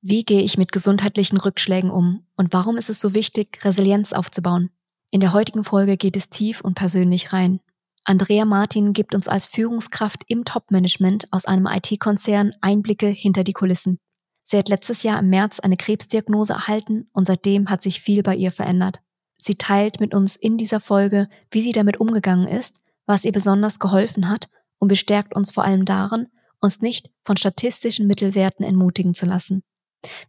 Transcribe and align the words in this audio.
Wie 0.00 0.24
gehe 0.24 0.42
ich 0.42 0.56
mit 0.56 0.70
gesundheitlichen 0.70 1.38
Rückschlägen 1.38 1.90
um 1.90 2.24
und 2.36 2.52
warum 2.52 2.76
ist 2.76 2.88
es 2.88 3.00
so 3.00 3.14
wichtig, 3.14 3.64
Resilienz 3.64 4.12
aufzubauen? 4.12 4.70
In 5.10 5.18
der 5.18 5.32
heutigen 5.32 5.64
Folge 5.64 5.96
geht 5.96 6.16
es 6.16 6.30
tief 6.30 6.60
und 6.60 6.74
persönlich 6.74 7.32
rein. 7.32 7.60
Andrea 8.04 8.44
Martin 8.44 8.92
gibt 8.92 9.14
uns 9.14 9.26
als 9.26 9.46
Führungskraft 9.46 10.22
im 10.28 10.44
Top-Management 10.44 11.32
aus 11.32 11.46
einem 11.46 11.66
IT-Konzern 11.66 12.54
Einblicke 12.60 13.08
hinter 13.08 13.42
die 13.42 13.52
Kulissen. 13.52 13.98
Sie 14.44 14.56
hat 14.56 14.68
letztes 14.68 15.02
Jahr 15.02 15.18
im 15.18 15.30
März 15.30 15.58
eine 15.60 15.76
Krebsdiagnose 15.76 16.52
erhalten 16.52 17.08
und 17.12 17.26
seitdem 17.26 17.68
hat 17.68 17.82
sich 17.82 18.00
viel 18.00 18.22
bei 18.22 18.36
ihr 18.36 18.52
verändert. 18.52 19.00
Sie 19.36 19.56
teilt 19.56 19.98
mit 19.98 20.14
uns 20.14 20.36
in 20.36 20.56
dieser 20.56 20.80
Folge, 20.80 21.28
wie 21.50 21.60
sie 21.60 21.72
damit 21.72 21.98
umgegangen 21.98 22.46
ist, 22.46 22.80
was 23.06 23.24
ihr 23.24 23.32
besonders 23.32 23.78
geholfen 23.80 24.28
hat 24.28 24.48
und 24.78 24.88
bestärkt 24.88 25.34
uns 25.34 25.50
vor 25.50 25.64
allem 25.64 25.84
darin, 25.84 26.28
uns 26.60 26.80
nicht 26.80 27.10
von 27.24 27.36
statistischen 27.36 28.06
Mittelwerten 28.06 28.64
entmutigen 28.64 29.12
zu 29.12 29.26
lassen. 29.26 29.62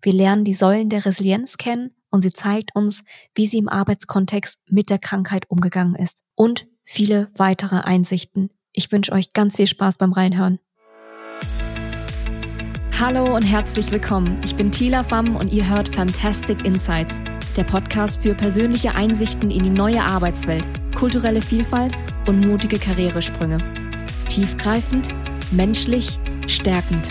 Wir 0.02 0.14
lernen 0.14 0.44
die 0.44 0.54
Säulen 0.54 0.90
der 0.90 1.06
Resilienz 1.06 1.58
kennen 1.58 1.92
und 2.10 2.22
sie 2.22 2.34
zeigt 2.34 2.76
uns, 2.76 3.04
wie 3.36 3.46
sie 3.46 3.60
im 3.60 3.70
Arbeitskontext 3.70 4.64
mit 4.70 4.90
der 4.90 5.00
Krankheit 5.00 5.50
umgegangen 5.50 5.96
ist 5.96 6.24
und 6.36 6.68
viele 6.84 7.30
weitere 7.36 7.82
Einsichten. 7.82 8.50
Ich 8.74 8.92
wünsche 8.92 9.12
euch 9.12 9.34
ganz 9.34 9.58
viel 9.58 9.68
Spaß 9.68 9.98
beim 9.98 10.14
Reinhören. 10.14 10.60
Hallo 13.00 13.34
und 13.34 13.44
herzlich 13.44 13.92
willkommen. 13.92 14.42
Ich 14.44 14.56
bin 14.56 14.72
Tila 14.72 15.04
Pham 15.04 15.38
und 15.38 15.54
ihr 15.54 15.70
hört 15.70 15.88
Fantastic 15.88 16.66
Insights, 16.66 17.22
der 17.56 17.64
Podcast 17.64 18.24
für 18.24 18.36
persönliche 18.36 18.94
Einsichten 18.94 19.52
in 19.52 19.64
die 19.64 19.70
neue 19.70 20.02
Arbeitswelt, 20.02 20.68
kulturelle 20.96 21.42
Vielfalt 21.42 21.94
und 22.28 22.46
mutige 22.46 22.78
Karrieresprünge. 22.78 23.58
Tiefgreifend, 24.28 25.10
menschlich, 25.52 26.20
stärkend. 26.48 27.10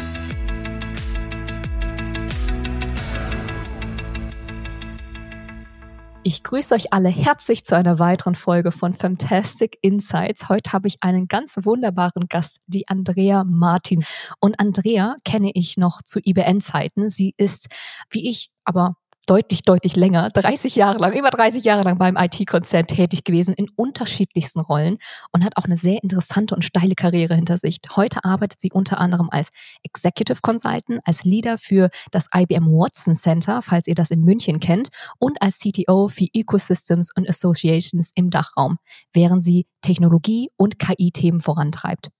Ich 6.28 6.42
grüße 6.42 6.74
euch 6.74 6.92
alle 6.92 7.08
herzlich 7.08 7.64
zu 7.64 7.74
einer 7.74 7.98
weiteren 7.98 8.34
Folge 8.34 8.70
von 8.70 8.92
Fantastic 8.92 9.78
Insights. 9.80 10.50
Heute 10.50 10.74
habe 10.74 10.86
ich 10.86 10.98
einen 11.00 11.26
ganz 11.26 11.56
wunderbaren 11.62 12.26
Gast, 12.28 12.60
die 12.66 12.86
Andrea 12.86 13.44
Martin. 13.44 14.04
Und 14.38 14.60
Andrea 14.60 15.16
kenne 15.24 15.50
ich 15.54 15.78
noch 15.78 16.02
zu 16.02 16.20
IBN-Zeiten. 16.22 17.08
Sie 17.08 17.32
ist, 17.38 17.68
wie 18.10 18.28
ich, 18.28 18.50
aber 18.66 18.96
deutlich, 19.28 19.62
deutlich 19.62 19.94
länger, 19.94 20.30
30 20.30 20.74
Jahre 20.76 20.98
lang, 20.98 21.12
über 21.12 21.30
30 21.30 21.62
Jahre 21.64 21.84
lang 21.84 21.98
beim 21.98 22.16
IT-Konzern 22.16 22.86
tätig 22.86 23.24
gewesen 23.24 23.54
in 23.54 23.68
unterschiedlichsten 23.76 24.60
Rollen 24.60 24.98
und 25.32 25.44
hat 25.44 25.56
auch 25.56 25.64
eine 25.64 25.76
sehr 25.76 26.02
interessante 26.02 26.54
und 26.54 26.64
steile 26.64 26.94
Karriere 26.94 27.34
hinter 27.34 27.58
sich. 27.58 27.76
Heute 27.94 28.24
arbeitet 28.24 28.60
sie 28.60 28.72
unter 28.72 28.98
anderem 28.98 29.28
als 29.30 29.50
Executive 29.82 30.40
Consultant, 30.42 31.00
als 31.04 31.24
Leader 31.24 31.58
für 31.58 31.90
das 32.10 32.26
IBM 32.34 32.66
Watson 32.72 33.14
Center, 33.14 33.60
falls 33.62 33.86
ihr 33.86 33.94
das 33.94 34.10
in 34.10 34.22
München 34.22 34.60
kennt, 34.60 34.88
und 35.18 35.40
als 35.42 35.58
CTO 35.58 36.08
für 36.08 36.26
Ecosystems 36.32 37.10
und 37.14 37.28
Associations 37.28 38.10
im 38.14 38.30
Dachraum, 38.30 38.78
während 39.12 39.44
sie 39.44 39.66
Technologie 39.82 40.50
und 40.56 40.78
KI-Themen 40.78 41.38
vorantreibt. 41.38 42.10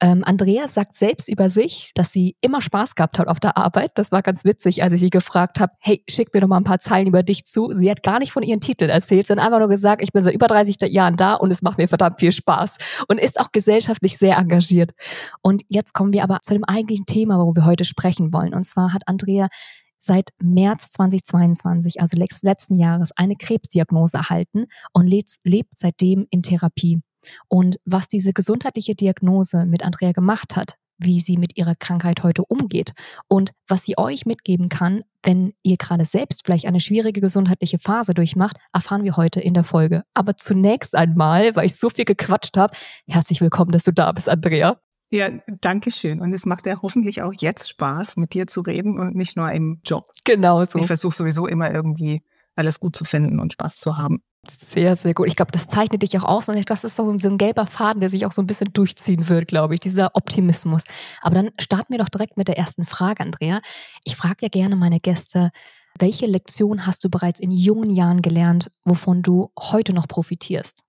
Ähm, 0.00 0.22
Andrea 0.24 0.68
sagt 0.68 0.94
selbst 0.94 1.28
über 1.28 1.50
sich, 1.50 1.90
dass 1.94 2.12
sie 2.12 2.36
immer 2.40 2.60
Spaß 2.60 2.94
gehabt 2.94 3.18
hat 3.18 3.28
auf 3.28 3.40
der 3.40 3.56
Arbeit. 3.56 3.90
Das 3.94 4.12
war 4.12 4.22
ganz 4.22 4.44
witzig, 4.44 4.82
als 4.82 4.92
ich 4.92 5.00
sie 5.00 5.10
gefragt 5.10 5.60
habe, 5.60 5.72
hey, 5.80 6.02
schick 6.08 6.32
mir 6.32 6.40
doch 6.40 6.48
mal 6.48 6.58
ein 6.58 6.64
paar 6.64 6.78
Zeilen 6.78 7.06
über 7.06 7.22
dich 7.22 7.44
zu. 7.44 7.72
Sie 7.72 7.90
hat 7.90 8.02
gar 8.02 8.18
nicht 8.18 8.32
von 8.32 8.42
ihren 8.42 8.60
Titeln 8.60 8.90
erzählt, 8.90 9.26
sondern 9.26 9.46
einfach 9.46 9.58
nur 9.58 9.68
gesagt, 9.68 10.02
ich 10.02 10.12
bin 10.12 10.22
seit 10.22 10.34
über 10.34 10.46
30 10.46 10.76
Jahren 10.90 11.16
da 11.16 11.34
und 11.34 11.50
es 11.50 11.62
macht 11.62 11.78
mir 11.78 11.88
verdammt 11.88 12.20
viel 12.20 12.32
Spaß 12.32 12.76
und 13.08 13.18
ist 13.18 13.40
auch 13.40 13.52
gesellschaftlich 13.52 14.18
sehr 14.18 14.36
engagiert. 14.36 14.92
Und 15.42 15.62
jetzt 15.68 15.94
kommen 15.94 16.12
wir 16.12 16.22
aber 16.22 16.40
zu 16.42 16.54
dem 16.54 16.64
eigentlichen 16.64 17.06
Thema, 17.06 17.38
worüber 17.38 17.62
wir 17.62 17.66
heute 17.66 17.84
sprechen 17.84 18.32
wollen. 18.32 18.54
Und 18.54 18.64
zwar 18.64 18.92
hat 18.92 19.02
Andrea 19.06 19.48
seit 19.98 20.30
März 20.40 20.90
2022, 20.90 22.00
also 22.00 22.16
letzten 22.16 22.78
Jahres, 22.78 23.10
eine 23.16 23.36
Krebsdiagnose 23.36 24.16
erhalten 24.16 24.66
und 24.92 25.06
lebt 25.06 25.68
seitdem 25.74 26.26
in 26.30 26.42
Therapie. 26.42 27.00
Und 27.48 27.76
was 27.84 28.08
diese 28.08 28.32
gesundheitliche 28.32 28.94
Diagnose 28.94 29.66
mit 29.66 29.84
Andrea 29.84 30.12
gemacht 30.12 30.56
hat, 30.56 30.76
wie 30.98 31.20
sie 31.20 31.36
mit 31.36 31.56
ihrer 31.56 31.74
Krankheit 31.76 32.22
heute 32.22 32.44
umgeht 32.44 32.92
und 33.28 33.52
was 33.68 33.84
sie 33.84 33.96
euch 33.96 34.26
mitgeben 34.26 34.68
kann, 34.68 35.02
wenn 35.22 35.54
ihr 35.62 35.76
gerade 35.76 36.04
selbst 36.04 36.44
vielleicht 36.44 36.66
eine 36.66 36.80
schwierige 36.80 37.20
gesundheitliche 37.20 37.78
Phase 37.78 38.14
durchmacht, 38.14 38.56
erfahren 38.72 39.04
wir 39.04 39.16
heute 39.16 39.40
in 39.40 39.54
der 39.54 39.64
Folge. 39.64 40.02
Aber 40.14 40.36
zunächst 40.36 40.94
einmal, 40.94 41.54
weil 41.56 41.66
ich 41.66 41.76
so 41.76 41.88
viel 41.88 42.04
gequatscht 42.04 42.56
habe, 42.56 42.74
herzlich 43.06 43.40
willkommen, 43.40 43.70
dass 43.70 43.84
du 43.84 43.92
da 43.92 44.10
bist, 44.12 44.28
Andrea. 44.28 44.80
Ja, 45.10 45.30
danke 45.60 45.90
schön. 45.90 46.20
Und 46.20 46.34
es 46.34 46.44
macht 46.44 46.66
ja 46.66 46.82
hoffentlich 46.82 47.22
auch 47.22 47.32
jetzt 47.38 47.68
Spaß, 47.70 48.18
mit 48.18 48.34
dir 48.34 48.46
zu 48.46 48.60
reden 48.60 48.98
und 48.98 49.14
nicht 49.14 49.36
nur 49.36 49.50
im 49.52 49.80
Job. 49.84 50.04
Genau 50.24 50.62
so. 50.64 50.78
Ich 50.78 50.86
versuche 50.86 51.16
sowieso 51.16 51.46
immer 51.46 51.72
irgendwie 51.72 52.22
alles 52.56 52.78
gut 52.78 52.94
zu 52.94 53.04
finden 53.04 53.40
und 53.40 53.54
Spaß 53.54 53.78
zu 53.78 53.96
haben. 53.96 54.22
Sehr, 54.46 54.96
sehr 54.96 55.14
gut. 55.14 55.26
Ich 55.26 55.36
glaube, 55.36 55.52
das 55.52 55.66
zeichnet 55.66 56.02
dich 56.02 56.16
auch 56.18 56.24
aus 56.24 56.48
und 56.48 56.70
das 56.70 56.84
ist 56.84 56.98
ein, 57.00 57.18
so 57.18 57.28
ein 57.28 57.38
gelber 57.38 57.66
Faden, 57.66 58.00
der 58.00 58.08
sich 58.08 58.24
auch 58.24 58.32
so 58.32 58.40
ein 58.40 58.46
bisschen 58.46 58.72
durchziehen 58.72 59.28
wird, 59.28 59.48
glaube 59.48 59.74
ich, 59.74 59.80
dieser 59.80 60.14
Optimismus. 60.14 60.84
Aber 61.20 61.34
dann 61.34 61.50
starten 61.58 61.92
wir 61.92 61.98
doch 61.98 62.08
direkt 62.08 62.36
mit 62.36 62.48
der 62.48 62.56
ersten 62.56 62.86
Frage, 62.86 63.24
Andrea. 63.24 63.60
Ich 64.04 64.16
frage 64.16 64.36
ja 64.42 64.48
gerne 64.48 64.76
meine 64.76 65.00
Gäste, 65.00 65.50
welche 65.98 66.26
Lektion 66.26 66.86
hast 66.86 67.04
du 67.04 67.10
bereits 67.10 67.40
in 67.40 67.50
jungen 67.50 67.90
Jahren 67.90 68.22
gelernt, 68.22 68.70
wovon 68.84 69.22
du 69.22 69.50
heute 69.58 69.92
noch 69.92 70.06
profitierst? 70.06 70.87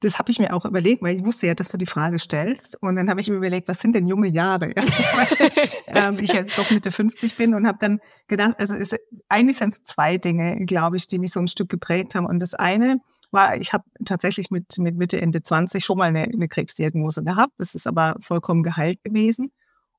Das 0.00 0.18
habe 0.18 0.30
ich 0.30 0.38
mir 0.38 0.52
auch 0.52 0.64
überlegt, 0.64 1.02
weil 1.02 1.16
ich 1.16 1.24
wusste 1.24 1.46
ja, 1.46 1.54
dass 1.54 1.68
du 1.68 1.76
die 1.76 1.86
Frage 1.86 2.18
stellst. 2.18 2.80
Und 2.82 2.96
dann 2.96 3.08
habe 3.08 3.20
ich 3.20 3.28
mir 3.28 3.36
überlegt, 3.36 3.68
was 3.68 3.80
sind 3.80 3.94
denn 3.94 4.06
junge 4.06 4.28
Jahre? 4.28 4.72
ähm, 5.86 6.18
ich 6.18 6.32
jetzt 6.32 6.58
doch 6.58 6.70
Mitte 6.70 6.90
50 6.90 7.36
bin 7.36 7.54
und 7.54 7.66
habe 7.66 7.78
dann 7.80 8.00
gedacht, 8.28 8.54
also 8.58 8.74
ist, 8.74 8.96
eigentlich 9.28 9.58
sind 9.58 9.72
es 9.72 9.82
zwei 9.82 10.18
Dinge, 10.18 10.64
glaube 10.66 10.96
ich, 10.96 11.06
die 11.06 11.18
mich 11.18 11.32
so 11.32 11.40
ein 11.40 11.48
Stück 11.48 11.68
geprägt 11.68 12.14
haben. 12.14 12.26
Und 12.26 12.40
das 12.40 12.54
eine 12.54 13.00
war, 13.30 13.56
ich 13.56 13.72
habe 13.72 13.84
tatsächlich 14.04 14.50
mit, 14.50 14.78
mit 14.78 14.96
Mitte, 14.96 15.20
Ende 15.20 15.42
20 15.42 15.84
schon 15.84 15.98
mal 15.98 16.08
eine, 16.08 16.22
eine 16.22 16.48
Krebsdiagnose 16.48 17.22
gehabt. 17.22 17.52
Das 17.58 17.74
ist 17.74 17.86
aber 17.86 18.16
vollkommen 18.20 18.62
geheilt 18.62 19.02
gewesen. 19.04 19.50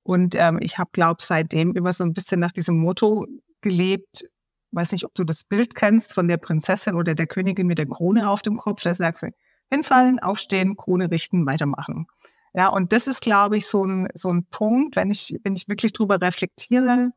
Und 0.04 0.36
ähm, 0.36 0.60
ich 0.62 0.78
habe, 0.78 0.92
glaube 0.94 1.22
seitdem 1.22 1.76
immer 1.76 1.92
so 1.92 2.04
ein 2.04 2.14
bisschen 2.14 2.40
nach 2.40 2.52
diesem 2.52 2.78
Motto 2.78 3.26
gelebt, 3.62 4.26
weiß 4.72 4.92
nicht, 4.92 5.06
ob 5.06 5.16
du 5.16 5.24
das 5.24 5.44
Bild 5.44 5.74
kennst 5.74 6.14
von 6.14 6.28
der 6.28 6.38
Prinzessin 6.38 6.96
oder 6.96 7.16
der 7.16 7.28
Königin 7.28 7.66
mit 7.66 7.78
der 7.78 7.88
Krone 7.88 8.30
auf 8.30 8.42
dem 8.42 8.58
Kopf. 8.58 8.84
Da 8.84 8.94
sagst 8.94 9.24
du, 9.24 9.28
hinfallen, 9.70 10.20
aufstehen, 10.20 10.76
Krone 10.78 11.10
richten, 11.12 11.46
weitermachen. 11.46 12.08
Ja, 12.54 12.70
und 12.70 12.94
das 12.94 13.08
ist, 13.08 13.22
glaube 13.22 13.58
ich, 13.58 13.68
so 13.68 13.84
ein, 13.84 14.08
so 14.14 14.30
ein 14.30 14.46
Punkt, 14.46 14.96
wenn 14.96 15.12
ich, 15.12 15.38
wenn 15.44 15.56
ich 15.56 15.68
wirklich 15.68 15.92
drüber 15.94 16.22
reflektiere, 16.22 17.12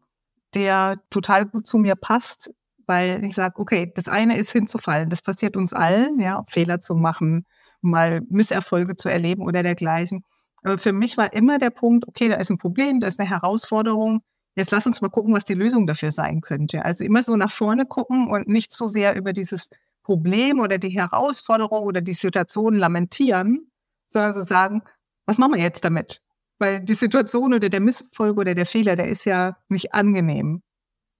der 0.54 0.96
total 1.10 1.46
gut 1.46 1.66
zu 1.66 1.78
mir 1.78 1.94
passt, 1.94 2.50
weil 2.86 3.22
ich 3.24 3.34
sage, 3.34 3.60
okay, 3.60 3.92
das 3.94 4.08
eine 4.08 4.36
ist 4.36 4.50
hinzufallen, 4.50 5.10
das 5.10 5.22
passiert 5.22 5.56
uns 5.56 5.72
allen, 5.72 6.18
ja, 6.18 6.42
Fehler 6.48 6.80
zu 6.80 6.94
machen, 6.94 7.46
mal 7.80 8.22
Misserfolge 8.28 8.96
zu 8.96 9.08
erleben 9.08 9.42
oder 9.42 9.62
dergleichen. 9.62 10.24
Aber 10.62 10.78
für 10.78 10.92
mich 10.92 11.16
war 11.16 11.32
immer 11.32 11.58
der 11.58 11.70
Punkt, 11.70 12.08
okay, 12.08 12.28
da 12.28 12.36
ist 12.36 12.50
ein 12.50 12.58
Problem, 12.58 13.00
da 13.00 13.06
ist 13.06 13.20
eine 13.20 13.28
Herausforderung. 13.28 14.22
Jetzt 14.56 14.72
lass 14.72 14.86
uns 14.86 15.00
mal 15.00 15.08
gucken, 15.08 15.34
was 15.34 15.44
die 15.44 15.54
Lösung 15.54 15.86
dafür 15.86 16.10
sein 16.10 16.40
könnte. 16.40 16.84
Also 16.84 17.04
immer 17.04 17.22
so 17.22 17.36
nach 17.36 17.50
vorne 17.50 17.86
gucken 17.86 18.28
und 18.28 18.48
nicht 18.48 18.72
so 18.72 18.88
sehr 18.88 19.14
über 19.14 19.32
dieses 19.32 19.70
Problem 20.08 20.58
oder 20.58 20.78
die 20.78 20.88
Herausforderung 20.88 21.82
oder 21.82 22.00
die 22.00 22.14
Situation 22.14 22.74
lamentieren, 22.74 23.70
sondern 24.08 24.32
so 24.32 24.40
sagen, 24.40 24.80
was 25.26 25.36
machen 25.36 25.52
wir 25.52 25.60
jetzt 25.60 25.84
damit? 25.84 26.22
Weil 26.58 26.80
die 26.80 26.94
Situation 26.94 27.52
oder 27.52 27.68
der 27.68 27.80
Misserfolg 27.80 28.38
oder 28.38 28.54
der 28.54 28.64
Fehler, 28.64 28.96
der 28.96 29.08
ist 29.08 29.26
ja 29.26 29.58
nicht 29.68 29.92
angenehm. 29.92 30.62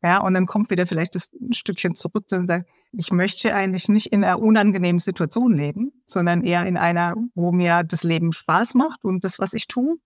Ja, 0.02 0.22
und 0.22 0.32
dann 0.32 0.46
kommt 0.46 0.70
wieder 0.70 0.86
vielleicht 0.86 1.16
das 1.16 1.30
ein 1.34 1.52
Stückchen 1.52 1.96
zurück 1.96 2.24
und 2.32 2.46
sagt, 2.46 2.70
ich 2.92 3.12
möchte 3.12 3.54
eigentlich 3.54 3.90
nicht 3.90 4.06
in 4.06 4.24
einer 4.24 4.38
unangenehmen 4.38 5.00
Situation 5.00 5.54
leben, 5.54 5.92
sondern 6.06 6.42
eher 6.42 6.64
in 6.64 6.78
einer, 6.78 7.14
wo 7.34 7.52
mir 7.52 7.82
das 7.82 8.04
Leben 8.04 8.32
Spaß 8.32 8.72
macht 8.72 9.04
und 9.04 9.22
das, 9.22 9.38
was 9.38 9.52
ich 9.52 9.66
tue. 9.66 9.96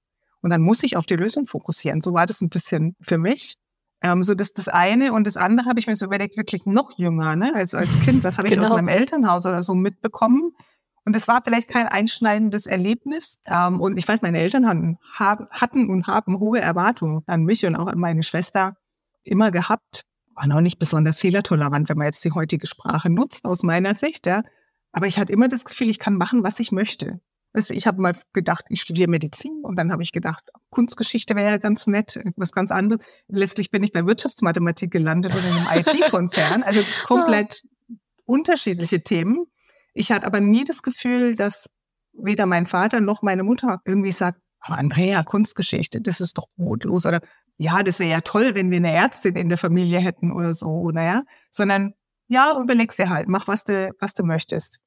Und 0.40 0.50
dann 0.50 0.60
muss 0.60 0.82
ich 0.82 0.96
auf 0.96 1.06
die 1.06 1.14
Lösung 1.14 1.46
fokussieren. 1.46 2.00
So 2.00 2.14
war 2.14 2.26
das 2.26 2.40
ein 2.40 2.48
bisschen 2.48 2.96
für 3.00 3.18
mich. 3.18 3.54
Ähm, 4.02 4.22
so 4.22 4.34
das 4.34 4.52
das 4.52 4.68
eine 4.68 5.12
und 5.12 5.26
das 5.26 5.36
andere 5.36 5.68
habe 5.68 5.78
ich 5.78 5.86
mir 5.86 5.96
so 5.96 6.06
überlegt, 6.06 6.36
wirklich 6.36 6.66
noch 6.66 6.98
jünger, 6.98 7.36
ne, 7.36 7.54
als 7.54 7.74
als 7.74 7.98
Kind. 8.00 8.24
Was 8.24 8.38
habe 8.38 8.48
ich 8.48 8.54
genau. 8.54 8.66
aus 8.66 8.72
meinem 8.72 8.88
Elternhaus 8.88 9.46
oder 9.46 9.62
so 9.62 9.74
mitbekommen? 9.74 10.52
Und 11.04 11.16
es 11.16 11.26
war 11.26 11.40
vielleicht 11.42 11.68
kein 11.68 11.88
einschneidendes 11.88 12.66
Erlebnis. 12.66 13.38
Ähm, 13.46 13.80
und 13.80 13.96
ich 13.96 14.06
weiß, 14.06 14.22
meine 14.22 14.38
Eltern 14.38 14.66
hatten, 14.68 14.98
hatten 15.50 15.90
und 15.90 16.06
haben 16.06 16.38
hohe 16.38 16.60
Erwartungen 16.60 17.22
an 17.26 17.44
mich 17.44 17.66
und 17.66 17.76
auch 17.76 17.88
an 17.88 17.98
meine 17.98 18.22
Schwester 18.22 18.76
immer 19.24 19.50
gehabt. 19.50 20.04
Waren 20.34 20.52
auch 20.52 20.60
nicht 20.60 20.78
besonders 20.78 21.20
fehlertolerant, 21.20 21.88
wenn 21.88 21.98
man 21.98 22.06
jetzt 22.06 22.24
die 22.24 22.32
heutige 22.32 22.66
Sprache 22.66 23.10
nutzt, 23.10 23.44
aus 23.44 23.62
meiner 23.62 23.94
Sicht. 23.94 24.26
Ja. 24.26 24.42
Aber 24.92 25.06
ich 25.06 25.18
hatte 25.18 25.32
immer 25.32 25.48
das 25.48 25.64
Gefühl, 25.64 25.90
ich 25.90 25.98
kann 25.98 26.16
machen, 26.16 26.44
was 26.44 26.60
ich 26.60 26.72
möchte. 26.72 27.20
Ich 27.54 27.86
habe 27.86 28.00
mal 28.00 28.16
gedacht, 28.32 28.64
ich 28.68 28.80
studiere 28.80 29.10
Medizin 29.10 29.60
und 29.62 29.76
dann 29.76 29.92
habe 29.92 30.02
ich 30.02 30.12
gedacht, 30.12 30.48
Kunstgeschichte 30.70 31.36
wäre 31.36 31.50
ja 31.50 31.56
ganz 31.58 31.86
nett, 31.86 32.18
was 32.36 32.52
ganz 32.52 32.70
anderes. 32.70 33.04
Letztlich 33.28 33.70
bin 33.70 33.82
ich 33.82 33.92
bei 33.92 34.06
Wirtschaftsmathematik 34.06 34.90
gelandet 34.90 35.34
oder 35.34 35.46
in 35.46 35.66
einem 35.66 35.84
IT-Konzern, 36.02 36.62
also 36.62 36.80
komplett 37.04 37.64
unterschiedliche 38.24 39.02
Themen. 39.02 39.46
Ich 39.92 40.10
hatte 40.10 40.26
aber 40.26 40.40
nie 40.40 40.64
das 40.64 40.82
Gefühl, 40.82 41.34
dass 41.34 41.68
weder 42.14 42.46
mein 42.46 42.66
Vater 42.66 43.00
noch 43.00 43.22
meine 43.22 43.42
Mutter 43.42 43.80
irgendwie 43.84 44.12
sagt, 44.12 44.40
aber 44.60 44.78
Andrea, 44.78 45.22
Kunstgeschichte, 45.24 46.00
das 46.00 46.20
ist 46.20 46.38
doch 46.38 46.46
brotlos 46.56 47.04
oder 47.04 47.20
ja, 47.58 47.82
das 47.82 47.98
wäre 47.98 48.10
ja 48.10 48.20
toll, 48.20 48.54
wenn 48.54 48.70
wir 48.70 48.78
eine 48.78 48.92
Ärztin 48.92 49.36
in 49.36 49.48
der 49.48 49.58
Familie 49.58 49.98
hätten 49.98 50.32
oder 50.32 50.54
so, 50.54 50.90
naja, 50.90 51.22
sondern 51.50 51.94
ja, 52.28 52.58
überleg 52.58 52.94
dir 52.96 53.10
halt, 53.10 53.28
mach, 53.28 53.48
was 53.48 53.64
du, 53.64 53.90
was 53.98 54.14
du 54.14 54.22
möchtest. 54.22 54.78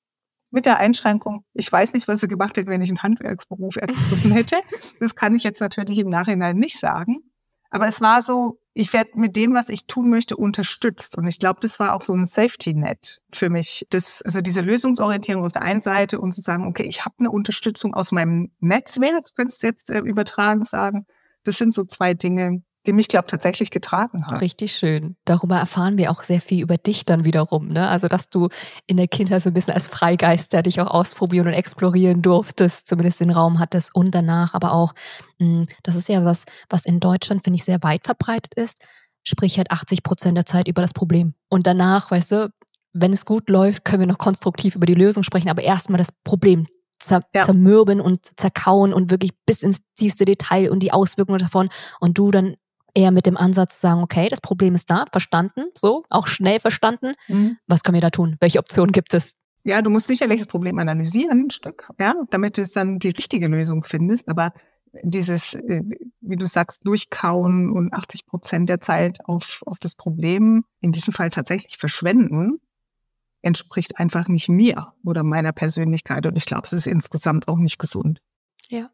Mit 0.51 0.65
der 0.65 0.77
Einschränkung, 0.77 1.43
ich 1.53 1.71
weiß 1.71 1.93
nicht, 1.93 2.07
was 2.07 2.21
sie 2.21 2.27
gemacht 2.27 2.55
hätte, 2.55 2.69
wenn 2.69 2.81
ich 2.81 2.89
einen 2.89 3.03
Handwerksberuf 3.03 3.75
ergriffen 3.75 4.31
hätte. 4.31 4.55
Das 4.99 5.15
kann 5.15 5.35
ich 5.35 5.43
jetzt 5.43 5.59
natürlich 5.59 5.99
im 5.99 6.09
Nachhinein 6.09 6.57
nicht 6.57 6.79
sagen. 6.79 7.23
Aber 7.69 7.87
es 7.87 7.99
war 7.99 8.21
so, 8.21 8.59
ich 8.73 8.93
werde 8.93 9.11
mit 9.15 9.35
dem, 9.35 9.53
was 9.53 9.69
ich 9.69 9.87
tun 9.87 10.09
möchte, 10.09 10.37
unterstützt. 10.37 11.17
Und 11.17 11.27
ich 11.27 11.39
glaube, 11.39 11.59
das 11.61 11.79
war 11.79 11.93
auch 11.93 12.01
so 12.01 12.13
ein 12.13 12.25
Safety-Net 12.25 13.21
für 13.33 13.49
mich. 13.49 13.85
Das, 13.89 14.21
also 14.21 14.39
diese 14.39 14.61
Lösungsorientierung 14.61 15.45
auf 15.45 15.51
der 15.51 15.63
einen 15.63 15.81
Seite 15.81 16.21
und 16.21 16.31
zu 16.31 16.41
sagen, 16.41 16.67
okay, 16.67 16.83
ich 16.83 17.03
habe 17.03 17.15
eine 17.19 17.31
Unterstützung 17.31 17.93
aus 17.93 18.11
meinem 18.11 18.51
Netzwerk, 18.59 19.35
könntest 19.35 19.63
du 19.63 19.67
jetzt 19.67 19.89
äh, 19.89 19.99
übertragen 19.99 20.63
sagen. 20.63 21.05
Das 21.43 21.57
sind 21.57 21.73
so 21.73 21.83
zwei 21.83 22.13
Dinge, 22.13 22.63
die 22.85 22.93
mich, 22.93 23.07
glaube 23.07 23.27
tatsächlich 23.27 23.71
getragen 23.71 24.25
hat. 24.27 24.41
Richtig 24.41 24.73
schön. 24.75 25.15
Darüber 25.25 25.57
erfahren 25.57 25.97
wir 25.97 26.11
auch 26.11 26.23
sehr 26.23 26.41
viel 26.41 26.61
über 26.61 26.77
dich 26.77 27.05
dann 27.05 27.25
wiederum. 27.25 27.67
Ne? 27.67 27.87
Also, 27.87 28.07
dass 28.07 28.29
du 28.29 28.49
in 28.87 28.97
der 28.97 29.07
Kindheit 29.07 29.41
so 29.41 29.49
ein 29.49 29.53
bisschen 29.53 29.73
als 29.73 29.87
Freigeister 29.87 30.61
dich 30.61 30.79
auch 30.81 30.87
ausprobieren 30.87 31.47
und 31.47 31.53
explorieren 31.53 32.21
durftest, 32.21 32.87
zumindest 32.87 33.19
den 33.19 33.31
Raum 33.31 33.59
hattest 33.59 33.95
und 33.95 34.13
danach 34.13 34.53
aber 34.53 34.73
auch, 34.73 34.93
mh, 35.39 35.47
hm, 35.47 35.65
das 35.83 35.95
ist 35.95 36.09
ja 36.09 36.23
was, 36.25 36.45
was 36.69 36.85
in 36.85 36.99
Deutschland, 36.99 37.43
finde 37.43 37.55
ich, 37.57 37.63
sehr 37.63 37.81
weit 37.83 38.05
verbreitet 38.05 38.53
ist. 38.55 38.79
Sprich 39.23 39.57
halt 39.57 39.71
80 39.71 40.03
Prozent 40.03 40.37
der 40.37 40.45
Zeit 40.45 40.67
über 40.67 40.81
das 40.81 40.93
Problem. 40.93 41.33
Und 41.49 41.67
danach, 41.67 42.11
weißt 42.11 42.31
du, 42.31 42.49
wenn 42.93 43.11
es 43.11 43.25
gut 43.25 43.49
läuft, 43.49 43.83
können 43.83 44.01
wir 44.01 44.07
noch 44.07 44.17
konstruktiv 44.17 44.75
über 44.75 44.85
die 44.85 44.93
Lösung 44.93 45.23
sprechen, 45.23 45.49
aber 45.49 45.63
erstmal 45.63 45.97
das 45.97 46.11
Problem 46.23 46.65
zer 47.05 47.21
ja. 47.33 47.45
zermürben 47.45 48.01
und 48.01 48.19
zerkauen 48.37 48.93
und 48.93 49.11
wirklich 49.11 49.31
bis 49.45 49.63
ins 49.63 49.79
tiefste 49.95 50.25
Detail 50.25 50.71
und 50.71 50.79
die 50.79 50.91
Auswirkungen 50.91 51.39
davon 51.39 51.69
und 51.99 52.17
du 52.17 52.31
dann 52.31 52.55
eher 52.95 53.11
mit 53.11 53.25
dem 53.25 53.37
Ansatz 53.37 53.81
sagen, 53.81 54.01
okay, 54.01 54.27
das 54.29 54.41
Problem 54.41 54.73
ist 54.73 54.89
da, 54.89 55.05
verstanden, 55.11 55.65
so, 55.75 56.03
auch 56.09 56.27
schnell 56.27 56.59
verstanden. 56.59 57.13
Mhm. 57.27 57.57
Was 57.67 57.83
können 57.83 57.95
wir 57.95 58.01
da 58.01 58.09
tun? 58.09 58.37
Welche 58.39 58.59
Optionen 58.59 58.91
gibt 58.91 59.13
es? 59.13 59.35
Ja, 59.63 59.81
du 59.81 59.89
musst 59.89 60.07
sicherlich 60.07 60.39
das 60.39 60.47
Problem 60.47 60.79
analysieren, 60.79 61.45
ein 61.45 61.49
Stück, 61.49 61.89
ja, 61.99 62.15
damit 62.29 62.57
du 62.57 62.65
dann 62.67 62.99
die 62.99 63.09
richtige 63.09 63.47
Lösung 63.47 63.83
findest. 63.83 64.29
Aber 64.29 64.53
dieses, 65.03 65.55
äh, 65.55 65.81
wie 66.21 66.35
du 66.35 66.45
sagst, 66.45 66.85
durchkauen 66.85 67.71
und 67.71 67.93
80 67.93 68.25
Prozent 68.25 68.69
der 68.69 68.79
Zeit 68.79 69.19
auf, 69.25 69.63
auf 69.65 69.79
das 69.79 69.95
Problem, 69.95 70.63
in 70.81 70.91
diesem 70.91 71.13
Fall 71.13 71.29
tatsächlich 71.29 71.77
verschwenden, 71.77 72.59
entspricht 73.41 73.99
einfach 73.99 74.27
nicht 74.27 74.49
mir 74.49 74.93
oder 75.03 75.23
meiner 75.23 75.51
Persönlichkeit. 75.51 76.25
Und 76.25 76.37
ich 76.37 76.45
glaube, 76.45 76.65
es 76.65 76.73
ist 76.73 76.87
insgesamt 76.87 77.47
auch 77.47 77.57
nicht 77.57 77.77
gesund. 77.77 78.21
Ja. 78.69 78.89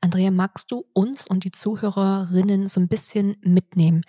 Andrea, 0.00 0.30
magst 0.30 0.70
du 0.70 0.84
uns 0.92 1.26
und 1.26 1.44
die 1.44 1.50
Zuhörerinnen 1.50 2.66
so 2.66 2.80
ein 2.80 2.88
bisschen 2.88 3.36
mitnehmen? 3.42 4.02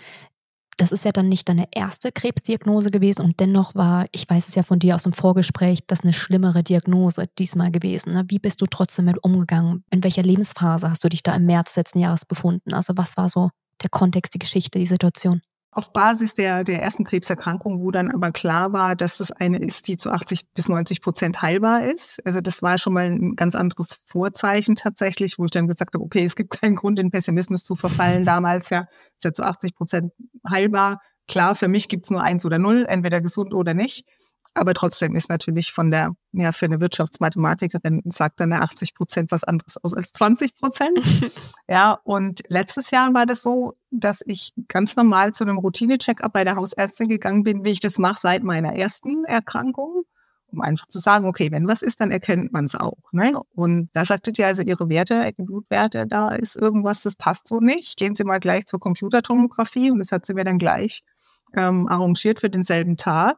Das 0.78 0.92
ist 0.92 1.06
ja 1.06 1.12
dann 1.12 1.30
nicht 1.30 1.48
deine 1.50 1.68
erste 1.72 2.12
Krebsdiagnose 2.12 2.90
gewesen 2.90 3.22
und 3.22 3.40
dennoch 3.40 3.76
war, 3.76 4.08
ich 4.12 4.28
weiß 4.28 4.48
es 4.48 4.56
ja 4.56 4.64
von 4.64 4.80
dir 4.80 4.96
aus 4.96 5.04
dem 5.04 5.14
Vorgespräch, 5.14 5.82
das 5.86 6.02
eine 6.02 6.14
schlimmere 6.14 6.64
Diagnose 6.64 7.26
diesmal 7.38 7.72
gewesen. 7.72 8.14
Ne? 8.14 8.26
Wie 8.28 8.40
bist 8.40 8.60
du 8.62 8.66
trotzdem 8.66 9.06
mit 9.06 9.24
umgegangen? 9.24 9.84
In 9.92 10.04
welcher 10.04 10.24
Lebensphase 10.24 10.90
hast 10.90 11.04
du 11.04 11.10
dich 11.10 11.22
da 11.22 11.36
im 11.36 11.46
März 11.46 11.76
letzten 11.76 12.00
Jahres 12.00 12.26
befunden? 12.26 12.74
Also 12.74 12.94
was 12.96 13.18
war 13.18 13.30
so 13.30 13.50
der 13.84 13.90
Kontext, 13.90 14.34
die 14.34 14.40
Geschichte, 14.40 14.80
die 14.80 14.88
Situation? 14.88 15.42
Auf 15.76 15.92
Basis 15.94 16.34
der, 16.34 16.64
der 16.64 16.82
ersten 16.82 17.04
Krebserkrankung, 17.04 17.82
wo 17.82 17.92
dann 17.92 18.12
aber 18.12 18.32
klar 18.32 18.74
war, 18.74 18.96
dass 18.96 19.18
das 19.18 19.32
eine 19.32 19.58
ist, 19.60 19.88
die 19.88 19.98
zu 19.98 20.12
80 20.12 20.54
bis 20.54 20.70
90 20.70 21.02
Prozent 21.02 21.42
heilbar 21.42 21.86
ist. 21.86 22.22
Also 22.26 22.42
das 22.42 22.62
war 22.62 22.78
schon 22.78 22.94
mal 22.94 23.06
ein 23.06 23.36
ganz 23.36 23.56
anderes 23.56 23.94
Vorzeichen 23.94 24.76
tatsächlich, 24.76 25.40
wo 25.40 25.46
ich 25.46 25.52
dann 25.52 25.68
gesagt 25.68 25.94
habe, 25.94 26.04
okay, 26.04 26.24
es 26.24 26.36
gibt 26.36 26.52
keinen 26.62 26.76
Grund, 26.76 27.00
in 27.00 27.12
Pessimismus 27.12 27.64
zu 27.64 27.76
verfallen. 27.76 28.26
Damals 28.26 28.70
ja, 28.70 28.88
ist 29.18 29.24
ja 29.24 29.34
zu 29.34 29.44
80 29.44 29.76
Prozent 29.76 30.12
heilbar. 30.50 31.00
Klar, 31.28 31.56
für 31.56 31.68
mich 31.68 31.88
gibt's 31.88 32.10
nur 32.10 32.22
eins 32.22 32.46
oder 32.46 32.60
null, 32.60 32.86
entweder 32.88 33.22
gesund 33.22 33.54
oder 33.54 33.74
nicht. 33.74 34.06
Aber 34.56 34.74
trotzdem 34.74 35.16
ist 35.16 35.30
natürlich 35.30 35.72
von 35.72 35.90
der, 35.90 36.16
ja, 36.32 36.52
für 36.52 36.66
eine 36.66 36.80
Wirtschaftsmathematikerin 36.80 38.02
sagt 38.06 38.40
dann 38.40 38.54
80 38.54 38.94
Prozent 38.94 39.32
was 39.32 39.44
anderes 39.44 39.78
aus 39.84 39.94
als 39.94 40.12
20 40.14 40.54
Prozent. 40.56 41.00
ja, 41.68 42.00
und 42.04 42.42
letztes 42.50 42.92
Jahr 42.92 43.14
war 43.14 43.26
das 43.26 43.42
so, 43.42 43.74
dass 43.90 44.22
ich 44.26 44.54
ganz 44.68 44.96
normal 44.96 45.34
zu 45.34 45.44
einem 45.44 45.58
Routine-Check-up 45.58 46.32
bei 46.32 46.44
der 46.44 46.56
Hausärztin 46.56 47.10
gegangen 47.10 47.44
bin, 47.44 47.64
wie 47.64 47.72
ich 47.72 47.80
das 47.80 47.98
mache 47.98 48.20
seit 48.20 48.44
meiner 48.44 48.76
ersten 48.76 49.26
Erkrankung 49.26 50.04
um 50.54 50.62
einfach 50.62 50.88
zu 50.88 51.00
sagen, 51.00 51.26
okay, 51.26 51.52
wenn 51.52 51.68
was 51.68 51.82
ist, 51.82 52.00
dann 52.00 52.12
erkennt 52.12 52.54
man 52.54 52.66
es 52.66 52.76
auch. 52.76 53.12
Ne? 53.12 53.34
Und 53.56 53.90
da 53.94 54.06
sagte 54.06 54.32
die 54.32 54.44
also, 54.44 54.62
ihre 54.62 54.88
Werte, 54.88 55.32
Blutwerte, 55.38 56.06
da 56.08 56.30
ist 56.30 56.56
irgendwas, 56.56 57.02
das 57.02 57.16
passt 57.16 57.48
so 57.48 57.60
nicht. 57.60 57.98
Gehen 57.98 58.16
Sie 58.16 58.24
mal 58.24 58.40
gleich 58.40 58.66
zur 58.66 58.80
Computertomographie 58.80 59.92
und 59.92 60.00
das 60.00 60.12
hat 60.12 60.26
sie 60.26 60.34
mir 60.34 60.44
dann 60.44 60.60
gleich 60.60 61.04
ähm, 61.56 61.88
arrangiert 61.88 62.40
für 62.40 62.50
denselben 62.50 62.98
Tag. 62.98 63.38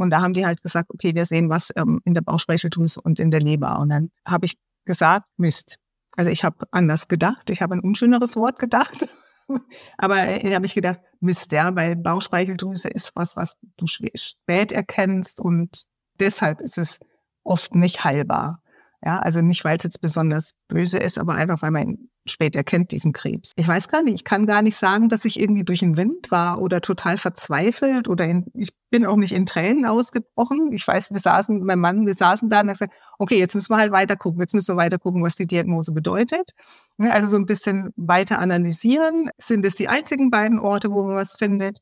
Und 0.00 0.10
da 0.10 0.22
haben 0.22 0.32
die 0.32 0.46
halt 0.46 0.62
gesagt, 0.62 0.90
okay, 0.90 1.14
wir 1.14 1.26
sehen 1.26 1.50
was 1.50 1.70
ähm, 1.76 2.00
in 2.04 2.14
der 2.14 2.22
Bauchspeicheldrüse 2.22 3.00
und 3.02 3.20
in 3.20 3.30
der 3.30 3.40
Leber. 3.40 3.78
Und 3.78 3.90
dann 3.90 4.10
habe 4.26 4.46
ich 4.46 4.58
gesagt, 4.86 5.26
Mist. 5.36 5.78
Also 6.16 6.30
ich 6.30 6.42
habe 6.42 6.66
anders 6.70 7.06
gedacht. 7.06 7.50
Ich 7.50 7.60
habe 7.60 7.74
ein 7.74 7.80
unschöneres 7.80 8.34
Wort 8.36 8.58
gedacht. 8.58 9.08
Aber 9.98 10.16
äh, 10.16 10.54
habe 10.54 10.64
ich 10.64 10.74
gedacht, 10.74 11.00
Mist, 11.20 11.52
ja, 11.52 11.76
weil 11.76 11.96
Bauchspeicheldrüse 11.96 12.88
ist 12.88 13.12
was, 13.14 13.36
was 13.36 13.58
du 13.76 13.86
spät 13.86 14.72
erkennst 14.72 15.38
und 15.38 15.84
deshalb 16.18 16.60
ist 16.60 16.78
es 16.78 17.00
oft 17.44 17.74
nicht 17.74 18.02
heilbar. 18.02 18.62
Ja, 19.02 19.18
also 19.18 19.40
nicht, 19.40 19.64
weil 19.64 19.76
es 19.76 19.82
jetzt 19.82 20.00
besonders 20.00 20.52
böse 20.68 20.98
ist, 20.98 21.18
aber 21.18 21.34
einfach, 21.34 21.62
weil 21.62 21.70
man 21.70 22.10
spät 22.26 22.54
erkennt 22.54 22.92
diesen 22.92 23.12
Krebs. 23.12 23.52
Ich 23.56 23.66
weiß 23.66 23.88
gar 23.88 24.02
nicht, 24.02 24.14
ich 24.14 24.24
kann 24.24 24.46
gar 24.46 24.60
nicht 24.60 24.76
sagen, 24.76 25.08
dass 25.08 25.24
ich 25.24 25.40
irgendwie 25.40 25.64
durch 25.64 25.80
den 25.80 25.96
Wind 25.96 26.30
war 26.30 26.60
oder 26.60 26.82
total 26.82 27.16
verzweifelt 27.16 28.08
oder 28.08 28.26
in, 28.26 28.46
ich 28.52 28.70
bin 28.90 29.06
auch 29.06 29.16
nicht 29.16 29.32
in 29.32 29.46
Tränen 29.46 29.86
ausgebrochen. 29.86 30.72
Ich 30.72 30.86
weiß, 30.86 31.12
wir 31.12 31.18
saßen, 31.18 31.64
mein 31.64 31.78
Mann, 31.78 32.06
wir 32.06 32.14
saßen 32.14 32.50
da 32.50 32.60
und 32.60 32.68
gesagt, 32.68 32.92
okay, 33.18 33.38
jetzt 33.38 33.54
müssen 33.54 33.72
wir 33.72 33.78
halt 33.78 33.90
weiter 33.92 34.16
gucken, 34.16 34.40
jetzt 34.40 34.52
müssen 34.52 34.76
wir 34.76 34.82
weiter 34.82 34.98
gucken, 34.98 35.22
was 35.22 35.36
die 35.36 35.46
Diagnose 35.46 35.92
bedeutet. 35.92 36.50
Also 36.98 37.28
so 37.28 37.36
ein 37.38 37.46
bisschen 37.46 37.90
weiter 37.96 38.38
analysieren. 38.38 39.30
Sind 39.38 39.64
es 39.64 39.74
die 39.74 39.88
einzigen 39.88 40.30
beiden 40.30 40.58
Orte, 40.58 40.90
wo 40.90 41.04
man 41.04 41.16
was 41.16 41.36
findet? 41.36 41.78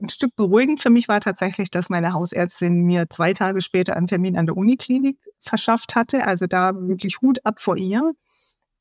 Ein 0.00 0.08
Stück 0.08 0.34
beruhigend 0.36 0.80
für 0.80 0.90
mich 0.90 1.08
war 1.08 1.20
tatsächlich, 1.20 1.70
dass 1.70 1.90
meine 1.90 2.12
Hausärztin 2.12 2.82
mir 2.82 3.08
zwei 3.10 3.32
Tage 3.32 3.62
später 3.62 3.96
einen 3.96 4.06
Termin 4.06 4.36
an 4.36 4.46
der 4.46 4.56
Uniklinik 4.56 5.18
verschafft 5.38 5.94
hatte. 5.94 6.26
Also 6.26 6.46
da 6.46 6.72
wirklich 6.74 7.20
Hut 7.20 7.44
ab 7.44 7.60
vor 7.60 7.76
ihr. 7.76 8.12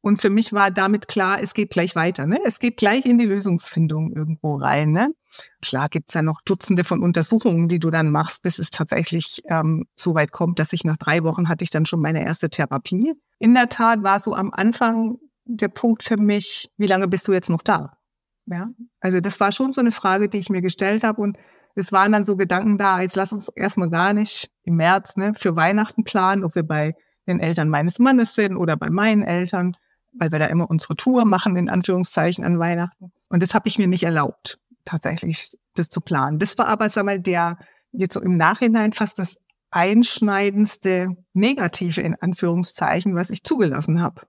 Und 0.05 0.19
für 0.19 0.29
mich 0.29 0.51
war 0.51 0.69
damit 0.69 1.07
klar, 1.07 1.41
es 1.41 1.53
geht 1.53 1.69
gleich 1.69 1.95
weiter. 1.95 2.25
Ne? 2.25 2.37
Es 2.43 2.59
geht 2.59 2.75
gleich 2.75 3.05
in 3.05 3.17
die 3.17 3.25
Lösungsfindung 3.25 4.11
irgendwo 4.11 4.55
rein. 4.55 4.91
Ne? 4.91 5.13
Klar 5.61 5.87
gibt's 5.87 6.13
ja 6.13 6.21
noch 6.21 6.41
Dutzende 6.41 6.83
von 6.83 7.01
Untersuchungen, 7.01 7.69
die 7.69 7.79
du 7.79 7.89
dann 7.89 8.11
machst, 8.11 8.43
bis 8.43 8.59
es 8.59 8.69
tatsächlich 8.69 9.41
ähm, 9.47 9.85
so 9.95 10.13
weit 10.13 10.33
kommt, 10.33 10.59
dass 10.59 10.73
ich 10.73 10.83
nach 10.83 10.97
drei 10.97 11.23
Wochen 11.23 11.47
hatte 11.47 11.63
ich 11.63 11.69
dann 11.69 11.85
schon 11.85 12.01
meine 12.01 12.21
erste 12.25 12.49
Therapie. 12.49 13.13
In 13.39 13.53
der 13.53 13.69
Tat 13.69 14.03
war 14.03 14.19
so 14.19 14.35
am 14.35 14.51
Anfang 14.51 15.19
der 15.45 15.69
Punkt 15.69 16.03
für 16.03 16.17
mich, 16.17 16.69
wie 16.75 16.87
lange 16.87 17.07
bist 17.07 17.25
du 17.29 17.31
jetzt 17.31 17.49
noch 17.49 17.61
da? 17.61 17.97
Ja, 18.45 18.69
also 18.99 19.21
das 19.21 19.39
war 19.39 19.51
schon 19.51 19.71
so 19.71 19.79
eine 19.79 19.91
Frage, 19.91 20.27
die 20.27 20.37
ich 20.37 20.49
mir 20.49 20.61
gestellt 20.61 21.03
habe 21.03 21.21
und 21.21 21.37
es 21.75 21.91
waren 21.91 22.11
dann 22.11 22.23
so 22.23 22.35
Gedanken 22.35 22.77
da, 22.77 23.01
jetzt 23.01 23.15
lass 23.15 23.33
uns 23.33 23.49
erstmal 23.49 23.89
gar 23.89 24.13
nicht 24.13 24.51
im 24.63 24.75
März 24.75 25.15
ne, 25.15 25.33
für 25.33 25.55
Weihnachten 25.55 26.03
planen, 26.03 26.43
ob 26.43 26.55
wir 26.55 26.63
bei 26.63 26.93
den 27.25 27.39
Eltern 27.39 27.69
meines 27.69 27.99
Mannes 27.99 28.35
sind 28.35 28.57
oder 28.57 28.75
bei 28.75 28.89
meinen 28.89 29.23
Eltern, 29.23 29.77
weil 30.11 30.31
wir 30.31 30.39
da 30.39 30.47
immer 30.47 30.69
unsere 30.69 30.95
Tour 30.95 31.25
machen, 31.25 31.55
in 31.55 31.69
Anführungszeichen, 31.69 32.43
an 32.43 32.59
Weihnachten. 32.59 33.11
Und 33.29 33.41
das 33.41 33.53
habe 33.53 33.67
ich 33.69 33.77
mir 33.77 33.87
nicht 33.87 34.03
erlaubt, 34.03 34.59
tatsächlich 34.85 35.57
das 35.73 35.89
zu 35.89 36.01
planen. 36.01 36.37
Das 36.37 36.57
war 36.57 36.67
aber, 36.67 36.89
sag 36.89 37.05
mal, 37.05 37.19
der 37.19 37.57
jetzt 37.91 38.13
so 38.13 38.21
im 38.21 38.37
Nachhinein 38.37 38.93
fast 38.93 39.19
das 39.19 39.37
einschneidendste 39.71 41.15
Negative 41.33 42.01
in 42.01 42.15
Anführungszeichen, 42.15 43.15
was 43.15 43.29
ich 43.29 43.43
zugelassen 43.43 44.01
habe. 44.01 44.21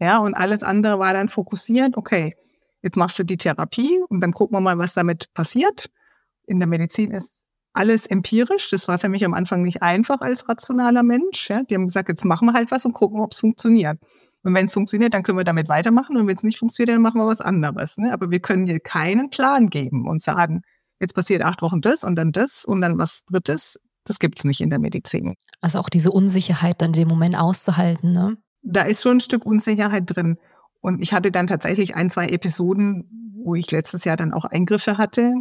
Ja, 0.00 0.18
und 0.18 0.34
alles 0.34 0.62
andere 0.62 0.98
war 0.98 1.12
dann 1.12 1.28
fokussiert, 1.28 1.96
okay, 1.96 2.34
jetzt 2.86 2.96
machst 2.96 3.18
du 3.18 3.24
die 3.24 3.36
Therapie 3.36 4.00
und 4.08 4.20
dann 4.20 4.32
gucken 4.32 4.56
wir 4.56 4.60
mal, 4.60 4.78
was 4.78 4.94
damit 4.94 5.32
passiert. 5.34 5.90
In 6.46 6.60
der 6.60 6.68
Medizin 6.68 7.10
ist 7.10 7.44
alles 7.72 8.06
empirisch. 8.06 8.70
Das 8.70 8.88
war 8.88 8.98
für 8.98 9.08
mich 9.08 9.24
am 9.24 9.34
Anfang 9.34 9.62
nicht 9.62 9.82
einfach 9.82 10.20
als 10.20 10.48
rationaler 10.48 11.02
Mensch. 11.02 11.50
Ja. 11.50 11.62
Die 11.64 11.74
haben 11.74 11.86
gesagt, 11.86 12.08
jetzt 12.08 12.24
machen 12.24 12.46
wir 12.46 12.54
halt 12.54 12.70
was 12.70 12.84
und 12.86 12.94
gucken, 12.94 13.20
ob 13.20 13.32
es 13.32 13.40
funktioniert. 13.40 13.98
Und 14.44 14.54
wenn 14.54 14.66
es 14.66 14.72
funktioniert, 14.72 15.12
dann 15.12 15.24
können 15.24 15.36
wir 15.36 15.44
damit 15.44 15.68
weitermachen. 15.68 16.16
Und 16.16 16.28
wenn 16.28 16.36
es 16.36 16.44
nicht 16.44 16.58
funktioniert, 16.58 16.94
dann 16.94 17.02
machen 17.02 17.20
wir 17.20 17.26
was 17.26 17.40
anderes. 17.40 17.98
Ne? 17.98 18.12
Aber 18.12 18.30
wir 18.30 18.40
können 18.40 18.66
hier 18.66 18.80
keinen 18.80 19.30
Plan 19.30 19.68
geben 19.68 20.08
und 20.08 20.22
sagen, 20.22 20.62
jetzt 21.00 21.14
passiert 21.14 21.42
acht 21.42 21.60
Wochen 21.60 21.80
das 21.80 22.04
und 22.04 22.14
dann 22.16 22.30
das 22.30 22.64
und 22.64 22.80
dann 22.80 22.98
was 22.98 23.24
Drittes. 23.26 23.78
Das 24.04 24.20
gibt's 24.20 24.44
nicht 24.44 24.60
in 24.60 24.70
der 24.70 24.78
Medizin. 24.78 25.34
Also 25.60 25.80
auch 25.80 25.88
diese 25.88 26.12
Unsicherheit 26.12 26.80
dann 26.80 26.92
den 26.92 27.08
Moment 27.08 27.36
auszuhalten, 27.36 28.12
ne? 28.12 28.36
Da 28.62 28.82
ist 28.82 29.02
schon 29.02 29.18
ein 29.18 29.20
Stück 29.20 29.44
Unsicherheit 29.44 30.04
drin. 30.06 30.38
Und 30.86 31.02
ich 31.02 31.12
hatte 31.12 31.32
dann 31.32 31.48
tatsächlich 31.48 31.96
ein, 31.96 32.10
zwei 32.10 32.28
Episoden, 32.28 33.32
wo 33.42 33.56
ich 33.56 33.72
letztes 33.72 34.04
Jahr 34.04 34.16
dann 34.16 34.32
auch 34.32 34.44
Eingriffe 34.44 34.98
hatte. 34.98 35.34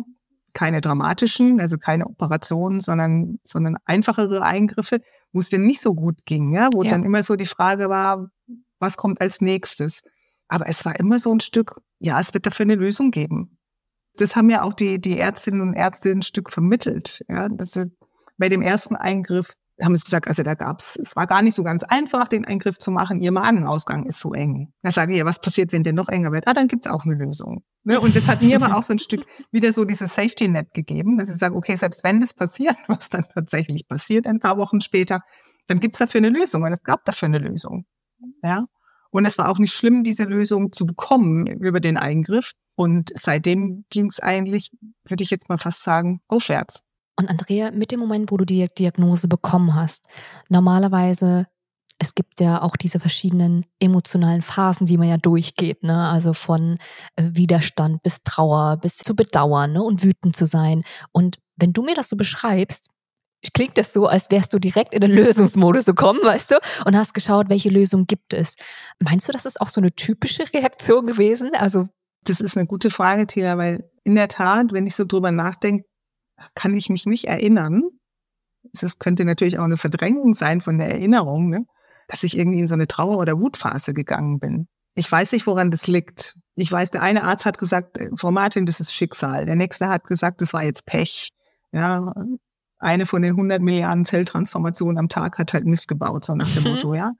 Keine 0.53 0.81
dramatischen, 0.81 1.61
also 1.61 1.77
keine 1.77 2.07
Operationen, 2.07 2.79
sondern, 2.79 3.37
sondern 3.43 3.77
einfachere 3.85 4.41
Eingriffe, 4.41 5.01
wo 5.33 5.39
es 5.39 5.49
dir 5.49 5.59
nicht 5.59 5.81
so 5.81 5.93
gut 5.93 6.25
ging, 6.25 6.51
ja, 6.51 6.69
wo 6.73 6.81
ja. 6.81 6.89
dann 6.89 7.03
immer 7.03 7.21
so 7.21 7.35
die 7.35 7.45
Frage 7.45 7.89
war, 7.89 8.31
was 8.79 8.97
kommt 8.97 9.21
als 9.21 9.39
nächstes? 9.39 10.01
Aber 10.47 10.67
es 10.67 10.83
war 10.83 10.99
immer 10.99 11.19
so 11.19 11.31
ein 11.31 11.41
Stück, 11.41 11.79
ja, 11.99 12.19
es 12.19 12.33
wird 12.33 12.47
dafür 12.47 12.65
eine 12.65 12.73
Lösung 12.73 13.11
geben. 13.11 13.59
Das 14.17 14.35
haben 14.35 14.49
ja 14.49 14.63
auch 14.63 14.73
die, 14.73 14.99
die 14.99 15.19
Ärztinnen 15.19 15.61
und 15.61 15.75
Ärzte 15.75 16.09
ein 16.09 16.23
Stück 16.23 16.49
vermittelt. 16.49 17.23
Ja, 17.29 17.49
dass 17.49 17.73
sie 17.73 17.95
bei 18.39 18.49
dem 18.49 18.63
ersten 18.63 18.95
Eingriff 18.95 19.53
haben 19.81 19.95
sie 19.97 20.03
gesagt, 20.03 20.27
also 20.27 20.43
da 20.43 20.53
gab's, 20.53 20.95
es 20.95 21.15
war 21.15 21.27
gar 21.27 21.41
nicht 21.41 21.55
so 21.55 21.63
ganz 21.63 21.83
einfach, 21.83 22.27
den 22.27 22.45
Eingriff 22.45 22.77
zu 22.77 22.91
machen. 22.91 23.19
Ihr 23.19 23.31
Magenausgang 23.31 24.05
ist 24.05 24.19
so 24.19 24.33
eng. 24.33 24.71
Da 24.81 24.91
sage 24.91 25.13
ich 25.13 25.19
ja, 25.19 25.25
was 25.25 25.39
passiert, 25.39 25.73
wenn 25.73 25.83
der 25.83 25.93
noch 25.93 26.07
enger 26.07 26.31
wird? 26.31 26.47
Ah, 26.47 26.53
dann 26.53 26.67
gibt's 26.67 26.87
auch 26.87 27.03
eine 27.03 27.15
Lösung. 27.15 27.63
Ne? 27.83 27.99
Und 27.99 28.15
das 28.15 28.27
hat 28.27 28.41
mir 28.41 28.55
aber 28.55 28.77
auch 28.77 28.83
so 28.83 28.93
ein 28.93 28.99
Stück 28.99 29.25
wieder 29.51 29.71
so 29.71 29.83
dieses 29.83 30.15
Safety 30.15 30.47
Net 30.47 30.73
gegeben, 30.73 31.17
dass 31.17 31.29
ich 31.29 31.37
sage, 31.37 31.55
okay, 31.55 31.75
selbst 31.75 32.03
wenn 32.03 32.21
das 32.21 32.33
passiert, 32.33 32.75
was 32.87 33.09
dann 33.09 33.25
tatsächlich 33.33 33.87
passiert 33.87 34.27
ein 34.27 34.39
paar 34.39 34.57
Wochen 34.57 34.79
später, 34.79 35.21
dann 35.67 35.79
gibt's 35.79 35.97
dafür 35.97 36.19
eine 36.19 36.29
Lösung. 36.29 36.63
Und 36.63 36.71
es 36.71 36.83
gab 36.83 37.03
dafür 37.03 37.27
eine 37.27 37.39
Lösung. 37.39 37.85
Ja. 38.43 38.65
Und 39.11 39.25
es 39.25 39.37
war 39.37 39.49
auch 39.49 39.59
nicht 39.59 39.73
schlimm, 39.73 40.03
diese 40.03 40.23
Lösung 40.23 40.71
zu 40.71 40.85
bekommen 40.85 41.47
über 41.47 41.79
den 41.79 41.97
Eingriff. 41.97 42.51
Und 42.75 43.11
seitdem 43.15 43.85
ging's 43.89 44.19
eigentlich, 44.19 44.71
würde 45.05 45.23
ich 45.23 45.29
jetzt 45.29 45.47
mal 45.47 45.57
fast 45.57 45.83
sagen, 45.83 46.21
aufwärts. 46.27 46.81
Und 47.17 47.29
Andrea, 47.29 47.71
mit 47.71 47.91
dem 47.91 47.99
Moment, 47.99 48.31
wo 48.31 48.37
du 48.37 48.45
die 48.45 48.67
Diagnose 48.77 49.27
bekommen 49.27 49.75
hast, 49.75 50.05
normalerweise, 50.49 51.47
es 51.97 52.13
gibt 52.13 52.41
ja 52.41 52.61
auch 52.61 52.75
diese 52.75 52.99
verschiedenen 52.99 53.65
emotionalen 53.79 54.41
Phasen, 54.41 54.85
die 54.85 54.97
man 54.97 55.07
ja 55.07 55.17
durchgeht, 55.17 55.83
ne? 55.83 56.09
Also 56.09 56.33
von 56.33 56.77
äh, 57.15 57.23
Widerstand 57.31 58.03
bis 58.03 58.21
Trauer, 58.23 58.77
bis 58.77 58.97
zu 58.97 59.15
bedauern 59.15 59.73
ne? 59.73 59.81
und 59.81 60.03
wütend 60.03 60.35
zu 60.35 60.45
sein. 60.45 60.81
Und 61.13 61.37
wenn 61.55 61.71
du 61.71 61.83
mir 61.83 61.95
das 61.95 62.09
so 62.09 62.17
beschreibst, 62.17 62.89
klingt 63.53 63.77
das 63.77 63.93
so, 63.93 64.07
als 64.07 64.29
wärst 64.29 64.53
du 64.53 64.59
direkt 64.59 64.93
in 64.93 65.01
den 65.01 65.11
Lösungsmodus 65.11 65.85
gekommen, 65.85 66.19
weißt 66.23 66.51
du, 66.51 66.55
und 66.85 66.97
hast 66.97 67.13
geschaut, 67.13 67.49
welche 67.49 67.69
Lösung 67.69 68.07
gibt 68.07 68.33
es. 68.33 68.55
Meinst 69.01 69.27
du, 69.27 69.31
das 69.31 69.45
ist 69.45 69.61
auch 69.61 69.69
so 69.69 69.79
eine 69.79 69.93
typische 69.93 70.51
Reaktion 70.53 71.07
gewesen? 71.07 71.51
Also 71.53 71.87
das 72.23 72.41
ist 72.41 72.57
eine 72.57 72.65
gute 72.65 72.89
Frage, 72.89 73.27
Tina, 73.27 73.57
weil 73.57 73.89
in 74.03 74.15
der 74.15 74.27
Tat, 74.27 74.73
wenn 74.73 74.87
ich 74.87 74.95
so 74.95 75.05
drüber 75.05 75.31
nachdenke, 75.31 75.85
kann 76.53 76.75
ich 76.75 76.89
mich 76.89 77.05
nicht 77.05 77.25
erinnern. 77.25 77.83
Es 78.73 78.99
könnte 78.99 79.25
natürlich 79.25 79.59
auch 79.59 79.63
eine 79.63 79.77
Verdrängung 79.77 80.33
sein 80.33 80.61
von 80.61 80.77
der 80.77 80.89
Erinnerung, 80.89 81.49
ne? 81.49 81.65
dass 82.07 82.23
ich 82.23 82.37
irgendwie 82.37 82.59
in 82.59 82.67
so 82.67 82.75
eine 82.75 82.87
Trauer- 82.87 83.17
oder 83.17 83.39
Wutphase 83.39 83.93
gegangen 83.93 84.39
bin. 84.39 84.67
Ich 84.95 85.11
weiß 85.11 85.33
nicht, 85.33 85.45
woran 85.47 85.71
das 85.71 85.87
liegt. 85.87 86.37
Ich 86.55 86.71
weiß, 86.71 86.91
der 86.91 87.01
eine 87.01 87.23
Arzt 87.23 87.45
hat 87.45 87.57
gesagt, 87.57 87.97
äh, 87.97 88.09
Frau 88.15 88.31
Martin, 88.31 88.65
das 88.65 88.79
ist 88.79 88.93
Schicksal. 88.93 89.45
Der 89.45 89.55
nächste 89.55 89.87
hat 89.87 90.05
gesagt, 90.05 90.41
das 90.41 90.53
war 90.53 90.63
jetzt 90.63 90.85
Pech. 90.85 91.31
Ja, 91.71 92.13
eine 92.79 93.05
von 93.05 93.21
den 93.21 93.31
100 93.31 93.61
Milliarden 93.61 94.05
Zelltransformationen 94.05 94.97
am 94.97 95.09
Tag 95.09 95.37
hat 95.37 95.53
halt 95.53 95.65
Mist 95.65 95.87
gebaut, 95.87 96.23
so 96.23 96.35
nach 96.35 96.49
dem 96.49 96.71
Motto, 96.71 96.93
ja. 96.93 97.11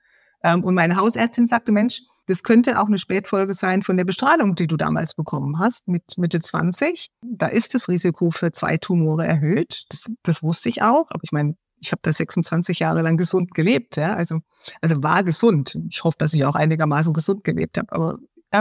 Ähm, 0.45 0.63
und 0.63 0.75
meine 0.75 0.95
Hausärztin 0.95 1.47
sagte, 1.47 1.71
Mensch, 1.71 2.03
das 2.27 2.43
könnte 2.43 2.79
auch 2.79 2.85
eine 2.85 2.99
Spätfolge 2.99 3.55
sein 3.55 3.81
von 3.81 3.97
der 3.97 4.05
Bestrahlung, 4.05 4.53
die 4.53 4.67
du 4.67 4.77
damals 4.77 5.15
bekommen 5.15 5.57
hast, 5.57 5.87
mit 5.87 6.03
Mitte 6.17 6.39
20. 6.39 7.09
Da 7.23 7.47
ist 7.47 7.73
das 7.73 7.89
Risiko 7.89 8.29
für 8.29 8.51
zwei 8.51 8.77
Tumore 8.77 9.25
erhöht. 9.25 9.85
Das, 9.89 10.05
das 10.21 10.43
wusste 10.43 10.69
ich 10.69 10.83
auch. 10.83 11.07
Aber 11.09 11.23
ich 11.23 11.31
meine, 11.31 11.55
ich 11.79 11.91
habe 11.91 12.01
da 12.03 12.13
26 12.13 12.77
Jahre 12.77 13.01
lang 13.01 13.17
gesund 13.17 13.55
gelebt. 13.55 13.97
Ja? 13.97 14.13
Also, 14.13 14.39
also 14.81 15.01
war 15.01 15.23
gesund. 15.23 15.79
Ich 15.89 16.03
hoffe, 16.03 16.17
dass 16.19 16.33
ich 16.33 16.45
auch 16.45 16.55
einigermaßen 16.55 17.11
gesund 17.11 17.43
gelebt 17.43 17.79
habe. 17.79 17.91
Aber 17.91 18.19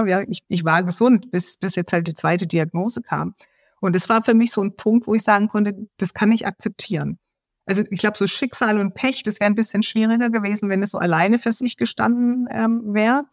ja, 0.09 0.23
ich, 0.23 0.43
ich 0.49 0.65
war 0.65 0.83
gesund, 0.85 1.31
bis, 1.31 1.59
bis 1.59 1.75
jetzt 1.75 1.93
halt 1.93 2.07
die 2.07 2.15
zweite 2.15 2.47
Diagnose 2.47 3.03
kam. 3.03 3.35
Und 3.81 3.95
es 3.95 4.09
war 4.09 4.23
für 4.23 4.35
mich 4.35 4.53
so 4.53 4.63
ein 4.63 4.75
Punkt, 4.75 5.07
wo 5.07 5.15
ich 5.15 5.23
sagen 5.23 5.49
konnte, 5.49 5.75
das 5.99 6.15
kann 6.15 6.33
ich 6.33 6.47
akzeptieren. 6.47 7.19
Also 7.67 7.83
ich 7.91 8.01
glaube, 8.01 8.19
so 8.19 8.27
Schicksal 8.27 8.79
und 8.79 8.95
Pech, 8.95 9.23
das 9.23 9.41
wäre 9.41 9.51
ein 9.51 9.55
bisschen 9.55 9.83
schwieriger 9.83 10.31
gewesen, 10.31 10.69
wenn 10.69 10.83
es 10.83 10.91
so 10.91 10.99
alleine 10.99 11.39
für 11.39 11.53
sich 11.53 11.77
gestanden 11.77 12.47
ähm, 12.51 12.83
wäre. 12.95 13.25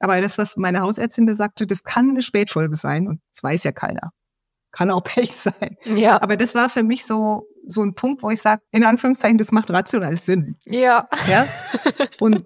Aber 0.00 0.20
das, 0.20 0.38
was 0.38 0.56
meine 0.56 0.80
Hausärztin 0.80 1.26
da 1.26 1.34
sagte, 1.34 1.66
das 1.66 1.82
kann 1.82 2.10
eine 2.10 2.22
Spätfolge 2.22 2.76
sein 2.76 3.08
und 3.08 3.20
das 3.32 3.42
weiß 3.42 3.64
ja 3.64 3.72
keiner. 3.72 4.10
Kann 4.72 4.90
auch 4.90 5.02
Pech 5.04 5.32
sein. 5.32 5.76
Ja. 5.84 6.20
Aber 6.20 6.36
das 6.36 6.54
war 6.54 6.68
für 6.68 6.82
mich 6.82 7.06
so, 7.06 7.48
so 7.66 7.82
ein 7.82 7.94
Punkt, 7.94 8.22
wo 8.22 8.30
ich 8.30 8.40
sage, 8.40 8.62
in 8.72 8.84
Anführungszeichen, 8.84 9.38
das 9.38 9.52
macht 9.52 9.70
rational 9.70 10.18
Sinn. 10.18 10.56
Ja. 10.64 11.08
ja? 11.28 11.46
Und 12.20 12.44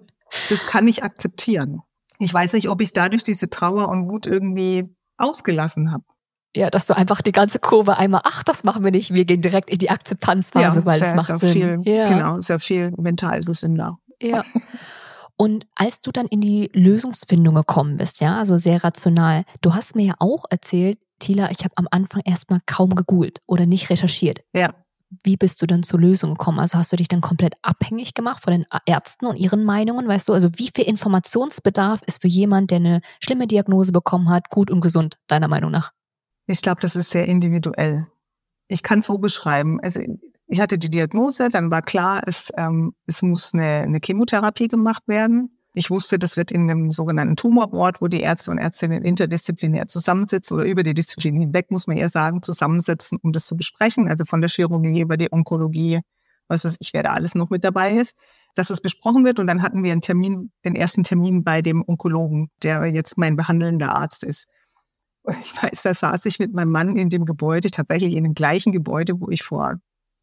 das 0.49 0.65
kann 0.65 0.87
ich 0.87 1.03
akzeptieren. 1.03 1.81
Ich 2.19 2.33
weiß 2.33 2.53
nicht, 2.53 2.69
ob 2.69 2.81
ich 2.81 2.93
dadurch 2.93 3.23
diese 3.23 3.49
Trauer 3.49 3.89
und 3.89 4.07
Wut 4.09 4.27
irgendwie 4.27 4.95
ausgelassen 5.17 5.91
habe. 5.91 6.03
Ja, 6.55 6.69
dass 6.69 6.85
du 6.85 6.95
einfach 6.95 7.21
die 7.21 7.31
ganze 7.31 7.59
Kurve 7.59 7.97
einmal, 7.97 8.21
ach, 8.25 8.43
das 8.43 8.63
machen 8.63 8.83
wir 8.83 8.91
nicht, 8.91 9.13
wir 9.13 9.23
gehen 9.23 9.41
direkt 9.41 9.69
in 9.69 9.77
die 9.77 9.89
Akzeptanzphase, 9.89 10.79
ja, 10.79 10.85
weil 10.85 11.01
es 11.01 11.15
macht 11.15 11.37
Sinn. 11.37 11.51
Viel, 11.51 11.81
ja. 11.85 12.09
Genau, 12.09 12.41
sehr 12.41 12.59
viel 12.59 12.91
mental 12.97 13.41
Sinn 13.43 13.75
da. 13.75 13.97
Ja. 14.21 14.43
Und 15.37 15.65
als 15.75 16.01
du 16.01 16.11
dann 16.11 16.27
in 16.27 16.41
die 16.41 16.69
Lösungsfindung 16.73 17.55
gekommen 17.55 17.97
bist, 17.97 18.19
ja, 18.19 18.37
also 18.37 18.57
sehr 18.57 18.83
rational, 18.83 19.43
du 19.61 19.73
hast 19.73 19.95
mir 19.95 20.05
ja 20.05 20.13
auch 20.19 20.43
erzählt, 20.49 20.99
Tila, 21.19 21.49
ich 21.51 21.59
habe 21.59 21.73
am 21.77 21.87
Anfang 21.89 22.21
erstmal 22.25 22.59
kaum 22.65 22.95
gegoogelt 22.95 23.39
oder 23.47 23.65
nicht 23.65 23.89
recherchiert. 23.89 24.41
Ja. 24.53 24.73
Wie 25.23 25.37
bist 25.37 25.61
du 25.61 25.67
dann 25.67 25.83
zur 25.83 25.99
Lösung 25.99 26.31
gekommen? 26.31 26.59
Also 26.59 26.77
hast 26.77 26.91
du 26.91 26.95
dich 26.95 27.07
dann 27.07 27.21
komplett 27.21 27.55
abhängig 27.61 28.13
gemacht 28.13 28.43
von 28.43 28.51
den 28.51 28.65
Ärzten 28.85 29.25
und 29.25 29.35
ihren 29.35 29.63
Meinungen? 29.63 30.07
Weißt 30.07 30.27
du, 30.27 30.33
also 30.33 30.49
wie 30.55 30.69
viel 30.73 30.85
Informationsbedarf 30.85 32.01
ist 32.05 32.21
für 32.21 32.27
jemand, 32.27 32.71
der 32.71 32.77
eine 32.77 33.01
schlimme 33.19 33.47
Diagnose 33.47 33.91
bekommen 33.91 34.29
hat, 34.29 34.49
gut 34.49 34.71
und 34.71 34.81
gesund, 34.81 35.17
deiner 35.27 35.47
Meinung 35.47 35.71
nach? 35.71 35.91
Ich 36.51 36.61
glaube, 36.61 36.81
das 36.81 36.97
ist 36.97 37.11
sehr 37.11 37.27
individuell. 37.27 38.07
Ich 38.67 38.83
kann 38.83 38.99
es 38.99 39.07
so 39.07 39.17
beschreiben. 39.17 39.79
Also 39.81 40.01
ich 40.47 40.59
hatte 40.59 40.77
die 40.77 40.89
Diagnose, 40.89 41.47
dann 41.47 41.71
war 41.71 41.81
klar, 41.81 42.21
es, 42.25 42.51
ähm, 42.57 42.93
es 43.05 43.21
muss 43.21 43.53
eine, 43.53 43.83
eine 43.83 43.99
Chemotherapie 44.03 44.67
gemacht 44.67 45.03
werden. 45.07 45.57
Ich 45.73 45.89
wusste, 45.89 46.19
das 46.19 46.35
wird 46.35 46.51
in 46.51 46.69
einem 46.69 46.91
sogenannten 46.91 47.37
Tumorboard, 47.37 48.01
wo 48.01 48.09
die 48.09 48.19
Ärzte 48.19 48.51
und 48.51 48.57
Ärztinnen 48.57 49.05
interdisziplinär 49.05 49.87
zusammensitzen 49.87 50.57
oder 50.57 50.65
über 50.65 50.83
die 50.83 50.93
Disziplin 50.93 51.39
hinweg, 51.39 51.71
muss 51.71 51.87
man 51.87 51.95
eher 51.95 52.09
sagen, 52.09 52.41
zusammensetzen, 52.41 53.17
um 53.21 53.31
das 53.31 53.45
zu 53.45 53.55
besprechen. 53.55 54.09
Also 54.09 54.25
von 54.25 54.41
der 54.41 54.49
Chirurgie 54.49 54.99
über 54.99 55.15
die 55.15 55.31
Onkologie, 55.31 56.01
was 56.49 56.65
weiß 56.65 56.75
ich, 56.81 56.91
wer 56.93 57.03
da 57.03 57.13
alles 57.13 57.33
noch 57.33 57.49
mit 57.49 57.63
dabei 57.63 57.95
ist, 57.95 58.17
dass 58.55 58.69
es 58.69 58.81
besprochen 58.81 59.23
wird. 59.23 59.39
Und 59.39 59.47
dann 59.47 59.61
hatten 59.61 59.85
wir 59.85 59.93
einen 59.93 60.01
Termin, 60.01 60.51
den 60.65 60.75
ersten 60.75 61.03
Termin 61.03 61.45
bei 61.45 61.61
dem 61.61 61.81
Onkologen, 61.87 62.49
der 62.61 62.85
jetzt 62.87 63.17
mein 63.17 63.37
behandelnder 63.37 63.95
Arzt 63.95 64.25
ist. 64.25 64.49
Ich 65.43 65.61
weiß, 65.61 65.83
da 65.83 65.93
saß 65.93 66.25
ich 66.25 66.39
mit 66.39 66.53
meinem 66.53 66.71
Mann 66.71 66.97
in 66.97 67.09
dem 67.09 67.25
Gebäude, 67.25 67.69
tatsächlich 67.69 68.15
in 68.15 68.23
dem 68.23 68.33
gleichen 68.33 68.71
Gebäude, 68.71 69.19
wo 69.19 69.29
ich 69.29 69.43
vor 69.43 69.75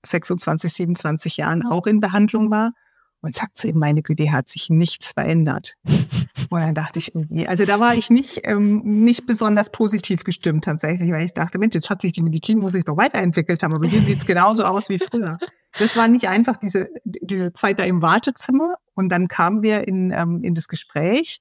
26, 0.04 0.72
27 0.72 1.36
Jahren 1.36 1.64
auch 1.64 1.86
in 1.86 2.00
Behandlung 2.00 2.50
war 2.50 2.72
und 3.20 3.34
sagt 3.34 3.62
ihm, 3.64 3.78
meine 3.78 4.02
Güte, 4.02 4.30
hat 4.30 4.48
sich 4.48 4.70
nichts 4.70 5.12
verändert. 5.12 5.74
Und 6.50 6.60
dann 6.60 6.74
dachte 6.74 6.98
ich 6.98 7.14
irgendwie, 7.14 7.46
also 7.46 7.66
da 7.66 7.78
war 7.78 7.94
ich 7.94 8.08
nicht, 8.08 8.40
ähm, 8.44 8.80
nicht 9.04 9.26
besonders 9.26 9.70
positiv 9.70 10.24
gestimmt 10.24 10.64
tatsächlich, 10.64 11.10
weil 11.10 11.24
ich 11.24 11.34
dachte, 11.34 11.58
Mensch, 11.58 11.74
jetzt 11.74 11.90
hat 11.90 12.00
sich 12.00 12.12
die 12.12 12.22
Medizin, 12.22 12.58
muss 12.58 12.72
sich 12.72 12.84
doch 12.84 12.96
weiterentwickelt 12.96 13.62
haben, 13.62 13.74
aber 13.74 13.86
hier 13.86 14.00
sieht 14.00 14.20
es 14.20 14.26
genauso 14.26 14.64
aus 14.64 14.88
wie 14.88 14.98
früher. 14.98 15.36
Das 15.78 15.96
war 15.96 16.08
nicht 16.08 16.28
einfach 16.28 16.56
diese, 16.56 16.88
diese 17.04 17.52
Zeit 17.52 17.78
da 17.78 17.82
im 17.82 18.00
Wartezimmer 18.00 18.76
und 18.94 19.10
dann 19.10 19.28
kamen 19.28 19.62
wir 19.62 19.86
in, 19.86 20.10
ähm, 20.10 20.42
in 20.42 20.54
das 20.54 20.68
Gespräch 20.68 21.40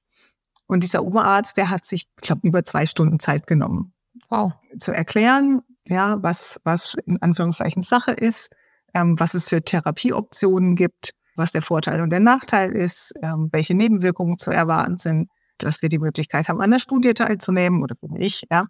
und 0.68 0.84
dieser 0.84 1.02
Oberarzt, 1.02 1.56
der 1.56 1.70
hat 1.70 1.84
sich, 1.84 2.06
ich 2.20 2.26
glaube, 2.26 2.46
über 2.46 2.64
zwei 2.64 2.86
Stunden 2.86 3.18
Zeit 3.18 3.46
genommen. 3.46 3.92
Wow. 4.28 4.52
Zu 4.78 4.92
erklären, 4.92 5.62
ja, 5.88 6.22
was, 6.22 6.60
was 6.64 6.94
in 7.06 7.20
Anführungszeichen 7.20 7.82
Sache 7.82 8.12
ist, 8.12 8.50
ähm, 8.94 9.18
was 9.18 9.34
es 9.34 9.48
für 9.48 9.62
Therapieoptionen 9.62 10.76
gibt, 10.76 11.14
was 11.34 11.50
der 11.52 11.62
Vorteil 11.62 12.02
und 12.02 12.10
der 12.10 12.20
Nachteil 12.20 12.72
ist, 12.72 13.12
ähm, 13.22 13.48
welche 13.52 13.74
Nebenwirkungen 13.74 14.38
zu 14.38 14.50
erwarten 14.50 14.98
sind, 14.98 15.30
dass 15.56 15.82
wir 15.82 15.88
die 15.88 15.98
Möglichkeit 15.98 16.48
haben, 16.48 16.60
an 16.60 16.70
der 16.70 16.78
Studie 16.78 17.14
teilzunehmen 17.14 17.82
oder 17.82 17.96
für 17.98 18.08
mich, 18.08 18.44
ja. 18.50 18.66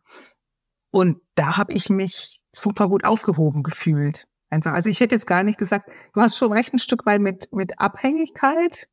Und 0.90 1.18
da 1.34 1.56
habe 1.56 1.74
ich 1.74 1.90
mich 1.90 2.40
super 2.54 2.88
gut 2.88 3.04
aufgehoben 3.04 3.62
gefühlt. 3.62 4.24
Einfach. 4.50 4.72
Also 4.72 4.88
ich 4.88 5.00
hätte 5.00 5.14
jetzt 5.14 5.26
gar 5.26 5.42
nicht 5.42 5.58
gesagt, 5.58 5.90
du 6.14 6.22
hast 6.22 6.36
schon 6.36 6.52
recht 6.52 6.72
ein 6.72 6.78
Stück 6.78 7.04
weit 7.04 7.20
mit, 7.20 7.52
mit 7.52 7.78
Abhängigkeit. 7.78 8.88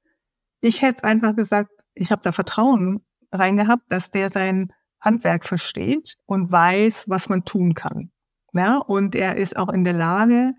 Ich 0.62 0.82
hätte 0.82 1.04
einfach 1.04 1.36
gesagt, 1.36 1.72
ich 1.94 2.12
habe 2.12 2.22
da 2.24 2.32
Vertrauen 2.32 3.06
reingehabt, 3.32 3.84
dass 3.90 4.12
der 4.12 4.30
sein 4.30 4.72
Handwerk 5.00 5.46
versteht 5.46 6.18
und 6.26 6.52
weiß, 6.52 7.06
was 7.10 7.30
man 7.30 7.46
tun 7.46 7.74
kann. 7.74 8.12
Ja, 8.54 8.78
und 8.78 9.16
er 9.16 9.36
ist 9.36 9.58
auch 9.58 9.70
in 9.70 9.84
der 9.84 9.94
Lage, 9.94 10.54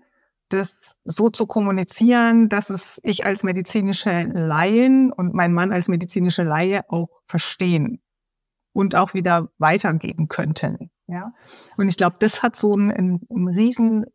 das 0.49 0.97
so 1.03 1.29
zu 1.29 1.45
kommunizieren, 1.45 2.47
dass 2.47 2.69
es 2.69 2.99
ich 3.03 3.25
als 3.25 3.43
medizinische 3.43 4.23
Laien 4.23 5.11
und 5.11 5.33
mein 5.33 5.53
Mann 5.53 5.73
als 5.73 5.87
medizinische 5.87 6.43
Laie 6.43 6.81
auch 6.89 7.09
verstehen 7.25 8.01
und 8.71 8.95
auch 8.95 9.13
wieder 9.13 9.49
weitergeben 9.57 10.27
könnten. 10.27 10.91
Ja, 11.07 11.33
und 11.77 11.87
ich 11.87 11.97
glaube, 11.97 12.17
das 12.19 12.43
hat 12.43 12.55
so 12.55 12.75
ein, 12.75 12.91
ein, 12.91 13.21
ein 13.29 13.47
riesen 13.47 14.05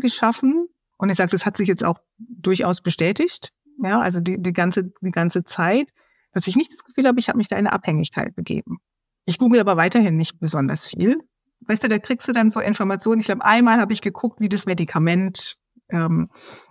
geschaffen. 0.00 0.68
Und 0.98 1.08
ich 1.08 1.16
sage, 1.16 1.30
das 1.30 1.46
hat 1.46 1.56
sich 1.56 1.66
jetzt 1.66 1.82
auch 1.82 1.98
durchaus 2.18 2.82
bestätigt. 2.82 3.52
Ja, 3.82 4.00
also 4.00 4.20
die, 4.20 4.40
die 4.40 4.52
ganze 4.52 4.92
die 5.00 5.10
ganze 5.10 5.44
Zeit, 5.44 5.90
dass 6.32 6.46
ich 6.46 6.56
nicht 6.56 6.72
das 6.72 6.84
Gefühl 6.84 7.06
habe, 7.06 7.18
ich 7.18 7.28
habe 7.28 7.38
mich 7.38 7.48
da 7.48 7.56
in 7.56 7.66
eine 7.66 7.72
Abhängigkeit 7.72 8.34
begeben. 8.34 8.78
Ich 9.24 9.38
google 9.38 9.60
aber 9.60 9.76
weiterhin 9.76 10.16
nicht 10.16 10.38
besonders 10.38 10.86
viel 10.86 11.18
weißt 11.66 11.84
du, 11.84 11.88
da 11.88 11.98
kriegst 11.98 12.28
du 12.28 12.32
dann 12.32 12.50
so 12.50 12.60
Informationen. 12.60 13.20
Ich 13.20 13.26
glaube, 13.26 13.44
einmal 13.44 13.78
habe 13.78 13.92
ich 13.92 14.02
geguckt, 14.02 14.40
wie 14.40 14.48
das 14.48 14.66
Medikament 14.66 15.56
ähm, 15.90 16.28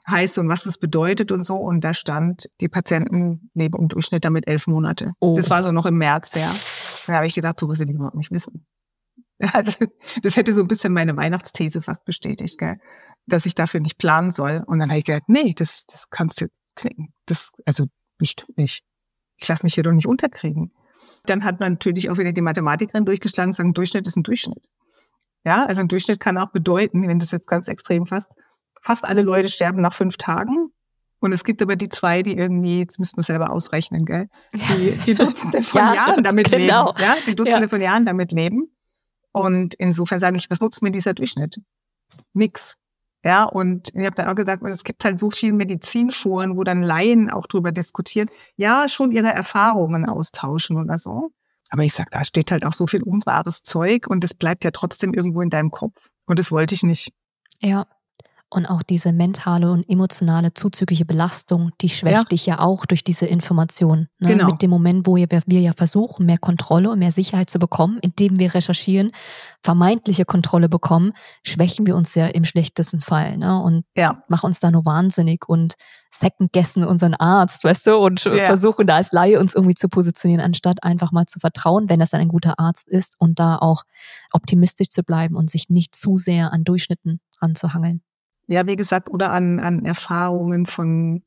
heißt 0.09 0.37
und 0.37 0.49
was 0.49 0.63
das 0.63 0.77
bedeutet 0.77 1.31
und 1.31 1.43
so. 1.43 1.55
Und 1.55 1.81
da 1.81 1.93
stand, 1.93 2.49
die 2.61 2.69
Patienten 2.69 3.49
leben 3.53 3.77
im 3.79 3.87
Durchschnitt 3.87 4.25
damit 4.25 4.47
elf 4.47 4.67
Monate. 4.67 5.13
Oh. 5.19 5.35
Das 5.35 5.49
war 5.49 5.63
so 5.63 5.71
noch 5.71 5.85
im 5.85 5.97
März, 5.97 6.35
ja. 6.35 6.53
Da 7.07 7.13
habe 7.13 7.27
ich 7.27 7.35
gedacht, 7.35 7.59
so 7.59 7.67
was 7.67 7.79
will 7.79 7.89
ich 7.89 7.95
überhaupt 7.95 8.15
nicht 8.15 8.31
wissen. 8.31 8.65
Also 9.53 9.71
das 10.21 10.35
hätte 10.35 10.53
so 10.53 10.59
ein 10.59 10.67
bisschen 10.67 10.91
meine 10.91 11.15
Weihnachtsthese 11.15 11.79
fast 11.79 12.03
bestätigt, 12.03 12.57
gell? 12.57 12.75
dass 13.25 13.45
ich 13.45 13.55
dafür 13.55 13.79
nicht 13.79 13.97
planen 13.97 14.31
soll. 14.31 14.65
Und 14.67 14.79
dann 14.79 14.89
habe 14.89 14.99
ich 14.99 15.05
gedacht, 15.05 15.29
nee, 15.29 15.53
das, 15.55 15.85
das 15.85 16.09
kannst 16.09 16.41
du 16.41 16.45
jetzt 16.45 16.58
knicken. 16.75 17.13
Das, 17.25 17.51
also 17.65 17.85
bestimmt 18.17 18.57
nicht. 18.57 18.83
Ich 19.37 19.47
lasse 19.47 19.63
mich 19.63 19.73
hier 19.73 19.83
doch 19.83 19.91
nicht 19.91 20.07
unterkriegen. 20.07 20.71
Dann 21.25 21.43
hat 21.43 21.59
man 21.59 21.73
natürlich 21.73 22.09
auch 22.09 22.17
wieder 22.17 22.33
die 22.33 22.41
Mathematikerin 22.41 23.05
durchgeschlagen 23.05 23.49
und 23.49 23.53
sagen, 23.53 23.73
Durchschnitt 23.73 24.07
ist 24.07 24.17
ein 24.17 24.23
Durchschnitt. 24.23 24.67
Ja, 25.45 25.65
also 25.65 25.81
ein 25.81 25.87
Durchschnitt 25.87 26.19
kann 26.19 26.37
auch 26.37 26.51
bedeuten, 26.51 27.07
wenn 27.07 27.19
das 27.19 27.31
jetzt 27.31 27.47
ganz 27.47 27.67
extrem 27.67 28.05
fasst, 28.05 28.29
fast 28.81 29.05
alle 29.05 29.21
Leute 29.21 29.49
sterben 29.49 29.81
nach 29.81 29.93
fünf 29.93 30.17
Tagen. 30.17 30.71
Und 31.21 31.33
es 31.33 31.43
gibt 31.43 31.61
aber 31.61 31.75
die 31.75 31.89
zwei, 31.89 32.23
die 32.23 32.35
irgendwie, 32.35 32.79
jetzt 32.79 32.97
müssen 32.97 33.17
wir 33.17 33.23
selber 33.23 33.51
ausrechnen, 33.51 34.05
gell? 34.05 34.29
Die, 34.53 34.97
die 35.05 35.15
Dutzende 35.15 35.61
von 35.61 35.81
ja, 35.81 35.93
Jahren 35.93 36.23
damit 36.23 36.49
genau. 36.49 36.87
leben. 36.87 37.01
Ja, 37.01 37.15
die 37.25 37.35
Dutzende 37.35 37.63
ja. 37.63 37.67
von 37.67 37.81
Jahren 37.81 38.05
damit 38.05 38.31
leben. 38.31 38.69
Und 39.31 39.73
insofern 39.75 40.19
sage 40.19 40.37
ich, 40.37 40.49
was 40.49 40.61
nutzt 40.61 40.81
mir 40.81 40.91
dieser 40.91 41.13
Durchschnitt? 41.13 41.59
Nix. 42.33 42.77
Ja, 43.23 43.43
und 43.43 43.89
ich 43.93 44.05
habe 44.05 44.15
dann 44.15 44.29
auch 44.29 44.35
gesagt, 44.35 44.63
es 44.63 44.83
gibt 44.83 45.03
halt 45.03 45.19
so 45.19 45.29
viele 45.29 45.53
Medizinforen, 45.53 46.55
wo 46.55 46.63
dann 46.63 46.81
Laien 46.81 47.29
auch 47.29 47.47
drüber 47.47 47.71
diskutieren, 47.71 48.29
ja, 48.55 48.87
schon 48.87 49.11
ihre 49.11 49.27
Erfahrungen 49.27 50.07
austauschen 50.07 50.77
oder 50.77 50.97
so. 50.97 51.31
Aber 51.69 51.83
ich 51.83 51.93
sag, 51.93 52.09
da 52.11 52.23
steht 52.23 52.51
halt 52.51 52.65
auch 52.65 52.73
so 52.73 52.87
viel 52.87 53.03
unwahres 53.03 53.61
Zeug 53.61 54.07
und 54.07 54.23
es 54.23 54.33
bleibt 54.33 54.63
ja 54.63 54.71
trotzdem 54.71 55.13
irgendwo 55.13 55.41
in 55.41 55.49
deinem 55.49 55.69
Kopf. 55.69 56.09
Und 56.25 56.39
das 56.39 56.51
wollte 56.51 56.73
ich 56.73 56.83
nicht. 56.83 57.11
Ja, 57.61 57.85
und 58.51 58.65
auch 58.65 58.81
diese 58.81 59.13
mentale 59.13 59.71
und 59.71 59.87
emotionale 59.87 60.53
zuzügliche 60.53 61.05
Belastung, 61.05 61.71
die 61.81 61.89
schwächt 61.89 62.15
ja. 62.15 62.23
dich 62.23 62.45
ja 62.47 62.59
auch 62.59 62.85
durch 62.85 63.03
diese 63.03 63.27
Information. 63.27 64.07
Ne? 64.17 64.29
Genau. 64.29 64.47
Mit 64.47 64.61
dem 64.63 64.71
Moment, 64.71 65.05
wo 65.05 65.15
wir, 65.15 65.27
wir 65.29 65.59
ja 65.59 65.73
versuchen, 65.73 66.25
mehr 66.25 66.39
Kontrolle 66.39 66.89
und 66.89 66.99
mehr 66.99 67.11
Sicherheit 67.11 67.49
zu 67.49 67.59
bekommen, 67.59 67.99
indem 68.01 68.39
wir 68.39 68.53
recherchieren, 68.53 69.11
vermeintliche 69.61 70.25
Kontrolle 70.25 70.67
bekommen, 70.67 71.13
schwächen 71.43 71.85
wir 71.85 71.95
uns 71.95 72.15
ja 72.15 72.25
im 72.25 72.43
schlechtesten 72.43 73.01
Fall. 73.01 73.37
Ne? 73.37 73.61
Und 73.61 73.85
ja. 73.95 74.23
machen 74.29 74.47
uns 74.47 74.59
da 74.59 74.71
nur 74.71 74.85
wahnsinnig 74.85 75.47
und 75.47 75.75
second-guessen 76.09 76.83
unseren 76.83 77.13
Arzt, 77.13 77.63
weißt 77.63 77.85
du, 77.85 77.97
und 77.97 78.23
ja. 78.25 78.45
versuchen 78.45 78.87
da 78.87 78.95
als 78.95 79.11
Laie 79.11 79.39
uns 79.39 79.53
irgendwie 79.53 79.75
zu 79.75 79.89
positionieren, 79.89 80.43
anstatt 80.43 80.83
einfach 80.83 81.11
mal 81.11 81.25
zu 81.25 81.39
vertrauen, 81.39 81.87
wenn 81.87 81.99
das 81.99 82.09
dann 82.09 82.21
ein 82.21 82.29
guter 82.29 82.57
Arzt 82.57 82.87
ist 82.87 83.15
und 83.19 83.39
da 83.39 83.57
auch 83.57 83.83
optimistisch 84.31 84.89
zu 84.89 85.03
bleiben 85.03 85.35
und 85.35 85.51
sich 85.51 85.69
nicht 85.69 85.93
zu 85.93 86.17
sehr 86.17 86.51
an 86.51 86.63
Durchschnitten 86.63 87.19
ranzuhangeln. 87.41 88.01
Ja, 88.51 88.65
wie 88.65 88.75
gesagt, 88.75 89.11
oder 89.11 89.31
an, 89.31 89.59
an 89.59 89.85
Erfahrungen 89.85 90.65
von, 90.65 91.21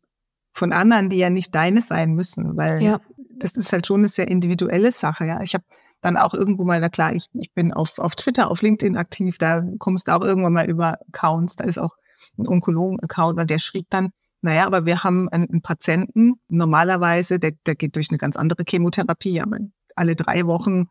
von 0.52 0.72
anderen, 0.72 1.08
die 1.08 1.18
ja 1.18 1.30
nicht 1.30 1.54
deine 1.54 1.80
sein 1.80 2.14
müssen, 2.14 2.56
weil 2.56 2.82
ja. 2.82 3.00
das 3.38 3.52
ist 3.52 3.72
halt 3.72 3.86
schon 3.86 4.00
eine 4.00 4.08
sehr 4.08 4.26
individuelle 4.26 4.90
Sache. 4.90 5.24
Ja, 5.26 5.40
ich 5.40 5.54
habe 5.54 5.64
dann 6.00 6.16
auch 6.16 6.34
irgendwo 6.34 6.64
mal, 6.64 6.80
na 6.80 6.88
klar, 6.88 7.14
ich, 7.14 7.26
ich 7.34 7.52
bin 7.54 7.72
auf, 7.72 8.00
auf 8.00 8.16
Twitter, 8.16 8.50
auf 8.50 8.60
LinkedIn 8.60 8.96
aktiv, 8.96 9.38
da 9.38 9.62
kommst 9.78 10.08
du 10.08 10.12
auch 10.16 10.20
irgendwann 10.20 10.52
mal 10.52 10.68
über 10.68 10.98
Accounts, 11.12 11.54
da 11.54 11.64
ist 11.64 11.78
auch 11.78 11.94
ein 12.38 12.48
Onkologen-Account 12.48 13.38
und 13.38 13.48
der 13.48 13.60
schrieb 13.60 13.86
dann, 13.90 14.10
naja, 14.40 14.66
aber 14.66 14.84
wir 14.84 15.04
haben 15.04 15.28
einen, 15.28 15.48
einen 15.48 15.62
Patienten, 15.62 16.40
normalerweise, 16.48 17.38
der, 17.38 17.52
der 17.66 17.76
geht 17.76 17.94
durch 17.94 18.10
eine 18.10 18.18
ganz 18.18 18.34
andere 18.34 18.64
Chemotherapie, 18.68 19.40
aber 19.40 19.58
alle 19.94 20.16
drei 20.16 20.44
Wochen 20.46 20.88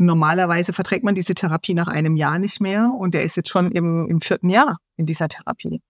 Normalerweise 0.00 0.72
verträgt 0.72 1.04
man 1.04 1.14
diese 1.14 1.34
Therapie 1.34 1.74
nach 1.74 1.88
einem 1.88 2.16
Jahr 2.16 2.38
nicht 2.38 2.60
mehr 2.60 2.90
und 2.96 3.14
der 3.14 3.22
ist 3.22 3.36
jetzt 3.36 3.48
schon 3.48 3.70
im, 3.72 4.08
im 4.08 4.20
vierten 4.20 4.48
Jahr 4.48 4.78
in 4.96 5.06
dieser 5.06 5.28
Therapie. 5.28 5.82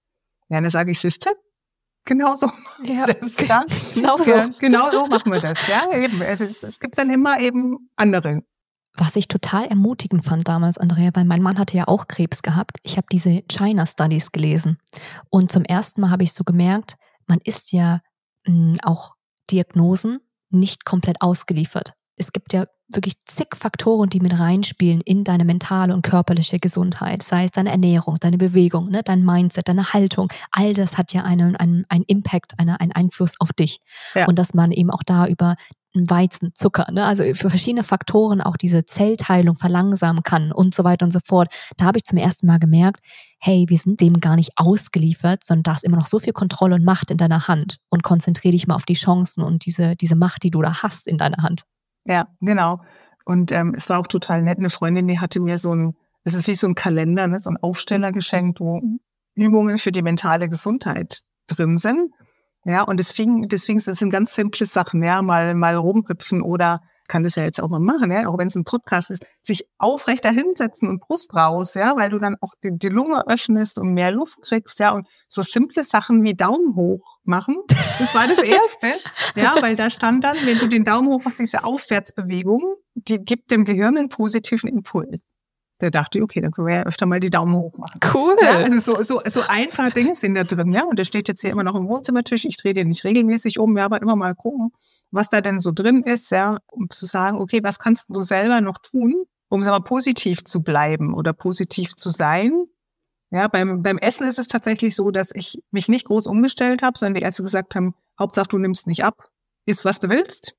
Ja, 0.49 0.61
dann 0.61 0.71
sage 0.71 0.91
ich, 0.91 0.99
Sister, 0.99 1.31
genau 2.05 2.35
so. 2.35 2.51
Ja, 2.83 3.07
das, 3.07 3.47
ja. 3.47 3.65
genau 3.95 4.17
so. 4.17 4.31
Ja, 4.31 4.51
genau 4.59 4.91
so 4.91 5.07
machen 5.07 5.31
wir 5.31 5.41
das. 5.41 5.67
Ja, 5.69 5.97
eben. 5.97 6.23
Also 6.23 6.45
es, 6.45 6.63
es 6.63 6.81
gibt 6.81 6.99
dann 6.99 7.11
immer 7.11 7.39
eben 7.41 7.91
andere 7.97 8.43
was 8.95 9.17
ich 9.17 9.29
total 9.29 9.67
ermutigend 9.67 10.25
fand 10.25 10.47
damals, 10.47 10.77
Andrea, 10.77 11.11
weil 11.15 11.25
mein 11.25 11.43
Mann 11.43 11.59
hatte 11.59 11.77
ja 11.77 11.89
auch 11.89 12.07
Krebs 12.07 12.43
gehabt. 12.43 12.77
Ich 12.83 12.97
habe 12.97 13.07
diese 13.11 13.43
China 13.51 13.87
Studies 13.87 14.33
gelesen. 14.33 14.79
Und 15.31 15.51
zum 15.51 15.65
ersten 15.65 16.03
Mal 16.03 16.11
habe 16.11 16.23
ich 16.23 16.33
so 16.33 16.45
gemerkt, 16.45 16.97
man 17.27 17.39
ist 17.43 17.73
ja 17.73 18.01
mh, 18.47 18.53
hm, 18.53 18.79
auch 18.83 19.15
Diagnosen 19.51 20.19
nicht 20.51 20.85
komplett 20.85 21.23
ausgeliefert. 21.23 21.95
Es 22.17 22.33
gibt 22.33 22.53
ja 22.53 22.67
wirklich 22.93 23.15
zig 23.25 23.49
Faktoren, 23.55 24.11
die 24.11 24.21
mit 24.21 24.39
reinspielen 24.39 25.01
in 25.03 25.25
deine 25.25 25.45
mentale 25.45 25.95
und 25.95 26.03
körperliche 26.03 26.59
Gesundheit. 26.59 27.23
Sei 27.23 27.45
es 27.45 27.51
deine 27.51 27.71
Ernährung, 27.71 28.17
deine 28.21 28.39
Bewegung, 28.39 28.91
ne, 28.91 29.03
dein 29.05 29.25
Mindset, 29.25 29.69
deine 29.69 29.93
Haltung. 29.93 30.33
All 30.51 30.75
das 30.75 30.99
hat 30.99 31.13
ja 31.13 31.23
einen, 31.23 31.57
einen, 31.57 31.85
einen 31.89 32.05
Impact, 32.07 32.59
eine, 32.59 32.81
einen 32.81 32.93
Einfluss 32.93 33.41
auf 33.41 33.53
dich. 33.53 33.81
Ja. 34.15 34.27
Und 34.27 34.39
dass 34.39 34.55
man 34.55 34.73
eben 34.73 34.91
auch 34.91 35.03
da 35.05 35.27
über 35.27 35.57
Weizen, 35.93 36.53
Zucker, 36.55 36.87
ne? 36.93 37.05
also 37.05 37.25
für 37.35 37.51
verschiedene 37.51 37.83
Faktoren 37.83 38.41
auch 38.41 38.57
diese 38.57 38.85
Zellteilung 38.85 39.57
verlangsamen 39.57 40.23
kann 40.23 40.53
und 40.53 40.73
so 40.73 40.85
weiter 40.85 41.05
und 41.05 41.11
so 41.11 41.19
fort. 41.25 41.53
Da 41.79 41.87
habe 41.87 41.99
ich 41.99 42.05
zum 42.05 42.19
ersten 42.19 42.47
Mal 42.47 42.61
gemerkt, 42.61 43.01
hey, 43.41 43.65
wir 43.69 43.77
sind 43.77 44.01
dem 44.01 44.21
gar 44.21 44.37
nicht 44.37 44.53
ausgeliefert, 44.55 45.45
sondern 45.45 45.65
da 45.65 45.73
ist 45.73 45.85
immer 45.85 45.97
noch 45.97 46.07
so 46.07 46.21
viel 46.21 46.33
Kontrolle 46.33 46.77
und 46.77 46.85
Macht 46.85 47.11
in 47.11 47.17
deiner 47.17 47.49
Hand 47.49 47.79
und 47.89 48.05
konzentriere 48.05 48.53
dich 48.53 48.69
mal 48.69 48.77
auf 48.77 48.85
die 48.85 48.95
Chancen 48.95 49.43
und 49.43 49.67
diese, 49.67 49.97
diese 49.97 50.15
Macht, 50.15 50.45
die 50.45 50.51
du 50.51 50.63
da 50.63 50.83
hast 50.83 51.09
in 51.09 51.19
deiner 51.19 51.43
Hand. 51.43 51.65
Ja, 52.05 52.29
genau. 52.41 52.81
Und 53.25 53.53
ähm, 53.53 53.75
es 53.77 53.89
war 53.89 53.99
auch 53.99 54.07
total 54.07 54.43
nett. 54.43 54.59
Eine 54.59 54.71
Freundin, 54.71 55.07
die 55.09 55.21
hatte 55.21 55.41
mir 55.41 55.59
so 55.59 55.75
ein, 55.75 55.97
es 56.25 56.35
ist 56.35 56.49
wie 56.49 56.55
so 56.55 56.67
ein 56.67 56.75
Kalender, 56.75 57.27
ne, 57.27 57.39
so 57.41 57.51
ein 57.51 57.57
Aufsteller 57.59 58.13
geschenkt, 58.13 58.61
wo 58.61 58.81
Übungen 59.35 59.79
für 59.79 59.93
die 59.93 60.03
mentale 60.03 60.49
Gesundheit 60.49 61.23
drin 61.47 61.79
sind. 61.79 62.13
Ja, 62.65 62.83
und 62.83 62.99
deswegen, 62.99 63.49
deswegen 63.49 63.81
sind 63.81 64.01
es 64.01 64.11
ganz 64.11 64.35
simple 64.35 64.67
Sachen, 64.67 65.03
ja, 65.03 65.23
mal, 65.23 65.55
mal 65.55 65.77
rumhüpfen 65.77 66.43
oder 66.43 66.83
kann 67.11 67.25
das 67.25 67.35
ja 67.35 67.43
jetzt 67.43 67.61
auch 67.61 67.69
mal 67.69 67.81
machen, 67.81 68.13
ja, 68.13 68.29
auch 68.29 68.39
wenn 68.39 68.47
es 68.47 68.55
ein 68.55 68.65
Podcast 68.65 69.11
ist, 69.11 69.27
sich 69.43 69.69
aufrechter 69.79 70.31
hinsetzen 70.31 70.89
und 70.89 71.01
Brust 71.01 71.35
raus, 71.35 71.75
ja, 71.75 71.97
weil 71.97 72.09
du 72.09 72.19
dann 72.19 72.37
auch 72.41 72.55
die, 72.63 72.71
die 72.73 72.89
Lunge 72.89 73.27
öffnest 73.27 73.79
und 73.81 73.93
mehr 73.93 74.13
Luft 74.13 74.41
kriegst, 74.43 74.79
ja, 74.79 74.93
und 74.93 75.09
so 75.27 75.43
simple 75.43 75.83
Sachen 75.83 76.23
wie 76.23 76.35
Daumen 76.35 76.77
hoch 76.77 77.19
machen, 77.25 77.57
das 77.99 78.15
war 78.15 78.29
das 78.29 78.39
Erste, 78.43 78.95
ja, 79.35 79.57
weil 79.61 79.75
da 79.75 79.91
stand 79.91 80.23
dann, 80.23 80.37
wenn 80.45 80.59
du 80.59 80.69
den 80.69 80.85
Daumen 80.85 81.09
hoch 81.09 81.25
machst, 81.25 81.41
diese 81.41 81.65
Aufwärtsbewegung, 81.65 82.77
die 82.95 83.19
gibt 83.19 83.51
dem 83.51 83.65
Gehirn 83.65 83.99
einen 83.99 84.09
positiven 84.09 84.69
Impuls. 84.69 85.37
Der 85.81 85.91
dachte, 85.91 86.23
okay, 86.23 86.41
dann 86.41 86.51
können 86.51 86.67
wir 86.67 86.75
ja 86.77 86.83
öfter 86.83 87.07
mal 87.07 87.21
die 87.21 87.31
Daumen 87.31 87.55
hoch 87.55 87.77
machen. 87.79 88.01
Cool. 88.13 88.37
Ja, 88.43 88.59
also 88.59 88.79
so, 88.79 89.03
so, 89.03 89.21
so 89.25 89.41
einfache 89.49 89.91
Dinge 89.91 90.15
sind 90.15 90.35
da 90.35 90.45
drin, 90.45 90.73
ja. 90.73 90.85
Und 90.85 90.99
der 90.99 91.05
steht 91.05 91.29
jetzt 91.29 91.41
hier 91.41 91.51
immer 91.51 91.63
noch 91.63 91.75
im 91.75 91.89
Wohnzimmertisch. 91.89 92.45
Ich 92.45 92.57
drehe 92.57 92.75
den 92.75 92.89
nicht 92.89 93.05
regelmäßig 93.05 93.59
um, 93.59 93.77
ja, 93.77 93.87
aber 93.87 94.03
immer 94.03 94.17
mal 94.17 94.35
gucken, 94.35 94.73
was 95.11 95.29
da 95.29 95.41
denn 95.41 95.61
so 95.61 95.73
drin 95.73 96.03
ist, 96.03 96.31
ja, 96.31 96.59
um 96.71 96.91
zu 96.91 97.07
sagen, 97.07 97.39
okay, 97.39 97.63
was 97.63 97.79
kannst 97.79 98.11
du 98.11 98.23
selber 98.23 98.61
noch 98.61 98.79
tun, 98.79 99.25
um 99.49 99.63
sag 99.63 99.73
mal, 99.73 99.81
positiv 99.81 100.45
zu 100.45 100.63
bleiben 100.63 101.15
oder 101.15 101.33
positiv 101.33 101.97
zu 101.97 102.11
sein. 102.11 102.67
Ja, 103.31 103.49
beim, 103.49 103.83
beim 103.83 103.99
Essen 103.99 104.27
ist 104.27 104.39
es 104.39 104.49
tatsächlich 104.49 104.97
so, 104.97 105.11
dass 105.11 105.31
ich 105.35 105.63
mich 105.71 105.89
nicht 105.89 106.07
groß 106.07 106.27
umgestellt 106.27 106.83
habe, 106.83 106.99
sondern 106.99 107.15
die 107.15 107.23
Ärzte 107.23 107.43
gesagt 107.43 107.75
haben, 107.75 107.95
Hauptsache 108.19 108.49
du 108.49 108.59
nimmst 108.59 108.87
nicht 108.87 109.05
ab, 109.05 109.29
isst, 109.67 109.85
was 109.85 110.01
du 110.01 110.09
willst. 110.09 110.55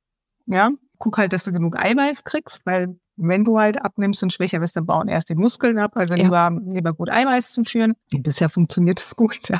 Ja, 0.45 0.71
guck 0.97 1.17
halt, 1.17 1.33
dass 1.33 1.43
du 1.43 1.51
genug 1.51 1.77
Eiweiß 1.77 2.23
kriegst, 2.23 2.65
weil 2.65 2.97
wenn 3.21 3.45
du 3.45 3.59
halt 3.59 3.83
abnimmst 3.83 4.23
und 4.23 4.33
schwächer 4.33 4.59
bist, 4.59 4.75
dann 4.75 4.85
bauen 4.85 5.07
erst 5.07 5.29
die 5.29 5.35
Muskeln 5.35 5.77
ab. 5.77 5.91
Also 5.95 6.15
ja. 6.15 6.23
lieber, 6.23 6.51
lieber 6.67 6.93
gut 6.93 7.09
Eiweiß 7.09 7.53
zu 7.53 7.63
führen. 7.63 7.93
Bisher 8.11 8.49
funktioniert 8.49 8.99
es 8.99 9.15
gut. 9.15 9.39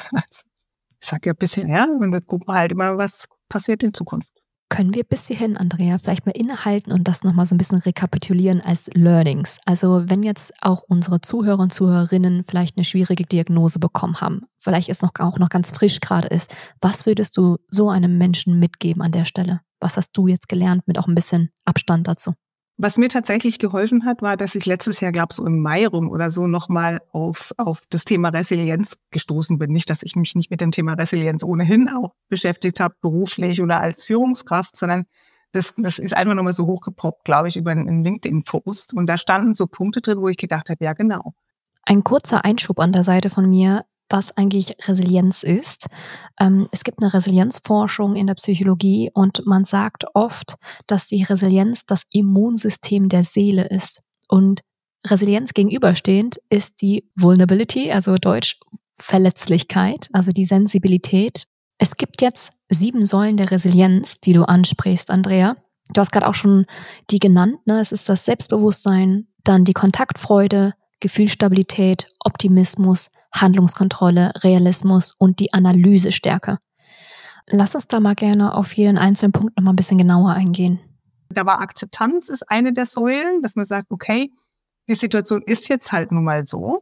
Ich 1.04 1.10
sag 1.10 1.26
ja 1.26 1.34
bisher, 1.34 1.68
ja, 1.68 1.86
und 1.86 2.14
jetzt 2.14 2.28
gucken 2.28 2.48
wir 2.48 2.54
halt 2.54 2.72
immer, 2.72 2.96
was 2.96 3.28
passiert 3.50 3.82
in 3.82 3.92
Zukunft. 3.92 4.32
Können 4.72 4.96
wir 4.96 5.04
bis 5.04 5.28
hierhin, 5.28 5.58
Andrea, 5.58 5.98
vielleicht 5.98 6.26
mal 6.26 6.32
innehalten 6.32 6.94
und 6.94 7.06
das 7.08 7.24
nochmal 7.24 7.46
so 7.46 7.54
ein 7.54 7.58
bisschen 7.58 7.80
rekapitulieren 7.80 8.62
als 8.62 8.90
Learnings? 8.94 9.58
Also 9.66 10.04
wenn 10.06 10.24
jetzt 10.24 10.54
auch 10.62 10.84
unsere 10.88 11.20
Zuhörer 11.20 11.60
und 11.60 11.74
Zuhörerinnen 11.74 12.46
vielleicht 12.48 12.78
eine 12.78 12.86
schwierige 12.86 13.26
Diagnose 13.26 13.80
bekommen 13.80 14.22
haben, 14.22 14.44
vielleicht 14.60 14.88
ist 14.88 15.02
noch 15.02 15.12
auch 15.20 15.40
noch 15.40 15.50
ganz 15.50 15.72
frisch 15.72 16.00
gerade 16.00 16.30
ist, 16.30 16.56
was 16.80 17.06
würdest 17.06 17.36
du 17.36 17.58
so 17.68 17.90
einem 17.90 18.18
Menschen 18.18 18.60
mitgeben 18.60 19.02
an 19.02 19.12
der 19.12 19.26
Stelle? 19.26 19.60
Was 19.82 19.98
hast 19.98 20.12
du 20.14 20.28
jetzt 20.28 20.48
gelernt 20.48 20.88
mit 20.88 20.98
auch 21.00 21.08
ein 21.08 21.16
bisschen 21.16 21.50
Abstand 21.66 22.08
dazu? 22.08 22.34
Was 22.78 22.98
mir 22.98 23.10
tatsächlich 23.10 23.60
geholfen 23.60 24.06
hat, 24.06 24.22
war, 24.22 24.38
dass 24.38 24.56
ich 24.56 24.66
letztes 24.66 25.02
Jahr, 25.02 25.12
glaube 25.12 25.34
so 25.34 25.46
im 25.46 25.60
Mai 25.60 25.86
rum 25.86 26.10
oder 26.10 26.32
so, 26.32 26.48
nochmal 26.48 27.02
auf, 27.12 27.54
auf 27.58 27.84
das 27.90 28.06
Thema 28.06 28.30
Resilienz 28.30 28.98
gestoßen 29.12 29.60
bin. 29.60 29.72
Nicht, 29.72 29.90
dass 29.90 30.04
ich 30.04 30.16
mich 30.16 30.36
nicht 30.36 30.50
mit 30.50 30.62
dem 30.62 30.72
Thema 30.72 30.94
Resilienz 30.94 31.44
ohnehin 31.44 31.90
auch 31.90 32.16
beschäftigt 32.30 32.80
habe, 32.80 32.96
beruflich 33.02 33.62
oder 33.62 33.80
als 33.80 34.06
Führungskraft, 34.06 34.76
sondern 34.76 35.06
das, 35.52 35.74
das 35.78 36.00
ist 36.00 36.16
einfach 36.16 36.34
nochmal 36.34 36.54
so 36.54 36.66
hochgepoppt, 36.66 37.26
glaube 37.26 37.50
ich, 37.50 37.58
über 37.58 37.72
einen 37.72 38.04
LinkedIn-Post. 38.04 38.94
Und 38.94 39.08
da 39.08 39.18
standen 39.18 39.54
so 39.54 39.68
Punkte 39.68 40.02
drin, 40.02 40.20
wo 40.20 40.30
ich 40.30 40.38
gedacht 40.38 40.70
habe, 40.70 40.84
ja, 40.84 40.94
genau. 40.94 41.34
Ein 41.84 42.04
kurzer 42.04 42.46
Einschub 42.46 42.80
an 42.80 42.94
der 42.94 43.04
Seite 43.04 43.30
von 43.30 43.50
mir 43.50 43.86
was 44.12 44.36
eigentlich 44.38 44.76
Resilienz 44.88 45.44
ist. 45.44 45.88
Ähm, 46.40 46.68
es 46.72 46.84
gibt 46.84 47.02
eine 47.02 47.14
Resilienzforschung 47.14 48.16
in 48.16 48.28
der 48.28 48.36
Psychologie 48.36 49.12
und 49.14 49.46
man 49.46 49.66
sagt 49.66 50.06
oft, 50.14 50.56
dass 50.88 51.08
die 51.08 51.24
Resilienz 51.24 51.86
das 51.86 52.04
Immunsystem 52.12 53.10
der 53.10 53.24
Seele 53.24 53.68
ist. 53.68 54.02
Und 54.28 54.62
Resilienz 55.06 55.54
gegenüberstehend 55.54 56.40
ist 56.50 56.82
die 56.82 57.10
Vulnerability, 57.16 57.92
also 57.92 58.18
Deutsch 58.18 58.60
Verletzlichkeit, 59.00 60.10
also 60.14 60.32
die 60.32 60.46
Sensibilität. 60.46 61.48
Es 61.80 61.98
gibt 61.98 62.22
jetzt 62.22 62.54
sieben 62.70 63.04
Säulen 63.04 63.38
der 63.38 63.50
Resilienz, 63.50 64.22
die 64.22 64.34
du 64.34 64.44
ansprichst, 64.44 65.10
Andrea. 65.10 65.58
Du 65.90 66.00
hast 66.00 66.12
gerade 66.12 66.28
auch 66.28 66.36
schon 66.36 66.66
die 67.10 67.20
genannt, 67.20 67.66
ne? 67.66 67.80
Es 67.80 67.92
ist 67.92 68.08
das 68.08 68.26
Selbstbewusstsein, 68.26 69.28
dann 69.44 69.66
die 69.66 69.74
Kontaktfreude, 69.74 70.74
Gefühlsstabilität, 71.00 72.08
Optimismus, 72.24 73.10
Handlungskontrolle, 73.34 74.34
Realismus 74.44 75.14
und 75.18 75.40
die 75.40 75.54
Analysestärke. 75.54 76.58
Lass 77.48 77.76
uns 77.76 77.88
da 77.88 78.00
mal 78.00 78.16
gerne 78.16 78.56
auf 78.56 78.74
jeden 78.74 78.98
einzelnen 78.98 79.32
Punkt 79.32 79.58
noch 79.58 79.64
mal 79.64 79.72
ein 79.72 79.76
bisschen 79.76 79.98
genauer 79.98 80.32
eingehen. 80.32 80.80
Da 81.30 81.46
war 81.46 81.60
Akzeptanz 81.60 82.30
ist 82.30 82.50
eine 82.50 82.74
der 82.74 82.86
Säulen, 82.86 83.42
dass 83.42 83.56
man 83.56 83.66
sagt, 83.66 83.88
okay, 83.90 84.32
die 84.88 84.96
Situation 84.96 85.42
ist 85.46 85.70
jetzt 85.70 85.92
halt 85.92 86.12
nun 86.12 86.24
mal 86.24 86.46
so. 86.46 86.80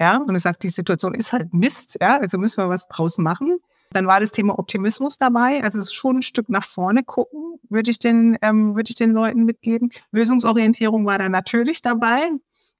Ja, 0.00 0.16
und 0.16 0.34
es 0.34 0.42
sagt, 0.42 0.62
die 0.62 0.70
Situation 0.70 1.14
ist 1.14 1.32
halt 1.32 1.54
Mist, 1.54 1.98
ja, 2.00 2.18
also 2.18 2.38
müssen 2.38 2.62
wir 2.62 2.68
was 2.68 2.88
draus 2.88 3.18
machen. 3.18 3.58
Dann 3.90 4.06
war 4.06 4.18
das 4.18 4.32
Thema 4.32 4.58
Optimismus 4.58 5.18
dabei, 5.18 5.62
also 5.62 5.80
schon 5.88 6.16
ein 6.16 6.22
Stück 6.22 6.48
nach 6.48 6.64
vorne 6.64 7.04
gucken, 7.04 7.60
würde 7.68 7.90
ich 7.90 8.00
den, 8.00 8.36
ähm, 8.42 8.74
würde 8.74 8.90
ich 8.90 8.96
den 8.96 9.12
Leuten 9.12 9.44
mitgeben. 9.44 9.90
Lösungsorientierung 10.10 11.06
war 11.06 11.18
da 11.18 11.28
natürlich 11.28 11.80
dabei, 11.80 12.30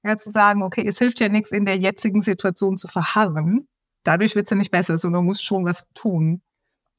ja, 0.05 0.17
zu 0.17 0.31
sagen, 0.31 0.61
okay, 0.61 0.85
es 0.87 0.99
hilft 0.99 1.19
ja 1.19 1.29
nichts, 1.29 1.51
in 1.51 1.65
der 1.65 1.77
jetzigen 1.77 2.21
Situation 2.21 2.77
zu 2.77 2.87
verharren. 2.87 3.67
Dadurch 4.03 4.35
wird 4.35 4.45
es 4.45 4.51
ja 4.51 4.57
nicht 4.57 4.71
besser, 4.71 4.97
sondern 4.97 5.23
man 5.23 5.25
muss 5.25 5.41
schon 5.41 5.65
was 5.65 5.87
tun. 5.95 6.41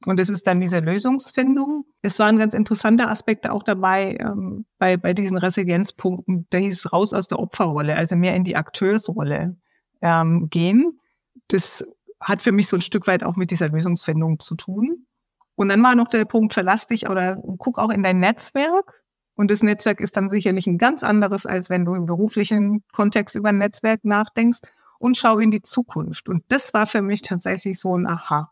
Und 0.05 0.19
es 0.19 0.29
ist 0.29 0.45
dann 0.45 0.59
diese 0.59 0.79
Lösungsfindung. 0.79 1.85
Es 2.01 2.19
waren 2.19 2.37
ganz 2.37 2.53
interessante 2.53 3.07
Aspekte 3.07 3.51
auch 3.51 3.63
dabei 3.63 4.17
ähm, 4.19 4.65
bei, 4.77 4.97
bei 4.97 5.13
diesen 5.13 5.37
Resilienzpunkten. 5.37 6.45
Da 6.49 6.57
hieß 6.59 6.85
es 6.85 6.93
raus 6.93 7.13
aus 7.13 7.27
der 7.27 7.39
Opferrolle, 7.39 7.95
also 7.95 8.15
mehr 8.15 8.35
in 8.35 8.43
die 8.43 8.57
Akteursrolle 8.57 9.55
ähm, 10.01 10.49
gehen. 10.49 10.99
Das 11.47 11.85
hat 12.19 12.41
für 12.41 12.51
mich 12.51 12.67
so 12.67 12.75
ein 12.75 12.81
Stück 12.81 13.07
weit 13.07 13.23
auch 13.23 13.37
mit 13.37 13.51
dieser 13.51 13.69
Lösungsfindung 13.69 14.39
zu 14.39 14.55
tun. 14.55 15.07
Und 15.55 15.69
dann 15.69 15.81
war 15.81 15.95
noch 15.95 16.09
der 16.09 16.25
Punkt, 16.25 16.53
verlass 16.53 16.85
dich 16.85 17.09
oder 17.09 17.41
guck 17.57 17.79
auch 17.79 17.89
in 17.89 18.03
dein 18.03 18.19
Netzwerk. 18.19 19.03
Und 19.37 19.51
das 19.51 19.61
Netzwerk 19.61 20.01
ist 20.01 20.17
dann 20.17 20.29
sicherlich 20.29 20.65
ein 20.65 20.79
ganz 20.79 21.03
anderes, 21.03 21.45
als 21.45 21.69
wenn 21.69 21.85
du 21.85 21.93
im 21.93 22.07
beruflichen 22.07 22.83
Kontext 22.91 23.35
über 23.35 23.49
ein 23.49 23.59
Netzwerk 23.59 24.03
nachdenkst 24.03 24.61
und 24.99 25.15
schau 25.15 25.37
in 25.37 25.51
die 25.51 25.61
Zukunft. 25.61 26.27
Und 26.27 26.43
das 26.49 26.73
war 26.73 26.87
für 26.87 27.03
mich 27.03 27.21
tatsächlich 27.21 27.79
so 27.79 27.95
ein 27.95 28.07
Aha. 28.07 28.51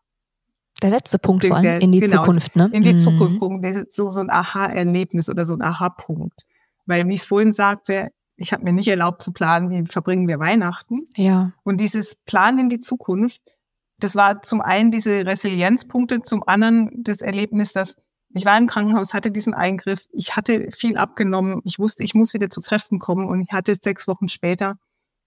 Der 0.83 0.91
letzte 0.91 1.17
Punkt 1.17 1.43
vor 1.43 1.57
allem 1.57 1.81
in 1.81 1.91
die 1.91 1.99
genau, 1.99 2.23
Zukunft, 2.23 2.55
ne? 2.55 2.69
In 2.71 2.83
die 2.83 2.93
mhm. 2.93 2.99
Zukunft 2.99 3.39
gucken, 3.39 3.85
so, 3.89 4.11
so 4.11 4.19
ein 4.19 4.29
Aha-Erlebnis 4.29 5.27
oder 5.27 5.45
so 5.45 5.53
ein 5.53 5.63
Aha-Punkt. 5.63 6.45
Weil, 6.85 7.07
wie 7.07 7.15
ich 7.15 7.21
es 7.21 7.25
vorhin 7.25 7.53
sagte, 7.53 8.11
ich 8.37 8.53
habe 8.53 8.63
mir 8.63 8.73
nicht 8.73 8.87
erlaubt 8.87 9.23
zu 9.23 9.31
planen, 9.31 9.71
wie 9.71 9.89
verbringen 9.89 10.27
wir 10.27 10.37
Weihnachten. 10.39 11.05
Ja. 11.15 11.53
Und 11.63 11.81
dieses 11.81 12.15
Plan 12.15 12.59
in 12.59 12.69
die 12.69 12.79
Zukunft, 12.79 13.41
das 13.99 14.15
war 14.15 14.39
zum 14.39 14.61
einen 14.61 14.91
diese 14.91 15.25
Resilienzpunkte, 15.25 16.21
zum 16.21 16.47
anderen 16.47 16.91
das 17.03 17.21
Erlebnis, 17.21 17.73
dass 17.73 17.95
ich 18.35 18.45
war 18.45 18.57
im 18.57 18.67
Krankenhaus, 18.67 19.13
hatte 19.13 19.31
diesen 19.31 19.53
Eingriff, 19.53 20.07
ich 20.11 20.35
hatte 20.35 20.69
viel 20.71 20.97
abgenommen, 20.97 21.61
ich 21.63 21.79
wusste, 21.79 22.03
ich 22.03 22.13
muss 22.13 22.33
wieder 22.33 22.49
zu 22.49 22.61
Kräften 22.61 22.99
kommen 22.99 23.25
und 23.27 23.41
ich 23.41 23.51
hatte 23.51 23.75
sechs 23.79 24.07
Wochen 24.07 24.27
später 24.27 24.77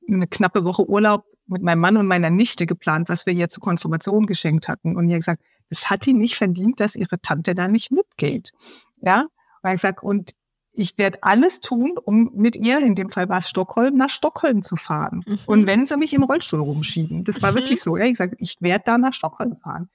eine 0.07 0.27
knappe 0.27 0.65
Woche 0.65 0.89
Urlaub 0.89 1.25
mit 1.47 1.63
meinem 1.63 1.81
Mann 1.81 1.97
und 1.97 2.07
meiner 2.07 2.31
Nichte 2.31 2.67
geplant, 2.67 3.09
was 3.09 3.27
wir 3.27 3.33
ihr 3.33 3.49
zur 3.49 3.63
Konfirmation 3.63 4.27
geschenkt 4.27 4.69
hatten. 4.69 4.97
Und 4.97 5.09
ihr 5.09 5.17
gesagt, 5.17 5.43
das 5.71 5.91
hat 5.91 6.05
die 6.05 6.13
nicht 6.13 6.37
verdient, 6.37 6.81
dass 6.81 6.95
ihre 6.95 7.21
Tante 7.21 7.55
da 7.55 7.69
nicht 7.69 7.91
mitgeht. 7.91 8.53
Ja, 9.01 9.23
und 9.23 9.31
er 9.63 9.73
gesagt, 9.73 10.03
und 10.03 10.35
ich 10.73 10.97
werde 10.97 11.19
alles 11.23 11.61
tun, 11.61 11.95
um 12.05 12.31
mit 12.35 12.57
ihr, 12.57 12.79
in 12.79 12.95
dem 12.95 13.11
Fall 13.11 13.29
war 13.29 13.39
es 13.39 13.49
Stockholm, 13.49 13.97
nach 13.97 14.11
Stockholm 14.11 14.63
zu 14.63 14.77
fahren. 14.77 15.23
Mhm. 15.27 15.39
Und 15.47 15.67
wenn 15.67 15.87
sie 15.87 15.97
mich 15.97 16.13
im 16.13 16.23
Rollstuhl 16.23 16.61
rumschieben, 16.61 17.25
das 17.25 17.43
war 17.43 17.53
mhm. 17.53 17.57
wirklich 17.57 17.83
so, 17.83 17.97
ja, 17.97 18.05
ich 18.05 18.17
sage, 18.17 18.37
ich 18.39 18.59
werde 18.61 18.85
da 18.87 18.99
nach 18.99 19.15
Stockholm 19.15 19.57
fahren. 19.57 19.89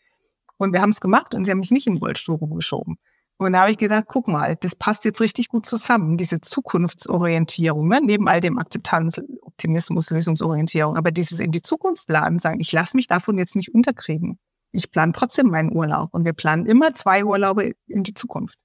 Und 0.64 0.72
wir 0.72 0.82
haben 0.82 0.92
es 0.92 1.02
gemacht 1.02 1.36
und 1.36 1.46
sie 1.46 1.52
haben 1.52 1.60
mich 1.60 1.72
nicht 1.72 1.88
im 1.88 1.98
Rollstuhl 1.98 2.38
rumgeschoben. 2.38 2.98
Und 3.38 3.54
da 3.54 3.62
habe 3.62 3.72
ich 3.72 3.78
gedacht, 3.78 4.06
guck 4.08 4.30
mal, 4.30 4.56
das 4.56 4.76
passt 4.76 5.04
jetzt 5.04 5.20
richtig 5.20 5.50
gut 5.50 5.66
zusammen, 5.66 6.18
diese 6.18 6.40
Zukunftsorientierung, 6.40 7.88
ne? 7.90 8.00
neben 8.02 8.30
all 8.30 8.40
dem 8.40 8.58
Akzeptanz, 8.58 9.20
Optimismus, 9.42 10.10
Lösungsorientierung, 10.10 10.96
aber 10.96 11.12
dieses 11.12 11.42
in 11.42 11.52
die 11.52 11.62
Zukunft 11.62 12.08
planen, 12.08 12.40
sagen, 12.40 12.62
ich 12.62 12.72
lasse 12.72 12.96
mich 12.96 13.08
davon 13.08 13.38
jetzt 13.38 13.56
nicht 13.56 13.74
unterkriegen. 13.74 14.40
Ich 14.72 14.90
plane 14.90 15.12
trotzdem 15.12 15.48
meinen 15.50 15.76
Urlaub 15.76 16.14
und 16.14 16.24
wir 16.24 16.34
planen 16.34 16.66
immer 16.66 16.94
zwei 16.94 17.26
Urlaube 17.26 17.74
in 17.88 18.04
die 18.04 18.14
Zukunft. 18.14 18.58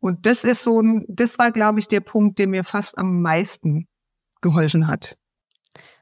Und 0.00 0.26
das 0.26 0.44
ist 0.44 0.62
so 0.62 0.80
ein, 0.80 1.06
das 1.08 1.38
war, 1.38 1.50
glaube 1.50 1.80
ich, 1.80 1.88
der 1.88 2.00
Punkt, 2.00 2.38
der 2.38 2.48
mir 2.48 2.64
fast 2.64 2.98
am 2.98 3.22
meisten 3.22 3.88
geholfen 4.42 4.86
hat. 4.86 5.16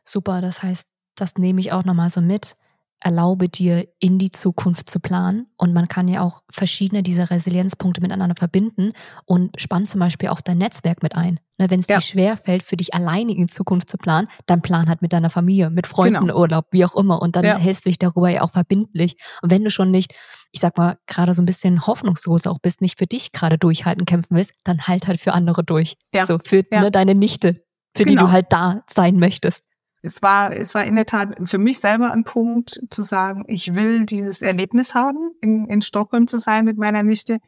Super, 0.04 0.40
das 0.40 0.62
heißt, 0.62 0.88
das 1.14 1.36
nehme 1.36 1.60
ich 1.60 1.72
auch 1.72 1.84
nochmal 1.84 2.10
so 2.10 2.20
mit 2.20 2.56
erlaube 3.00 3.48
dir, 3.48 3.86
in 4.00 4.18
die 4.18 4.30
Zukunft 4.30 4.90
zu 4.90 5.00
planen. 5.00 5.46
Und 5.56 5.72
man 5.72 5.88
kann 5.88 6.08
ja 6.08 6.22
auch 6.22 6.42
verschiedene 6.50 7.02
dieser 7.02 7.30
Resilienzpunkte 7.30 8.00
miteinander 8.00 8.34
verbinden 8.36 8.92
und 9.24 9.60
spann 9.60 9.86
zum 9.86 10.00
Beispiel 10.00 10.28
auch 10.28 10.40
dein 10.40 10.58
Netzwerk 10.58 11.02
mit 11.02 11.14
ein. 11.14 11.38
Ne, 11.58 11.70
Wenn 11.70 11.80
es 11.80 11.86
ja. 11.88 11.96
dir 11.96 12.02
schwer 12.02 12.36
fällt, 12.36 12.62
für 12.62 12.76
dich 12.76 12.94
alleine 12.94 13.32
in 13.32 13.38
die 13.38 13.46
Zukunft 13.46 13.90
zu 13.90 13.98
planen, 13.98 14.28
dann 14.46 14.62
plan 14.62 14.88
halt 14.88 15.02
mit 15.02 15.12
deiner 15.12 15.30
Familie, 15.30 15.70
mit 15.70 15.86
Freunden 15.86 16.20
genau. 16.20 16.38
Urlaub, 16.38 16.66
wie 16.70 16.84
auch 16.84 16.94
immer. 16.96 17.20
Und 17.20 17.36
dann 17.36 17.44
ja. 17.44 17.58
hältst 17.58 17.84
du 17.84 17.90
dich 17.90 17.98
darüber 17.98 18.28
ja 18.28 18.42
auch 18.42 18.50
verbindlich. 18.50 19.16
Und 19.42 19.50
wenn 19.50 19.64
du 19.64 19.70
schon 19.70 19.90
nicht, 19.90 20.14
ich 20.52 20.60
sag 20.60 20.76
mal, 20.76 20.98
gerade 21.06 21.34
so 21.34 21.42
ein 21.42 21.46
bisschen 21.46 21.86
hoffnungslos 21.86 22.46
auch 22.46 22.58
bist, 22.60 22.80
nicht 22.80 22.98
für 22.98 23.06
dich 23.06 23.32
gerade 23.32 23.58
durchhalten, 23.58 24.06
kämpfen 24.06 24.36
willst, 24.36 24.52
dann 24.64 24.86
halt 24.86 25.08
halt 25.08 25.20
für 25.20 25.34
andere 25.34 25.64
durch. 25.64 25.96
Ja. 26.14 26.26
So 26.26 26.38
für 26.44 26.62
ne, 26.70 26.90
deine 26.90 27.14
Nichte, 27.14 27.64
für 27.96 28.04
genau. 28.04 28.22
die 28.22 28.26
du 28.26 28.32
halt 28.32 28.46
da 28.50 28.80
sein 28.88 29.18
möchtest 29.18 29.68
es 30.02 30.22
war, 30.22 30.54
es 30.54 30.74
war 30.74 30.84
in 30.84 30.96
der 30.96 31.06
Tat 31.06 31.36
für 31.48 31.58
mich 31.58 31.80
selber 31.80 32.12
ein 32.12 32.24
Punkt 32.24 32.80
zu 32.90 33.02
sagen, 33.02 33.44
ich 33.48 33.74
will 33.74 34.06
dieses 34.06 34.42
Erlebnis 34.42 34.94
haben, 34.94 35.32
in, 35.40 35.66
in 35.66 35.82
Stockholm 35.82 36.28
zu 36.28 36.38
sein 36.38 36.64
mit 36.64 36.78
meiner 36.78 37.02
Nichte. 37.02 37.38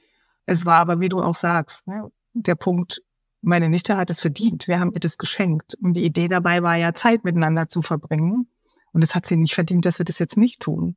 Es 0.46 0.66
war 0.66 0.78
aber, 0.78 1.00
wie 1.00 1.08
du 1.08 1.20
auch 1.20 1.34
sagst, 1.34 1.86
ne, 1.86 2.10
der 2.32 2.56
Punkt, 2.56 3.02
meine 3.40 3.68
Nichte 3.68 3.96
hat 3.96 4.10
es 4.10 4.20
verdient. 4.20 4.66
Wir 4.66 4.80
haben 4.80 4.92
ihr 4.92 5.00
das 5.00 5.16
geschenkt. 5.16 5.74
Und 5.80 5.94
die 5.94 6.04
Idee 6.04 6.28
dabei 6.28 6.62
war 6.62 6.76
ja, 6.76 6.92
Zeit 6.92 7.24
miteinander 7.24 7.68
zu 7.68 7.82
verbringen. 7.82 8.48
Und 8.92 9.02
es 9.02 9.14
hat 9.14 9.26
sie 9.26 9.36
nicht 9.36 9.54
verdient, 9.54 9.84
dass 9.84 9.98
wir 9.98 10.04
das 10.04 10.18
jetzt 10.18 10.36
nicht 10.36 10.60
tun. 10.60 10.96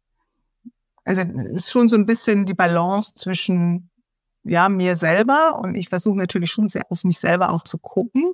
Also 1.05 1.21
es 1.21 1.51
ist 1.51 1.71
schon 1.71 1.87
so 1.87 1.95
ein 1.95 2.05
bisschen 2.05 2.45
die 2.45 2.53
Balance 2.53 3.13
zwischen 3.15 3.91
ja 4.43 4.69
mir 4.69 4.95
selber 4.95 5.59
und 5.59 5.75
ich 5.75 5.89
versuche 5.89 6.17
natürlich 6.17 6.51
schon 6.51 6.67
sehr 6.67 6.83
auf 6.89 7.03
mich 7.03 7.19
selber 7.19 7.51
auch 7.51 7.63
zu 7.63 7.77
gucken 7.77 8.33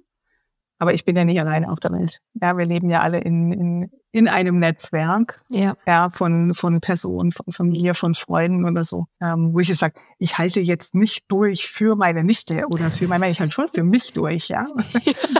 aber 0.80 0.94
ich 0.94 1.04
bin 1.04 1.16
ja 1.16 1.26
nicht 1.26 1.40
alleine 1.40 1.70
auf 1.70 1.80
der 1.80 1.92
Welt. 1.92 2.22
Ja, 2.42 2.58
wir 2.58 2.66
leben 2.66 2.90
ja 2.90 3.02
alle 3.02 3.20
in, 3.20 3.52
in, 3.52 3.92
in 4.14 4.28
einem 4.30 4.60
Netzwerk 4.60 5.42
ja. 5.50 5.76
Ja, 5.86 6.10
von, 6.10 6.54
von 6.54 6.80
Personen, 6.80 7.34
von 7.34 7.52
Familie, 7.52 7.94
von 7.94 8.16
Freunden 8.16 8.66
oder 8.66 8.86
so. 8.86 9.06
Ähm, 9.22 9.54
wo 9.54 9.60
ich 9.60 9.68
jetzt 9.68 9.80
sage, 9.80 10.00
ich 10.18 10.38
halte 10.38 10.62
jetzt 10.62 10.96
nicht 10.96 11.26
durch 11.28 11.68
für 11.68 11.98
meine 11.98 12.24
Nichte 12.24 12.66
oder 12.68 12.90
für 12.90 13.08
meine, 13.10 13.30
ich 13.30 13.42
halte 13.42 13.54
schon 13.54 13.68
für 13.68 13.84
mich 13.84 14.14
durch, 14.14 14.48
ja. 14.48 14.68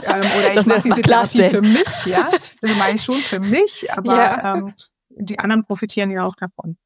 ähm, 0.04 0.24
oder 0.38 0.60
ich 0.60 0.66
mache 0.66 0.82
diese 0.82 1.02
Therapie 1.02 1.48
für 1.48 1.62
mich, 1.62 2.06
ja. 2.06 2.28
Das 2.60 2.76
mache 2.76 2.92
ich 2.92 3.02
schon 3.02 3.16
für 3.16 3.40
mich, 3.40 3.90
aber 3.96 4.14
ja. 4.14 4.54
ähm, 4.56 4.74
die 5.08 5.38
anderen 5.38 5.64
profitieren 5.64 6.10
ja 6.10 6.24
auch 6.24 6.36
davon. 6.36 6.76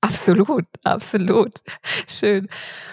Absolut, 0.00 0.66
absolut. 0.84 1.54
Schön. 2.06 2.48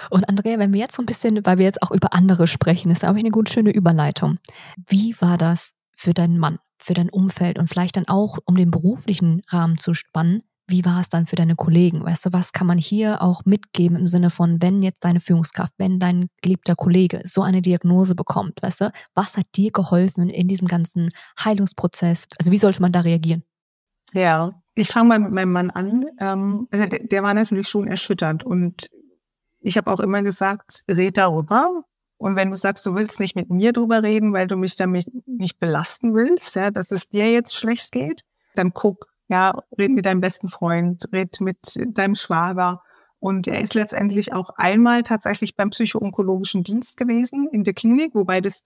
Und 0.10 0.28
Andrea, 0.30 0.58
wenn 0.60 0.74
wir 0.74 0.80
jetzt 0.80 0.96
so 0.96 1.02
ein 1.02 1.06
bisschen, 1.06 1.46
weil 1.46 1.58
wir 1.58 1.66
jetzt 1.66 1.82
auch 1.82 1.92
über 1.92 2.14
andere 2.14 2.48
sprechen, 2.48 2.92
ist 2.92 3.02
glaube 3.02 3.18
ich 3.18 3.24
eine 3.24 3.32
gut 3.32 3.50
schöne 3.50 3.72
Überleitung. 3.72 4.40
Wie 4.88 5.16
war 5.20 5.38
das 5.38 5.74
für 5.96 6.14
deinen 6.14 6.38
Mann, 6.38 6.60
für 6.80 6.94
dein 6.94 7.10
Umfeld 7.10 7.60
und 7.60 7.68
vielleicht 7.68 7.98
dann 7.98 8.08
auch, 8.08 8.38
um 8.46 8.56
den 8.56 8.72
beruflichen 8.72 9.42
Rahmen 9.50 9.78
zu 9.78 9.94
spannen? 9.94 10.44
Wie 10.66 10.86
war 10.86 11.02
es 11.02 11.10
dann 11.10 11.28
für 11.28 11.36
deine 11.36 11.56
Kollegen? 11.56 12.06
Weißt 12.06 12.26
du, 12.26 12.30
was 12.32 12.54
kann 12.54 12.68
man 12.68 12.78
hier 12.78 13.22
auch 13.22 13.44
mitgeben 13.44 13.98
im 13.98 14.08
Sinne 14.08 14.30
von, 14.30 14.62
wenn 14.62 14.82
jetzt 14.82 15.04
deine 15.04 15.20
Führungskraft, 15.20 15.74
wenn 15.78 16.00
dein 16.00 16.30
geliebter 16.42 16.76
Kollege 16.76 17.22
so 17.26 17.42
eine 17.42 17.62
Diagnose 17.62 18.16
bekommt, 18.16 18.62
weißt 18.62 18.82
du, 18.82 18.92
was 19.14 19.36
hat 19.36 19.46
dir 19.56 19.72
geholfen 19.72 20.30
in 20.30 20.48
diesem 20.48 20.68
ganzen 20.68 21.10
Heilungsprozess? 21.44 22.28
Also 22.40 22.52
wie 22.52 22.58
sollte 22.58 22.82
man 22.82 22.94
da 22.94 23.02
reagieren? 23.02 23.44
Ja, 24.14 24.63
ich 24.76 24.90
fange 24.90 25.10
mal 25.10 25.20
mit 25.20 25.32
meinem 25.32 25.52
Mann 25.52 25.70
an. 25.70 26.06
Ähm, 26.20 26.68
also 26.72 26.86
der, 26.86 27.00
der 27.00 27.24
war 27.24 27.34
natürlich 27.34 27.68
schon 27.68 27.88
erschüttert 27.88 28.44
und 28.44 28.90
ich 29.60 29.78
habe 29.78 29.92
auch 29.92 30.00
immer 30.00 30.22
gesagt, 30.24 30.84
red 30.90 31.18
darüber. 31.18 31.84
Und 32.18 32.36
wenn 32.36 32.52
du 32.52 32.56
sagst, 32.56 32.86
du 32.86 32.96
willst 32.96 33.20
nicht 33.20 33.36
mit 33.36 33.50
mir 33.50 33.74
drüber 33.74 34.04
reden, 34.04 34.34
weil 34.34 34.48
du 34.48 34.56
mich 34.56 34.76
damit 34.76 35.06
nicht 35.26 35.60
belasten 35.60 36.14
willst, 36.14 36.56
ja, 36.56 36.72
dass 36.72 36.92
es 36.92 37.10
dir 37.10 37.32
jetzt 37.32 37.56
schlecht 37.56 37.92
geht, 37.92 38.22
dann 38.56 38.74
guck, 38.74 39.08
ja, 39.30 39.62
red 39.78 39.92
mit 39.92 40.06
deinem 40.06 40.22
besten 40.22 40.48
Freund, 40.48 41.04
red 41.12 41.40
mit 41.42 41.58
deinem 41.76 42.16
Schwager. 42.16 42.82
Und 43.20 43.48
er 43.48 43.62
ist 43.62 43.74
letztendlich 43.74 44.34
auch 44.34 44.50
einmal 44.58 45.04
tatsächlich 45.04 45.56
beim 45.56 45.70
psychoonkologischen 45.70 46.64
Dienst 46.64 46.98
gewesen 46.98 47.48
in 47.52 47.64
der 47.64 47.74
Klinik, 47.74 48.16
wobei 48.16 48.42
das 48.42 48.64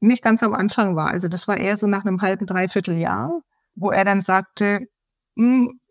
nicht 0.00 0.22
ganz 0.22 0.42
am 0.42 0.54
Anfang 0.54 0.94
war. 0.94 1.08
Also 1.08 1.28
das 1.28 1.48
war 1.48 1.56
eher 1.56 1.76
so 1.76 1.88
nach 1.88 2.04
einem 2.04 2.22
halben, 2.22 2.46
dreiviertel 2.46 2.96
Jahr, 2.96 3.42
wo 3.74 3.90
er 3.90 4.04
dann 4.04 4.20
sagte, 4.20 4.86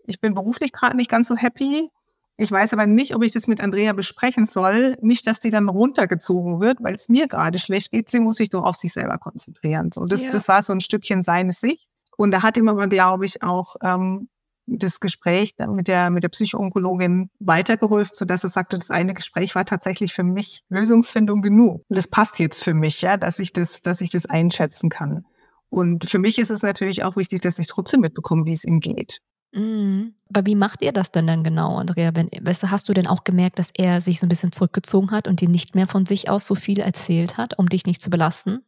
ich 0.05 0.21
bin 0.21 0.33
beruflich 0.33 0.71
gerade 0.71 0.95
nicht 0.95 1.09
ganz 1.09 1.27
so 1.27 1.35
happy. 1.35 1.89
Ich 2.37 2.51
weiß 2.51 2.73
aber 2.73 2.85
nicht, 2.85 3.15
ob 3.15 3.23
ich 3.23 3.33
das 3.33 3.47
mit 3.47 3.61
Andrea 3.61 3.93
besprechen 3.93 4.45
soll. 4.45 4.95
Nicht, 5.01 5.25
dass 5.25 5.39
die 5.39 5.49
dann 5.49 5.69
runtergezogen 5.69 6.59
wird, 6.59 6.77
weil 6.83 6.93
es 6.93 7.09
mir 7.09 7.27
gerade 7.27 7.57
schlecht 7.57 7.91
geht. 7.91 8.09
Sie 8.09 8.19
muss 8.19 8.37
sich 8.37 8.49
doch 8.49 8.63
auf 8.63 8.75
sich 8.75 8.93
selber 8.93 9.17
konzentrieren. 9.17 9.91
So, 9.91 10.05
das, 10.05 10.23
ja. 10.23 10.31
das 10.31 10.47
war 10.47 10.61
so 10.61 10.71
ein 10.71 10.81
Stückchen 10.81 11.23
seine 11.23 11.51
Sicht. 11.51 11.89
Und 12.15 12.31
da 12.31 12.43
hat 12.43 12.57
ihm 12.57 12.67
aber, 12.67 12.87
glaube 12.87 13.25
ich, 13.25 13.41
auch 13.41 13.75
ähm, 13.81 14.29
das 14.67 14.99
Gespräch 14.99 15.55
mit 15.67 15.87
der, 15.87 16.09
mit 16.09 16.23
der 16.23 16.29
Psychoonkologin 16.29 17.29
weitergeholfen, 17.39 18.13
sodass 18.13 18.43
er 18.43 18.49
sagte, 18.49 18.77
das 18.77 18.91
eine 18.91 19.13
Gespräch 19.13 19.55
war 19.55 19.65
tatsächlich 19.65 20.13
für 20.13 20.23
mich 20.23 20.63
Lösungsfindung 20.69 21.41
genug. 21.41 21.83
Das 21.89 22.07
passt 22.07 22.37
jetzt 22.37 22.63
für 22.63 22.73
mich, 22.73 23.01
ja, 23.01 23.17
dass 23.17 23.39
ich 23.39 23.53
das, 23.53 23.81
dass 23.81 24.01
ich 24.01 24.09
das 24.09 24.25
einschätzen 24.25 24.89
kann. 24.89 25.25
Und 25.69 26.09
für 26.09 26.19
mich 26.19 26.37
ist 26.37 26.51
es 26.51 26.61
natürlich 26.61 27.03
auch 27.03 27.15
wichtig, 27.15 27.41
dass 27.41 27.59
ich 27.59 27.67
trotzdem 27.67 28.01
mitbekomme, 28.01 28.45
wie 28.45 28.53
es 28.53 28.63
ihm 28.63 28.79
geht. 28.79 29.21
Mhm. 29.57 30.13
Aber 30.29 30.45
wie 30.45 30.55
macht 30.55 30.81
ihr 30.81 30.91
das 30.91 31.11
denn 31.11 31.25
dann 31.25 31.43
genau, 31.43 31.77
Andrea? 31.77 32.11
Wenn, 32.13 32.29
weißt 32.41 32.63
du, 32.63 32.71
hast 32.71 32.89
du 32.89 32.93
denn 32.93 33.07
auch 33.07 33.23
gemerkt, 33.23 33.59
dass 33.59 33.71
er 33.73 34.01
sich 34.01 34.19
so 34.19 34.25
ein 34.25 34.29
bisschen 34.29 34.51
zurückgezogen 34.51 35.11
hat 35.11 35.27
und 35.27 35.41
dir 35.41 35.49
nicht 35.49 35.73
mehr 35.73 35.87
von 35.87 36.05
sich 36.05 36.29
aus 36.29 36.45
so 36.45 36.53
viel 36.53 36.79
erzählt 36.79 37.37
hat, 37.37 37.57
um 37.57 37.67
dich 37.67 37.85
nicht 37.85 38.01
zu 38.01 38.09
belasten? 38.09 38.59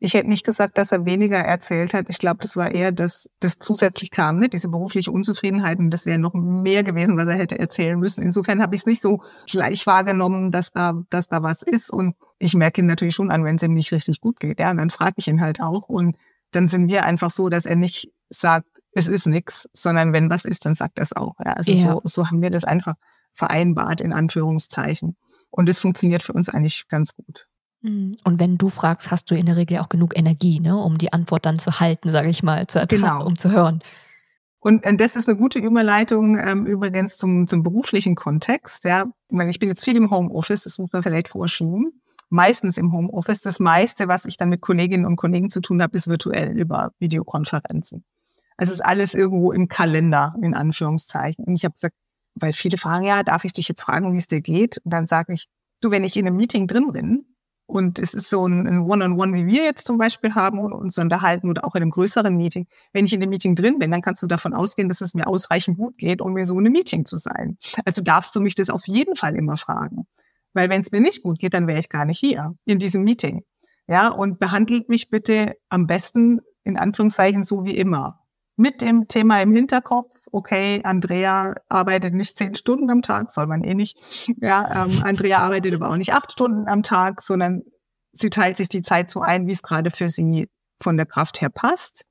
Ich 0.00 0.12
hätte 0.12 0.28
nicht 0.28 0.44
gesagt, 0.44 0.76
dass 0.76 0.92
er 0.92 1.06
weniger 1.06 1.38
erzählt 1.38 1.94
hat. 1.94 2.06
Ich 2.10 2.18
glaube, 2.18 2.40
das 2.42 2.56
war 2.56 2.70
eher, 2.72 2.92
dass 2.92 3.30
das 3.40 3.58
zusätzlich 3.58 4.10
kam, 4.10 4.36
ne? 4.36 4.50
diese 4.50 4.68
berufliche 4.68 5.10
Unzufriedenheit. 5.10 5.78
Und 5.78 5.90
das 5.90 6.04
wäre 6.04 6.18
noch 6.18 6.34
mehr 6.34 6.82
gewesen, 6.82 7.16
was 7.16 7.26
er 7.26 7.36
hätte 7.36 7.58
erzählen 7.58 7.98
müssen. 7.98 8.22
Insofern 8.22 8.60
habe 8.60 8.74
ich 8.74 8.82
es 8.82 8.86
nicht 8.86 9.00
so 9.00 9.22
gleich 9.46 9.86
wahrgenommen, 9.86 10.50
dass 10.50 10.72
da, 10.72 11.00
dass 11.08 11.28
da 11.28 11.42
was 11.42 11.62
ist. 11.62 11.90
Und 11.90 12.16
ich 12.38 12.54
merke 12.54 12.82
ihn 12.82 12.86
natürlich 12.86 13.14
schon 13.14 13.30
an, 13.30 13.44
wenn 13.44 13.54
es 13.54 13.62
ihm 13.62 13.72
nicht 13.72 13.92
richtig 13.92 14.20
gut 14.20 14.40
geht. 14.40 14.60
Ja, 14.60 14.72
und 14.72 14.76
dann 14.76 14.90
frage 14.90 15.14
ich 15.16 15.28
ihn 15.28 15.40
halt 15.40 15.60
auch. 15.60 15.88
Und 15.88 16.16
dann 16.50 16.68
sind 16.68 16.88
wir 16.88 17.04
einfach 17.04 17.30
so, 17.30 17.48
dass 17.48 17.64
er 17.64 17.76
nicht 17.76 18.12
sagt, 18.28 18.73
es 18.94 19.08
ist 19.08 19.26
nichts, 19.26 19.68
sondern 19.72 20.12
wenn 20.12 20.30
was 20.30 20.44
ist, 20.44 20.64
dann 20.64 20.74
sagt 20.74 20.98
es 20.98 21.12
auch. 21.12 21.34
Ja, 21.44 21.52
also 21.54 21.72
ja. 21.72 21.92
so, 21.94 22.00
so 22.04 22.26
haben 22.28 22.42
wir 22.42 22.50
das 22.50 22.64
einfach 22.64 22.94
vereinbart, 23.32 24.00
in 24.00 24.12
Anführungszeichen. 24.12 25.16
Und 25.50 25.68
es 25.68 25.80
funktioniert 25.80 26.22
für 26.22 26.32
uns 26.32 26.48
eigentlich 26.48 26.86
ganz 26.88 27.14
gut. 27.14 27.48
Mhm. 27.82 28.16
Und 28.24 28.40
wenn 28.40 28.56
du 28.56 28.68
fragst, 28.68 29.10
hast 29.10 29.30
du 29.30 29.34
in 29.34 29.46
der 29.46 29.56
Regel 29.56 29.78
auch 29.78 29.88
genug 29.88 30.16
Energie, 30.16 30.60
ne, 30.60 30.76
um 30.76 30.96
die 30.98 31.12
Antwort 31.12 31.44
dann 31.44 31.58
zu 31.58 31.80
halten, 31.80 32.10
sage 32.10 32.28
ich 32.28 32.42
mal, 32.42 32.66
zu 32.66 32.84
genau. 32.86 33.24
um 33.24 33.36
zu 33.36 33.50
hören. 33.50 33.82
Und 34.58 34.84
äh, 34.84 34.96
das 34.96 35.16
ist 35.16 35.28
eine 35.28 35.36
gute 35.36 35.58
Überleitung 35.58 36.38
ähm, 36.38 36.64
übrigens 36.64 37.18
zum, 37.18 37.46
zum 37.46 37.62
beruflichen 37.62 38.14
Kontext. 38.14 38.84
Ja, 38.84 39.04
ich, 39.28 39.36
meine, 39.36 39.50
ich 39.50 39.58
bin 39.58 39.68
jetzt 39.68 39.84
viel 39.84 39.96
im 39.96 40.10
Homeoffice, 40.10 40.64
das 40.64 40.78
muss 40.78 40.92
man 40.92 41.02
vielleicht 41.02 41.28
vorschieben. 41.28 42.00
Meistens 42.30 42.78
im 42.78 42.92
Homeoffice. 42.92 43.42
Das 43.42 43.60
meiste, 43.60 44.08
was 44.08 44.24
ich 44.24 44.38
dann 44.38 44.48
mit 44.48 44.62
Kolleginnen 44.62 45.04
und 45.04 45.16
Kollegen 45.16 45.50
zu 45.50 45.60
tun 45.60 45.82
habe, 45.82 45.96
ist 45.96 46.08
virtuell 46.08 46.58
über 46.58 46.92
Videokonferenzen. 46.98 48.04
Es 48.56 48.70
ist 48.70 48.84
alles 48.84 49.14
irgendwo 49.14 49.52
im 49.52 49.68
Kalender, 49.68 50.34
in 50.42 50.54
Anführungszeichen. 50.54 51.44
Und 51.44 51.54
ich 51.56 51.64
habe 51.64 51.72
gesagt, 51.72 51.94
weil 52.34 52.52
viele 52.52 52.78
fragen, 52.78 53.04
ja, 53.04 53.22
darf 53.22 53.44
ich 53.44 53.52
dich 53.52 53.68
jetzt 53.68 53.82
fragen, 53.82 54.12
wie 54.12 54.18
es 54.18 54.28
dir 54.28 54.40
geht? 54.40 54.78
Und 54.84 54.92
dann 54.92 55.06
sage 55.06 55.32
ich, 55.32 55.48
du, 55.80 55.90
wenn 55.90 56.04
ich 56.04 56.16
in 56.16 56.26
einem 56.26 56.36
Meeting 56.36 56.66
drin 56.66 56.92
bin 56.92 57.26
und 57.66 57.98
es 57.98 58.14
ist 58.14 58.28
so 58.28 58.46
ein 58.46 58.66
One-on-One, 58.80 59.04
-on 59.04 59.16
-One, 59.16 59.34
wie 59.34 59.46
wir 59.46 59.64
jetzt 59.64 59.86
zum 59.86 59.98
Beispiel 59.98 60.34
haben 60.34 60.58
und 60.58 60.72
uns 60.72 60.98
unterhalten 60.98 61.48
oder 61.48 61.64
auch 61.64 61.74
in 61.74 61.82
einem 61.82 61.90
größeren 61.90 62.36
Meeting. 62.36 62.66
Wenn 62.92 63.06
ich 63.06 63.12
in 63.12 63.20
dem 63.20 63.30
Meeting 63.30 63.54
drin 63.54 63.78
bin, 63.78 63.90
dann 63.90 64.02
kannst 64.02 64.22
du 64.22 64.26
davon 64.26 64.52
ausgehen, 64.52 64.88
dass 64.88 65.00
es 65.00 65.14
mir 65.14 65.26
ausreichend 65.26 65.78
gut 65.78 65.96
geht, 65.96 66.20
um 66.20 66.34
mir 66.34 66.46
so 66.46 66.54
in 66.54 66.66
einem 66.66 66.72
Meeting 66.72 67.04
zu 67.04 67.16
sein. 67.16 67.56
Also 67.84 68.02
darfst 68.02 68.34
du 68.36 68.40
mich 68.40 68.54
das 68.54 68.70
auf 68.70 68.86
jeden 68.86 69.16
Fall 69.16 69.34
immer 69.34 69.56
fragen. 69.56 70.06
Weil 70.52 70.68
wenn 70.68 70.80
es 70.80 70.92
mir 70.92 71.00
nicht 71.00 71.22
gut 71.22 71.38
geht, 71.38 71.54
dann 71.54 71.66
wäre 71.66 71.78
ich 71.78 71.88
gar 71.88 72.04
nicht 72.04 72.20
hier 72.20 72.54
in 72.64 72.78
diesem 72.78 73.02
Meeting. 73.02 73.42
Ja, 73.86 74.08
und 74.08 74.38
behandelt 74.38 74.88
mich 74.88 75.10
bitte 75.10 75.56
am 75.68 75.86
besten 75.86 76.40
in 76.62 76.78
Anführungszeichen 76.78 77.44
so 77.44 77.64
wie 77.64 77.76
immer 77.76 78.23
mit 78.56 78.82
dem 78.82 79.08
Thema 79.08 79.40
im 79.42 79.52
Hinterkopf, 79.52 80.28
okay, 80.30 80.80
Andrea 80.84 81.54
arbeitet 81.68 82.14
nicht 82.14 82.36
zehn 82.36 82.54
Stunden 82.54 82.90
am 82.90 83.02
Tag, 83.02 83.30
soll 83.30 83.46
man 83.46 83.64
eh 83.64 83.74
nicht. 83.74 84.28
Ja, 84.40 84.84
ähm, 84.84 85.02
Andrea 85.02 85.38
arbeitet 85.38 85.74
aber 85.74 85.90
auch 85.90 85.96
nicht 85.96 86.12
acht 86.12 86.32
Stunden 86.32 86.68
am 86.68 86.82
Tag, 86.82 87.20
sondern 87.20 87.62
sie 88.12 88.30
teilt 88.30 88.56
sich 88.56 88.68
die 88.68 88.82
Zeit 88.82 89.10
so 89.10 89.20
ein, 89.20 89.46
wie 89.46 89.52
es 89.52 89.62
gerade 89.62 89.90
für 89.90 90.08
sie 90.08 90.48
von 90.80 90.96
der 90.96 91.06
Kraft 91.06 91.40
her 91.40 91.50
passt. 91.50 92.04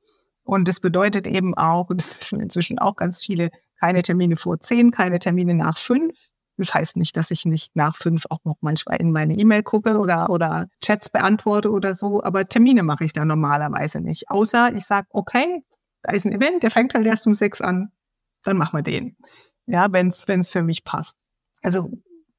Und 0.44 0.68
das 0.68 0.82
bedeutet 0.82 1.28
eben 1.28 1.54
auch, 1.56 1.90
und 1.90 2.02
das 2.02 2.20
wissen 2.20 2.42
inzwischen 2.42 2.78
auch 2.80 2.96
ganz 2.96 3.22
viele, 3.22 3.50
keine 3.80 4.02
Termine 4.02 4.36
vor 4.36 4.60
zehn, 4.60 4.92
keine 4.92 5.20
Termine 5.20 5.54
nach 5.54 5.78
fünf. 5.78 6.28
Das 6.58 6.74
heißt 6.74 6.98
nicht, 6.98 7.18
dass 7.18 7.32
ich 7.32 7.46
nicht 7.46 7.76
nach 7.76 7.96
fünf 7.96 8.26
auch 8.30 8.40
noch 8.44 8.58
manchmal 8.62 8.98
in 8.98 9.12
meine 9.12 9.36
E-Mail 9.36 9.64
gucke 9.64 9.98
oder, 9.98 10.30
oder 10.30 10.68
Chats 10.82 11.10
beantworte 11.10 11.72
oder 11.72 11.96
so, 11.96 12.22
aber 12.22 12.46
Termine 12.46 12.84
mache 12.84 13.06
ich 13.06 13.14
da 13.14 13.26
normalerweise 13.26 14.02
nicht. 14.02 14.30
Außer 14.30 14.76
ich 14.76 14.86
sage, 14.86 15.08
okay, 15.10 15.64
da 16.04 16.14
ist 16.14 16.26
ein 16.26 16.34
Event, 16.34 16.64
der 16.64 16.72
fängt 16.72 16.94
halt 16.94 17.06
erst 17.06 17.26
um 17.26 17.34
sechs 17.34 17.62
an, 17.62 17.92
dann 18.44 18.58
machen 18.58 18.78
wir 18.78 18.84
den. 18.84 19.18
Ja, 19.66 19.88
wenn 19.92 20.10
es 20.10 20.52
für 20.52 20.62
mich 20.62 20.84
passt. 20.84 21.20
Also 21.62 21.90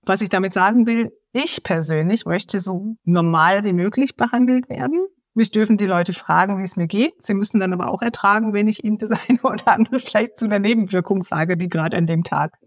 was 0.02 0.20
ich 0.20 0.28
damit 0.28 0.52
sagen 0.52 0.86
will, 0.86 1.12
ich 1.32 1.62
persönlich 1.62 2.26
möchte 2.26 2.60
so 2.60 2.96
normal 3.04 3.64
wie 3.64 3.72
möglich 3.72 4.16
behandelt 4.16 4.68
werden. 4.68 5.06
Mich 5.32 5.50
dürfen 5.50 5.78
die 5.78 5.86
Leute 5.86 6.12
fragen, 6.12 6.58
wie 6.58 6.62
es 6.62 6.76
mir 6.76 6.86
geht. 6.86 7.14
Sie 7.20 7.34
müssen 7.34 7.58
dann 7.58 7.72
aber 7.72 7.88
auch 7.88 8.02
ertragen, 8.02 8.52
wenn 8.52 8.68
ich 8.68 8.84
ihnen 8.84 8.98
das 8.98 9.10
eine 9.28 9.40
oder 9.42 9.68
andere 9.68 9.98
vielleicht 9.98 10.36
zu 10.36 10.44
einer 10.44 10.58
Nebenwirkung 10.58 11.22
sage, 11.22 11.56
die 11.56 11.68
gerade 11.68 11.96
an 11.96 12.06
dem 12.06 12.22
Tag 12.22 12.58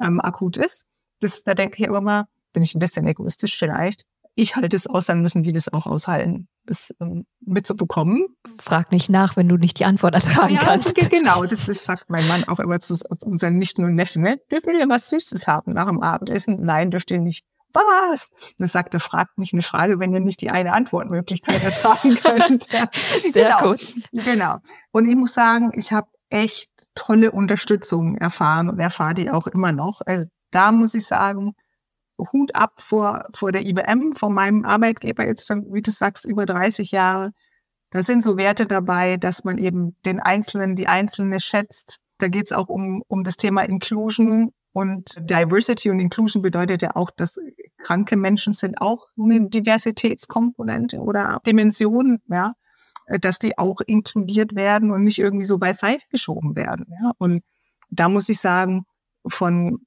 ähm, 0.00 0.20
akut 0.20 0.58
ist. 0.58 0.86
Das, 1.20 1.42
da 1.42 1.54
denke 1.54 1.82
ich 1.82 1.88
aber 1.88 2.00
mal, 2.00 2.26
bin 2.52 2.62
ich 2.62 2.74
ein 2.74 2.78
bisschen 2.78 3.06
egoistisch 3.06 3.56
vielleicht 3.58 4.04
ich 4.34 4.56
halte 4.56 4.76
es 4.76 4.86
aus, 4.86 5.06
dann 5.06 5.20
müssen 5.20 5.42
die 5.42 5.52
das 5.52 5.72
auch 5.72 5.86
aushalten, 5.86 6.48
das 6.64 6.94
ähm, 7.00 7.26
mitzubekommen. 7.40 8.24
Frag 8.58 8.90
nicht 8.90 9.10
nach, 9.10 9.36
wenn 9.36 9.48
du 9.48 9.56
nicht 9.56 9.78
die 9.78 9.84
Antwort 9.84 10.14
ertragen 10.14 10.54
ja, 10.54 10.60
kannst. 10.60 10.94
Genau, 11.10 11.44
das, 11.44 11.66
das 11.66 11.84
sagt 11.84 12.08
mein 12.08 12.26
Mann 12.28 12.44
auch 12.44 12.58
immer 12.58 12.80
zu 12.80 12.94
unseren 13.24 13.58
nicht 13.58 13.78
nur 13.78 13.90
Neffen. 13.90 14.22
Ne? 14.22 14.38
Dürfen 14.50 14.72
wir 14.72 14.88
was 14.88 15.10
Süßes 15.10 15.46
haben 15.46 15.72
nach 15.72 15.88
dem 15.88 16.02
Abendessen? 16.02 16.64
Nein, 16.64 16.90
dürft 16.90 17.10
ihr 17.10 17.18
nicht. 17.18 17.44
Was? 17.74 18.30
Dann 18.58 18.68
sagt 18.68 18.94
er, 18.94 19.00
fragt 19.00 19.38
mich 19.38 19.52
eine 19.52 19.62
Frage, 19.62 19.98
wenn 19.98 20.12
ihr 20.12 20.20
nicht 20.20 20.40
die 20.42 20.50
eine 20.50 20.72
Antwortmöglichkeit 20.72 21.62
ertragen 21.64 22.14
könnt. 22.16 22.70
Ja. 22.72 22.88
Sehr 23.32 23.56
genau. 23.56 23.70
gut. 23.70 23.94
Genau. 24.12 24.58
Und 24.92 25.08
ich 25.08 25.16
muss 25.16 25.34
sagen, 25.34 25.72
ich 25.74 25.92
habe 25.92 26.08
echt 26.28 26.70
tolle 26.94 27.32
Unterstützung 27.32 28.16
erfahren 28.16 28.68
und 28.68 28.78
erfahre 28.78 29.14
die 29.14 29.30
auch 29.30 29.46
immer 29.46 29.72
noch. 29.72 30.00
Also 30.04 30.26
da 30.50 30.72
muss 30.72 30.94
ich 30.94 31.06
sagen, 31.06 31.54
Hut 32.32 32.54
ab 32.54 32.74
vor, 32.76 33.26
vor 33.34 33.52
der 33.52 33.66
IBM, 33.66 34.12
vor 34.14 34.30
meinem 34.30 34.64
Arbeitgeber 34.64 35.26
jetzt, 35.26 35.46
für, 35.46 35.62
wie 35.72 35.82
du 35.82 35.90
sagst, 35.90 36.24
über 36.24 36.46
30 36.46 36.92
Jahre. 36.92 37.32
Da 37.90 38.02
sind 38.02 38.22
so 38.22 38.36
Werte 38.36 38.66
dabei, 38.66 39.16
dass 39.16 39.44
man 39.44 39.58
eben 39.58 39.96
den 40.04 40.20
Einzelnen, 40.20 40.76
die 40.76 40.88
Einzelne 40.88 41.40
schätzt. 41.40 42.00
Da 42.18 42.28
geht 42.28 42.46
es 42.46 42.52
auch 42.52 42.68
um, 42.68 43.02
um 43.08 43.24
das 43.24 43.36
Thema 43.36 43.62
Inclusion 43.62 44.52
und 44.72 45.16
Diversity 45.18 45.90
und 45.90 46.00
Inclusion 46.00 46.42
bedeutet 46.42 46.82
ja 46.82 46.96
auch, 46.96 47.10
dass 47.10 47.38
kranke 47.76 48.16
Menschen 48.16 48.54
sind 48.54 48.80
auch 48.80 49.06
eine 49.18 49.48
Diversitätskomponente 49.48 50.98
oder 50.98 51.40
Dimension, 51.46 52.20
ja, 52.28 52.54
dass 53.20 53.38
die 53.38 53.58
auch 53.58 53.80
inkludiert 53.82 54.54
werden 54.54 54.90
und 54.90 55.04
nicht 55.04 55.18
irgendwie 55.18 55.44
so 55.44 55.58
beiseite 55.58 56.06
geschoben 56.10 56.56
werden. 56.56 56.86
Ja. 57.02 57.12
Und 57.18 57.42
da 57.90 58.08
muss 58.08 58.30
ich 58.30 58.40
sagen, 58.40 58.86
von 59.26 59.84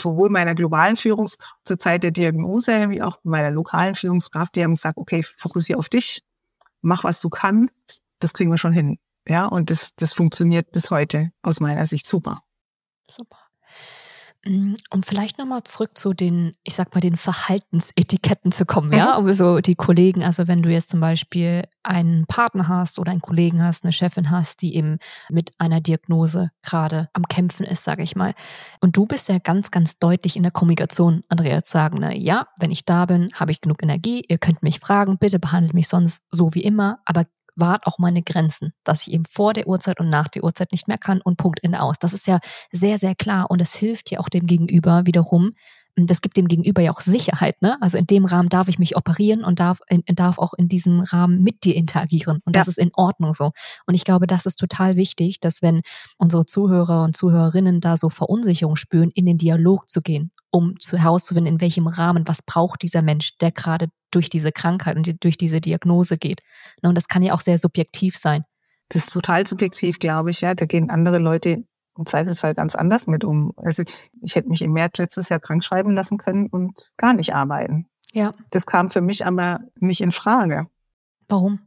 sowohl 0.00 0.30
meiner 0.30 0.54
globalen 0.54 0.96
Führungskraft 0.96 1.56
zur 1.64 1.78
Zeit 1.78 2.02
der 2.02 2.10
Diagnose 2.10 2.90
wie 2.90 3.02
auch 3.02 3.18
meiner 3.22 3.50
lokalen 3.50 3.94
Führungskraft, 3.94 4.56
die 4.56 4.62
haben 4.62 4.74
gesagt, 4.74 4.98
okay, 4.98 5.22
fokussiere 5.22 5.78
auf 5.78 5.88
dich, 5.88 6.22
mach 6.80 7.04
was 7.04 7.20
du 7.20 7.28
kannst, 7.28 8.02
das 8.20 8.32
kriegen 8.32 8.50
wir 8.50 8.58
schon 8.58 8.72
hin. 8.72 8.98
Ja, 9.28 9.46
und 9.46 9.70
das, 9.70 9.94
das 9.96 10.12
funktioniert 10.12 10.70
bis 10.72 10.90
heute 10.90 11.30
aus 11.42 11.60
meiner 11.60 11.86
Sicht 11.86 12.06
super. 12.06 12.42
Super. 13.10 13.38
Mm, 14.46 14.74
um 14.90 15.02
vielleicht 15.02 15.38
nochmal 15.38 15.64
zurück 15.64 15.96
zu 15.96 16.12
den, 16.12 16.52
ich 16.64 16.74
sag 16.74 16.94
mal, 16.94 17.00
den 17.00 17.16
Verhaltensetiketten 17.16 18.52
zu 18.52 18.66
kommen, 18.66 18.88
mhm. 18.88 18.96
ja, 18.96 19.14
aber 19.14 19.32
so 19.32 19.60
die 19.60 19.74
Kollegen, 19.74 20.22
also 20.22 20.46
wenn 20.48 20.62
du 20.62 20.70
jetzt 20.70 20.90
zum 20.90 21.00
Beispiel 21.00 21.64
einen 21.82 22.26
Partner 22.26 22.68
hast 22.68 22.98
oder 22.98 23.12
einen 23.12 23.22
Kollegen 23.22 23.62
hast, 23.62 23.84
eine 23.84 23.92
Chefin 23.92 24.30
hast, 24.30 24.60
die 24.60 24.76
eben 24.76 24.98
mit 25.30 25.54
einer 25.58 25.80
Diagnose 25.80 26.50
gerade 26.62 27.08
am 27.14 27.26
Kämpfen 27.28 27.64
ist, 27.64 27.84
sage 27.84 28.02
ich 28.02 28.16
mal, 28.16 28.34
und 28.80 28.96
du 28.96 29.06
bist 29.06 29.28
ja 29.28 29.38
ganz, 29.38 29.70
ganz 29.70 29.98
deutlich 29.98 30.36
in 30.36 30.42
der 30.42 30.52
Kommunikation, 30.52 31.24
Andrea, 31.28 31.62
zu 31.62 31.72
sagen, 31.72 31.96
na 32.00 32.14
ja, 32.14 32.48
wenn 32.60 32.70
ich 32.70 32.84
da 32.84 33.06
bin, 33.06 33.30
habe 33.34 33.50
ich 33.50 33.62
genug 33.62 33.82
Energie, 33.82 34.24
ihr 34.28 34.38
könnt 34.38 34.62
mich 34.62 34.80
fragen, 34.80 35.18
bitte 35.18 35.38
behandelt 35.38 35.74
mich 35.74 35.88
sonst 35.88 36.22
so 36.30 36.54
wie 36.54 36.62
immer, 36.62 36.98
aber 37.06 37.24
wahrt 37.56 37.86
auch 37.86 37.98
meine 37.98 38.22
Grenzen, 38.22 38.72
dass 38.84 39.06
ich 39.06 39.12
eben 39.14 39.24
vor 39.26 39.52
der 39.52 39.66
Uhrzeit 39.66 40.00
und 40.00 40.08
nach 40.08 40.28
der 40.28 40.44
Uhrzeit 40.44 40.72
nicht 40.72 40.88
mehr 40.88 40.98
kann 40.98 41.20
und 41.20 41.36
Punkt 41.36 41.62
Ende 41.62 41.80
aus. 41.80 41.98
Das 41.98 42.12
ist 42.12 42.26
ja 42.26 42.38
sehr, 42.72 42.98
sehr 42.98 43.14
klar 43.14 43.50
und 43.50 43.60
es 43.60 43.74
hilft 43.74 44.10
ja 44.10 44.20
auch 44.20 44.28
dem 44.28 44.46
Gegenüber 44.46 45.06
wiederum. 45.06 45.52
Das 45.96 46.22
gibt 46.22 46.36
dem 46.36 46.48
Gegenüber 46.48 46.82
ja 46.82 46.90
auch 46.90 47.00
Sicherheit, 47.00 47.62
ne? 47.62 47.76
Also 47.80 47.98
in 47.98 48.06
dem 48.06 48.24
Rahmen 48.24 48.48
darf 48.48 48.68
ich 48.68 48.80
mich 48.80 48.96
operieren 48.96 49.44
und 49.44 49.60
darf, 49.60 49.80
in, 49.88 50.02
darf 50.06 50.38
auch 50.38 50.52
in 50.54 50.68
diesem 50.68 51.00
Rahmen 51.00 51.42
mit 51.42 51.62
dir 51.64 51.76
interagieren. 51.76 52.38
Und 52.44 52.56
das 52.56 52.66
ja. 52.66 52.70
ist 52.70 52.78
in 52.78 52.90
Ordnung 52.94 53.32
so. 53.32 53.52
Und 53.86 53.94
ich 53.94 54.04
glaube, 54.04 54.26
das 54.26 54.44
ist 54.44 54.56
total 54.56 54.96
wichtig, 54.96 55.38
dass 55.38 55.62
wenn 55.62 55.82
unsere 56.18 56.46
Zuhörer 56.46 57.04
und 57.04 57.16
Zuhörerinnen 57.16 57.80
da 57.80 57.96
so 57.96 58.08
Verunsicherung 58.08 58.74
spüren, 58.74 59.10
in 59.14 59.24
den 59.24 59.38
Dialog 59.38 59.88
zu 59.88 60.00
gehen, 60.00 60.32
um 60.50 60.74
zu 60.80 60.98
herauszufinden, 60.98 61.54
in 61.54 61.60
welchem 61.60 61.86
Rahmen, 61.86 62.26
was 62.26 62.42
braucht 62.42 62.82
dieser 62.82 63.02
Mensch, 63.02 63.36
der 63.38 63.52
gerade 63.52 63.88
durch 64.10 64.28
diese 64.28 64.52
Krankheit 64.52 64.96
und 64.96 65.06
die, 65.06 65.18
durch 65.18 65.36
diese 65.36 65.60
Diagnose 65.60 66.18
geht. 66.18 66.40
Ne, 66.82 66.88
und 66.88 66.94
das 66.96 67.08
kann 67.08 67.22
ja 67.22 67.34
auch 67.34 67.40
sehr 67.40 67.58
subjektiv 67.58 68.16
sein. 68.16 68.44
Das 68.88 69.04
ist 69.04 69.12
total 69.12 69.46
subjektiv, 69.46 69.98
glaube 69.98 70.30
ich. 70.30 70.40
Ja, 70.40 70.54
da 70.54 70.66
gehen 70.66 70.90
andere 70.90 71.18
Leute 71.18 71.64
im 71.96 72.06
Zweifelsfall 72.06 72.54
ganz 72.54 72.74
anders 72.74 73.06
mit 73.06 73.24
um. 73.24 73.52
Also 73.56 73.82
ich, 73.82 74.10
ich 74.22 74.34
hätte 74.34 74.48
mich 74.48 74.62
im 74.62 74.72
März 74.72 74.98
letztes 74.98 75.28
Jahr 75.28 75.40
krank 75.40 75.62
schreiben 75.62 75.92
lassen 75.92 76.18
können 76.18 76.48
und 76.48 76.92
gar 76.96 77.12
nicht 77.12 77.34
arbeiten. 77.34 77.86
Ja. 78.12 78.32
Das 78.50 78.66
kam 78.66 78.90
für 78.90 79.00
mich 79.00 79.26
aber 79.26 79.60
nicht 79.76 80.00
in 80.00 80.12
Frage. 80.12 80.66
Warum? 81.28 81.60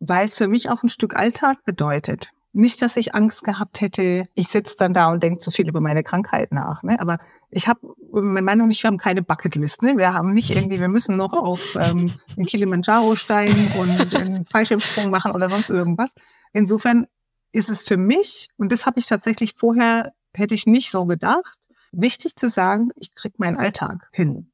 Weil 0.00 0.26
es 0.26 0.36
für 0.36 0.48
mich 0.48 0.70
auch 0.70 0.82
ein 0.82 0.88
Stück 0.88 1.16
Alltag 1.16 1.64
bedeutet. 1.64 2.30
nicht, 2.52 2.82
dass 2.82 2.96
ich 2.96 3.14
Angst 3.14 3.44
gehabt 3.44 3.80
hätte, 3.80 4.26
ich 4.34 4.48
sitze 4.48 4.74
dann 4.78 4.92
da 4.92 5.12
und 5.12 5.22
denke 5.22 5.38
zu 5.38 5.50
viel 5.50 5.68
über 5.68 5.80
meine 5.80 6.02
Krankheit 6.02 6.50
nach. 6.50 6.82
Ne? 6.82 6.98
Aber 7.00 7.18
ich 7.50 7.68
habe, 7.68 7.80
mein 8.10 8.44
Mann 8.44 8.60
und 8.60 8.70
ich 8.70 8.84
haben 8.84 8.98
keine 8.98 9.22
Bucketlist. 9.22 9.82
Ne? 9.82 9.96
Wir 9.96 10.12
haben 10.12 10.32
nicht 10.32 10.50
irgendwie, 10.50 10.80
wir 10.80 10.88
müssen 10.88 11.16
noch 11.16 11.34
auf 11.34 11.76
ähm, 11.80 12.12
den 12.36 12.46
Kilimanjaro 12.46 13.16
steigen 13.16 13.70
und 13.78 14.14
einen 14.14 14.46
Fallschirmsprung 14.46 15.10
machen 15.10 15.32
oder 15.32 15.48
sonst 15.48 15.70
irgendwas. 15.70 16.14
Insofern 16.52 17.06
ist 17.52 17.70
es 17.70 17.82
für 17.82 17.96
mich, 17.96 18.48
und 18.56 18.72
das 18.72 18.86
habe 18.86 18.98
ich 18.98 19.06
tatsächlich 19.06 19.54
vorher, 19.54 20.12
hätte 20.34 20.54
ich 20.54 20.66
nicht 20.66 20.90
so 20.90 21.06
gedacht, 21.06 21.58
wichtig 21.92 22.36
zu 22.36 22.48
sagen, 22.48 22.90
ich 22.96 23.14
krieg 23.14 23.38
meinen 23.38 23.56
Alltag 23.56 24.08
hin. 24.12 24.50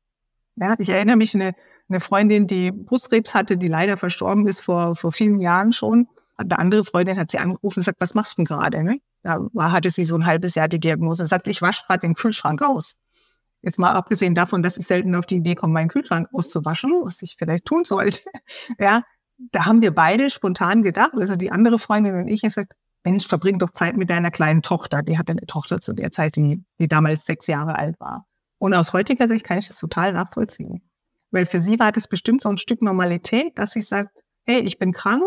Ja, 0.57 0.75
ich 0.79 0.89
erinnere 0.89 1.17
mich 1.17 1.35
eine, 1.35 1.55
eine 1.89 2.01
Freundin, 2.01 2.47
die 2.47 2.71
Brustkrebs 2.71 3.35
hatte, 3.35 3.57
die 3.57 3.69
leider 3.69 3.97
verstorben 3.97 4.47
ist 4.47 4.61
vor, 4.61 4.95
vor 4.95 5.13
vielen 5.13 5.41
Jahren 5.41 5.73
schon. 5.73 6.09
Eine 6.37 6.59
andere 6.59 6.85
Freundin 6.85 7.19
hat 7.19 7.31
sie 7.31 7.39
angerufen 7.39 7.79
und 7.79 7.83
gesagt, 7.83 8.01
was 8.01 8.15
machst 8.15 8.33
du 8.33 8.37
denn 8.37 8.45
gerade? 8.47 8.83
Ne? 8.83 9.01
Da 9.23 9.39
war, 9.53 9.73
hatte 9.73 9.91
sie 9.91 10.05
so 10.05 10.17
ein 10.17 10.27
halbes 10.27 10.55
Jahr 10.55 10.69
die 10.69 10.81
Diagnose 10.81 11.23
und 11.23 11.29
sagt, 11.29 11.49
ich 11.49 11.63
wasche 11.63 11.83
gerade 11.87 12.01
den 12.01 12.15
Kühlschrank 12.15 12.63
aus. 12.63 12.95
Jetzt 13.63 13.79
mal 13.79 13.93
abgesehen 13.93 14.35
davon, 14.35 14.63
dass 14.63 14.77
ich 14.77 14.87
selten 14.87 15.15
auf 15.15 15.27
die 15.27 15.37
Idee 15.37 15.55
komme, 15.55 15.73
meinen 15.73 15.89
Kühlschrank 15.89 16.29
auszuwaschen, 16.33 16.93
was 17.03 17.23
ich 17.23 17.37
vielleicht 17.39 17.65
tun 17.65 17.85
sollte. 17.85 18.19
ja, 18.79 19.03
da 19.39 19.67
haben 19.67 19.81
wir 19.81 19.95
beide 19.95 20.31
spontan 20.31 20.83
gedacht, 20.83 21.13
also 21.15 21.35
die 21.35 21.51
andere 21.51 21.79
Freundin 21.79 22.15
und 22.15 22.29
ich, 22.29 22.35
ich 22.35 22.43
gesagt, 22.43 22.75
Mensch, 23.05 23.27
verbring 23.27 23.59
doch 23.59 23.71
Zeit 23.71 23.97
mit 23.97 24.11
deiner 24.11 24.31
kleinen 24.31 24.63
Tochter. 24.63 25.03
Die 25.03 25.19
hatte 25.19 25.33
eine 25.33 25.47
Tochter 25.47 25.81
zu 25.81 25.93
der 25.93 26.11
Zeit, 26.11 26.37
die, 26.37 26.65
die 26.79 26.89
damals 26.89 27.27
sechs 27.27 27.47
Jahre 27.47 27.79
alt 27.79 28.01
war. 28.01 28.27
Und 28.59 28.75
aus 28.75 28.93
heutiger 28.93 29.29
Sicht 29.29 29.45
kann 29.45 29.59
ich 29.59 29.67
das 29.67 29.79
total 29.79 30.13
nachvollziehen. 30.13 30.83
Weil 31.31 31.47
für 31.47 31.61
sie 31.61 31.79
war 31.79 31.93
das 31.93 32.09
bestimmt 32.09 32.43
so 32.43 32.49
ein 32.49 32.59
Stück 32.59 32.81
Normalität, 32.81 33.59
dass 33.59 33.73
sie 33.73 33.83
sagt, 33.83 34.25
hey, 34.45 34.61
ich 34.61 34.79
bin 34.79 34.93
krank, 34.93 35.23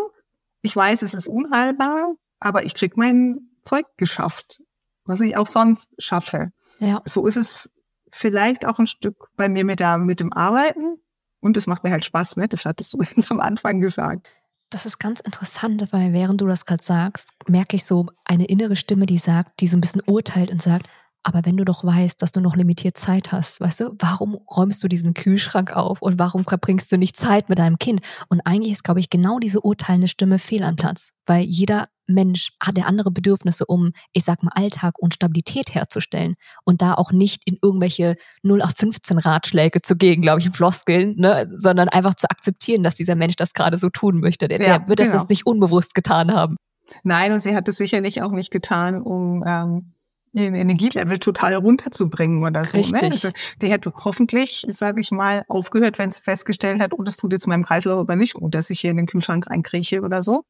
ich 0.62 0.76
weiß, 0.76 1.02
es 1.02 1.14
ist 1.14 1.28
unheilbar, 1.28 2.16
aber 2.40 2.66
ich 2.66 2.74
krieg 2.74 2.98
mein 2.98 3.50
Zeug 3.64 3.86
geschafft, 3.98 4.64
was 5.06 5.20
ich 5.22 5.38
auch 5.38 5.48
sonst 5.48 5.94
schaffe. 6.02 6.52
Ja. 6.80 7.02
So 7.06 7.28
ist 7.28 7.38
es 7.38 7.72
vielleicht 8.12 8.66
auch 8.66 8.80
ein 8.80 8.88
Stück 8.88 9.28
bei 9.36 9.50
mir 9.50 9.66
mit, 9.66 9.80
der, 9.80 9.98
mit 9.98 10.20
dem 10.20 10.34
Arbeiten. 10.34 11.00
Und 11.40 11.58
es 11.58 11.68
macht 11.68 11.84
mir 11.84 11.92
halt 11.92 12.06
Spaß, 12.06 12.38
ne? 12.38 12.48
Das 12.48 12.66
hattest 12.66 12.94
du 12.94 13.00
am 13.30 13.40
Anfang 13.40 13.80
gesagt. 13.82 14.28
Das 14.70 14.86
ist 14.86 15.00
ganz 15.00 15.22
interessant, 15.22 15.88
weil 15.92 16.12
während 16.12 16.42
du 16.42 16.48
das 16.48 16.66
gerade 16.66 16.84
sagst, 16.84 17.32
merke 17.48 17.78
ich 17.78 17.86
so 17.86 18.08
eine 18.26 18.46
innere 18.46 18.76
Stimme, 18.76 19.06
die 19.06 19.18
sagt, 19.18 19.62
die 19.62 19.68
so 19.68 19.78
ein 19.78 19.82
bisschen 19.82 20.02
urteilt 20.06 20.52
und 20.52 20.62
sagt, 20.62 20.88
aber 21.24 21.46
wenn 21.46 21.58
du 21.58 21.66
doch 21.66 21.84
weißt, 21.84 22.22
dass 22.22 22.32
du 22.32 22.42
noch 22.42 22.56
limitiert 22.56 22.98
Zeit 22.98 23.32
hast, 23.32 23.60
weißt 23.60 23.80
du, 23.82 23.96
warum 24.00 24.36
räumst 24.36 24.84
du 24.84 24.88
diesen 24.88 25.14
Kühlschrank 25.14 25.76
auf 25.76 26.02
und 26.02 26.20
warum 26.20 26.44
verbringst 26.44 26.92
du 26.92 26.98
nicht 26.98 27.16
Zeit 27.18 27.50
mit 27.50 27.60
deinem 27.60 27.80
Kind? 27.80 28.02
Und 28.30 28.42
eigentlich 28.42 28.74
ist, 28.74 28.84
glaube 28.84 29.00
ich, 29.00 29.10
genau 29.10 29.40
diese 29.40 29.62
urteilende 29.62 30.08
Stimme 30.08 30.40
fehl 30.40 30.64
am 30.64 30.76
Platz, 30.76 31.12
weil 31.26 31.44
jeder 31.44 31.88
Mensch 32.08 32.52
hat 32.62 32.78
ja 32.78 32.86
andere 32.86 33.12
Bedürfnisse, 33.12 33.66
um, 33.66 33.92
ich 34.14 34.24
sag 34.24 34.44
mal, 34.44 34.52
Alltag 34.56 34.98
und 35.00 35.14
Stabilität 35.14 35.76
herzustellen 35.76 36.36
und 36.64 36.82
da 36.82 36.94
auch 36.94 37.12
nicht 37.12 37.44
in 37.46 37.58
irgendwelche 37.62 38.16
0815 38.44 39.18
Ratschläge 39.20 39.82
zu 39.82 39.96
gehen, 39.96 40.22
glaube 40.22 40.40
ich, 40.40 40.46
in 40.46 40.54
Floskeln, 40.54 41.16
ne, 41.18 41.50
sondern 41.56 41.90
einfach 41.90 42.16
zu 42.16 42.30
akzeptieren, 42.30 42.84
dass 42.84 42.96
dieser 42.96 43.16
Mensch 43.16 43.36
das 43.36 43.54
gerade 43.54 43.78
so 43.78 43.90
tun 43.90 44.20
möchte. 44.20 44.48
Der, 44.48 44.60
ja, 44.60 44.80
der 44.80 44.88
wird 44.88 45.00
genau. 45.00 45.14
das 45.14 45.30
nicht 45.30 45.46
unbewusst 45.46 45.94
getan 45.94 46.34
haben. 46.34 46.56
Nein, 47.04 47.32
und 47.34 47.42
sie 47.42 47.56
hat 47.56 47.68
es 47.68 47.78
sicherlich 47.78 48.22
auch 48.22 48.32
nicht 48.32 48.52
getan, 48.52 49.02
um 49.02 49.44
ähm, 49.46 49.94
ihren 50.34 50.56
Energielevel 50.56 51.20
total 51.20 51.56
runterzubringen 51.56 52.44
oder 52.44 52.64
so. 52.64 52.78
Ne? 52.78 53.02
Also, 53.02 53.30
die 53.62 53.72
hätte 53.72 53.92
hoffentlich, 54.04 54.66
sage 54.70 55.02
ich 55.02 55.12
mal, 55.12 55.44
aufgehört, 55.48 56.00
wenn 56.00 56.12
sie 56.12 56.22
festgestellt 56.22 56.80
hat, 56.80 56.94
oh, 56.94 57.04
das 57.04 57.18
tut 57.18 57.34
jetzt 57.34 57.48
meinem 57.48 57.64
Kreislauf 57.64 58.00
aber 58.00 58.16
nicht 58.16 58.36
gut, 58.36 58.56
dass 58.56 58.70
ich 58.70 58.80
hier 58.80 58.92
in 58.92 58.98
den 58.98 59.08
Kühlschrank 59.08 59.50
reinkrieche 59.50 60.02
oder 60.02 60.24
so. 60.24 60.44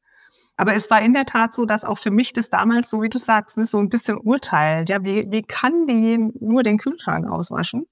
Aber 0.60 0.74
es 0.74 0.90
war 0.90 1.00
in 1.00 1.14
der 1.14 1.24
Tat 1.24 1.54
so, 1.54 1.64
dass 1.66 1.84
auch 1.84 1.98
für 1.98 2.10
mich 2.10 2.32
das 2.32 2.50
damals, 2.50 2.90
so 2.90 3.00
wie 3.00 3.08
du 3.08 3.18
sagst, 3.18 3.56
ne, 3.56 3.64
so 3.64 3.78
ein 3.78 3.88
bisschen 3.88 4.18
urteilt. 4.18 4.88
Ja, 4.88 5.04
wie, 5.04 5.30
wie 5.30 5.42
kann 5.42 5.86
die 5.86 6.18
nur 6.40 6.64
den 6.64 6.78
Kühlschrank 6.78 7.28
auswaschen? 7.28 7.86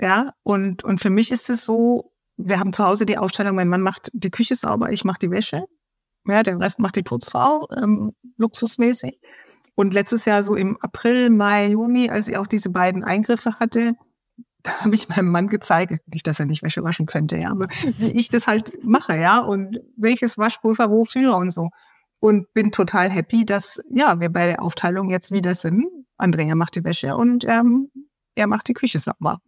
Ja, 0.00 0.32
und, 0.44 0.84
und 0.84 1.00
für 1.00 1.10
mich 1.10 1.32
ist 1.32 1.50
es 1.50 1.64
so, 1.64 2.12
wir 2.36 2.60
haben 2.60 2.72
zu 2.72 2.84
Hause 2.84 3.06
die 3.06 3.18
Aufstellung, 3.18 3.56
mein 3.56 3.68
Mann 3.68 3.82
macht 3.82 4.08
die 4.14 4.30
Küche 4.30 4.54
sauber, 4.54 4.92
ich 4.92 5.04
mache 5.04 5.18
die 5.20 5.32
Wäsche. 5.32 5.64
Ja, 6.26 6.44
den 6.44 6.62
Rest 6.62 6.78
macht 6.78 6.94
die 6.94 7.02
Putzfrau, 7.02 7.66
ähm, 7.76 8.12
luxusmäßig. 8.36 9.18
Und 9.74 9.92
letztes 9.92 10.26
Jahr 10.26 10.44
so 10.44 10.54
im 10.54 10.78
April, 10.80 11.28
Mai, 11.30 11.68
Juni, 11.70 12.08
als 12.08 12.28
ich 12.28 12.36
auch 12.36 12.46
diese 12.46 12.70
beiden 12.70 13.02
Eingriffe 13.02 13.58
hatte, 13.58 13.94
da 14.62 14.80
habe 14.80 14.94
ich 14.94 15.08
meinem 15.08 15.30
Mann 15.30 15.48
gezeigt, 15.48 16.00
nicht, 16.06 16.26
dass 16.26 16.40
er 16.40 16.46
nicht 16.46 16.62
Wäsche 16.62 16.82
waschen 16.82 17.06
könnte, 17.06 17.36
ja, 17.36 17.50
aber 17.50 17.68
wie 17.98 18.18
ich 18.18 18.28
das 18.28 18.46
halt 18.46 18.84
mache, 18.84 19.16
ja, 19.16 19.38
und 19.40 19.80
welches 19.96 20.38
Waschpulver 20.38 20.90
wofür 20.90 21.36
und 21.36 21.50
so. 21.50 21.70
Und 22.20 22.52
bin 22.52 22.70
total 22.70 23.10
happy, 23.10 23.44
dass, 23.46 23.80
ja, 23.90 24.20
wir 24.20 24.28
bei 24.28 24.46
der 24.46 24.62
Aufteilung 24.62 25.10
jetzt 25.10 25.32
wieder 25.32 25.54
sind. 25.54 25.86
Andrea 26.18 26.54
macht 26.54 26.76
die 26.76 26.84
Wäsche 26.84 27.16
und 27.16 27.44
ähm, 27.48 27.90
er 28.34 28.46
macht 28.46 28.68
die 28.68 28.74
Küche 28.74 28.98
sauber. 28.98 29.40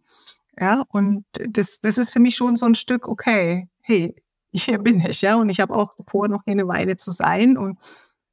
Ja, 0.59 0.83
und 0.89 1.25
das, 1.33 1.79
das 1.79 1.97
ist 1.97 2.11
für 2.11 2.19
mich 2.19 2.35
schon 2.35 2.57
so 2.57 2.65
ein 2.65 2.75
Stück, 2.75 3.07
okay, 3.07 3.69
hey, 3.81 4.15
hier 4.51 4.77
bin 4.79 4.99
ich, 5.01 5.21
ja, 5.21 5.35
und 5.35 5.49
ich 5.49 5.59
habe 5.59 5.75
auch 5.75 5.93
vor, 6.07 6.27
noch 6.27 6.41
eine 6.45 6.67
Weile 6.67 6.95
zu 6.95 7.11
sein 7.11 7.57
und 7.57 7.79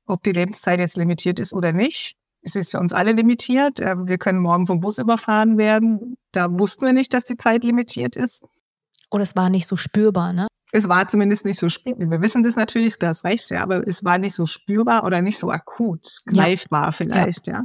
ob 0.06 0.22
die 0.22 0.32
Lebenszeit 0.32 0.80
jetzt 0.80 0.96
limitiert 0.96 1.38
ist 1.38 1.52
oder 1.52 1.72
nicht. 1.72 2.16
Es 2.42 2.56
ist 2.56 2.70
für 2.70 2.78
uns 2.78 2.92
alle 2.92 3.12
limitiert. 3.12 3.80
Ähm, 3.80 4.08
wir 4.08 4.18
können 4.18 4.38
morgen 4.38 4.66
vom 4.66 4.80
Bus 4.80 4.98
überfahren 4.98 5.58
werden. 5.58 6.16
Da 6.32 6.46
wussten 6.50 6.86
wir 6.86 6.92
nicht, 6.92 7.12
dass 7.12 7.24
die 7.24 7.36
Zeit 7.36 7.64
limitiert 7.64 8.16
ist. 8.16 8.44
Und 9.10 9.20
es 9.20 9.36
war 9.36 9.50
nicht 9.50 9.66
so 9.66 9.76
spürbar, 9.76 10.32
ne? 10.32 10.46
Es 10.72 10.88
war 10.88 11.08
zumindest 11.08 11.44
nicht 11.44 11.58
so 11.58 11.68
spürbar. 11.68 12.10
Wir 12.10 12.22
wissen 12.22 12.42
das 12.42 12.56
natürlich, 12.56 12.98
das 12.98 13.24
recht, 13.24 13.50
ja, 13.50 13.62
aber 13.62 13.86
es 13.86 14.04
war 14.04 14.18
nicht 14.18 14.34
so 14.34 14.46
spürbar 14.46 15.04
oder 15.04 15.20
nicht 15.20 15.38
so 15.38 15.50
akut, 15.50 16.20
greifbar 16.26 16.86
ja. 16.86 16.90
vielleicht, 16.92 17.48
ja. 17.48 17.54
ja. 17.54 17.64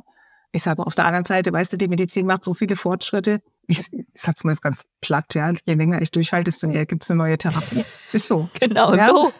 Ich 0.56 0.64
sage 0.64 0.88
auf 0.88 0.96
der 0.96 1.06
anderen 1.06 1.26
Seite, 1.26 1.52
weißt 1.52 1.74
du, 1.74 1.78
die 1.78 1.90
Medizin 1.90 2.26
macht 2.26 2.46
so 2.46 2.54
viele 2.54 2.78
Fortschritte. 2.78 3.42
Ich, 3.68 3.80
ich 3.92 4.06
sag's 4.14 4.46
mal 4.46 4.52
jetzt 4.52 4.62
ganz 4.62 4.78
platt, 5.02 5.34
ja. 5.34 5.52
Je 5.66 5.74
länger 5.74 6.02
ich 6.02 6.12
durchhalte, 6.12 6.46
desto 6.46 6.68
mehr 6.68 6.86
gibt's 6.86 7.12
eine 7.12 7.18
neue 7.18 7.38
Therapie. 7.38 7.84
Ist 8.14 8.28
so. 8.28 8.48
Genau 8.62 8.96
ja? 8.96 9.06
so. 9.08 9.34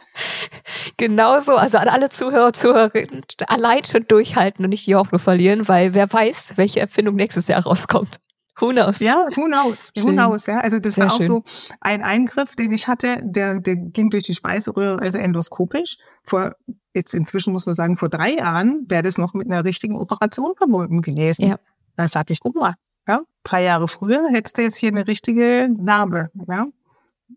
Genau 0.98 1.40
so. 1.40 1.56
Also 1.56 1.78
an 1.78 1.88
alle 1.88 2.10
Zuhörer, 2.10 2.52
Zuhörerinnen, 2.52 3.24
allein 3.48 3.86
schon 3.86 4.06
durchhalten 4.06 4.66
und 4.66 4.72
nicht 4.72 4.88
die 4.88 4.96
Hoffnung 4.96 5.20
verlieren, 5.20 5.70
weil 5.70 5.94
wer 5.94 6.12
weiß, 6.12 6.58
welche 6.58 6.82
Erfindung 6.82 7.16
nächstes 7.16 7.48
Jahr 7.48 7.64
rauskommt. 7.64 8.20
Who 8.60 8.72
knows? 8.72 9.00
Ja, 9.00 9.28
who 9.36 9.46
knows? 9.46 9.94
Schön. 9.98 10.08
Who 10.08 10.12
knows, 10.12 10.48
ja. 10.48 10.60
Also 10.60 10.80
das 10.80 10.96
Sehr 10.96 11.06
war 11.06 11.14
auch 11.14 11.18
schön. 11.18 11.28
so 11.28 11.44
ein 11.80 12.04
Eingriff, 12.04 12.58
den 12.58 12.74
ich 12.74 12.90
hatte, 12.90 13.22
der, 13.24 13.62
der 13.62 13.78
ging 13.78 14.10
durch 14.10 14.24
die 14.24 14.34
Speiseröhre, 14.34 15.00
also 15.00 15.18
endoskopisch. 15.18 15.98
Vor, 16.26 16.56
jetzt 16.96 17.14
inzwischen 17.14 17.54
muss 17.54 17.66
man 17.66 17.76
sagen, 17.76 17.98
vor 17.98 18.10
drei 18.10 18.36
Jahren 18.36 18.86
wäre 18.88 19.04
das 19.04 19.18
noch 19.18 19.34
mit 19.34 19.48
einer 19.48 19.64
richtigen 19.64 19.96
Operation 19.96 20.56
verbunden 20.56 21.02
gewesen. 21.02 21.44
Ja. 21.44 21.60
Da 21.96 22.08
sagte 22.08 22.34
ich, 22.34 22.40
guck 22.40 22.56
mal, 22.56 22.74
ja, 23.08 23.22
drei 23.44 23.64
Jahre 23.64 23.88
früher 23.88 24.28
hättest 24.30 24.58
du 24.58 24.64
jetzt 24.64 24.78
hier 24.78 24.90
eine 24.90 25.08
richtige 25.08 25.70
Narbe, 25.78 26.32
ja. 26.48 26.68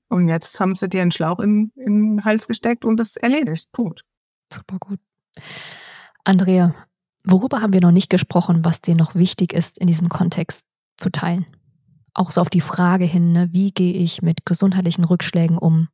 Und 0.08 0.28
jetzt 0.28 0.58
haben 0.60 0.74
sie 0.74 0.88
dir 0.88 1.02
einen 1.02 1.12
Schlauch 1.12 1.40
in, 1.40 1.72
in 1.76 2.16
den 2.16 2.24
Hals 2.24 2.46
gesteckt 2.46 2.84
und 2.84 2.98
das 2.98 3.16
erledigt. 3.16 3.72
Punkt. 3.72 4.04
Super 4.52 4.78
gut. 4.78 4.98
Andrea, 6.24 6.74
worüber 7.24 7.60
haben 7.60 7.72
wir 7.72 7.80
noch 7.80 7.90
nicht 7.90 8.10
gesprochen, 8.10 8.64
was 8.64 8.80
dir 8.80 8.94
noch 8.94 9.14
wichtig 9.14 9.52
ist 9.52 9.78
in 9.78 9.86
diesem 9.86 10.08
Kontext 10.08 10.66
zu 10.96 11.10
teilen? 11.10 11.46
Auch 12.14 12.30
so 12.30 12.40
auf 12.40 12.50
die 12.50 12.60
Frage 12.60 13.04
hin, 13.04 13.32
ne, 13.32 13.48
wie 13.52 13.70
gehe 13.70 13.94
ich 13.94 14.22
mit 14.22 14.44
gesundheitlichen 14.44 15.04
Rückschlägen 15.04 15.56
um? 15.56 15.88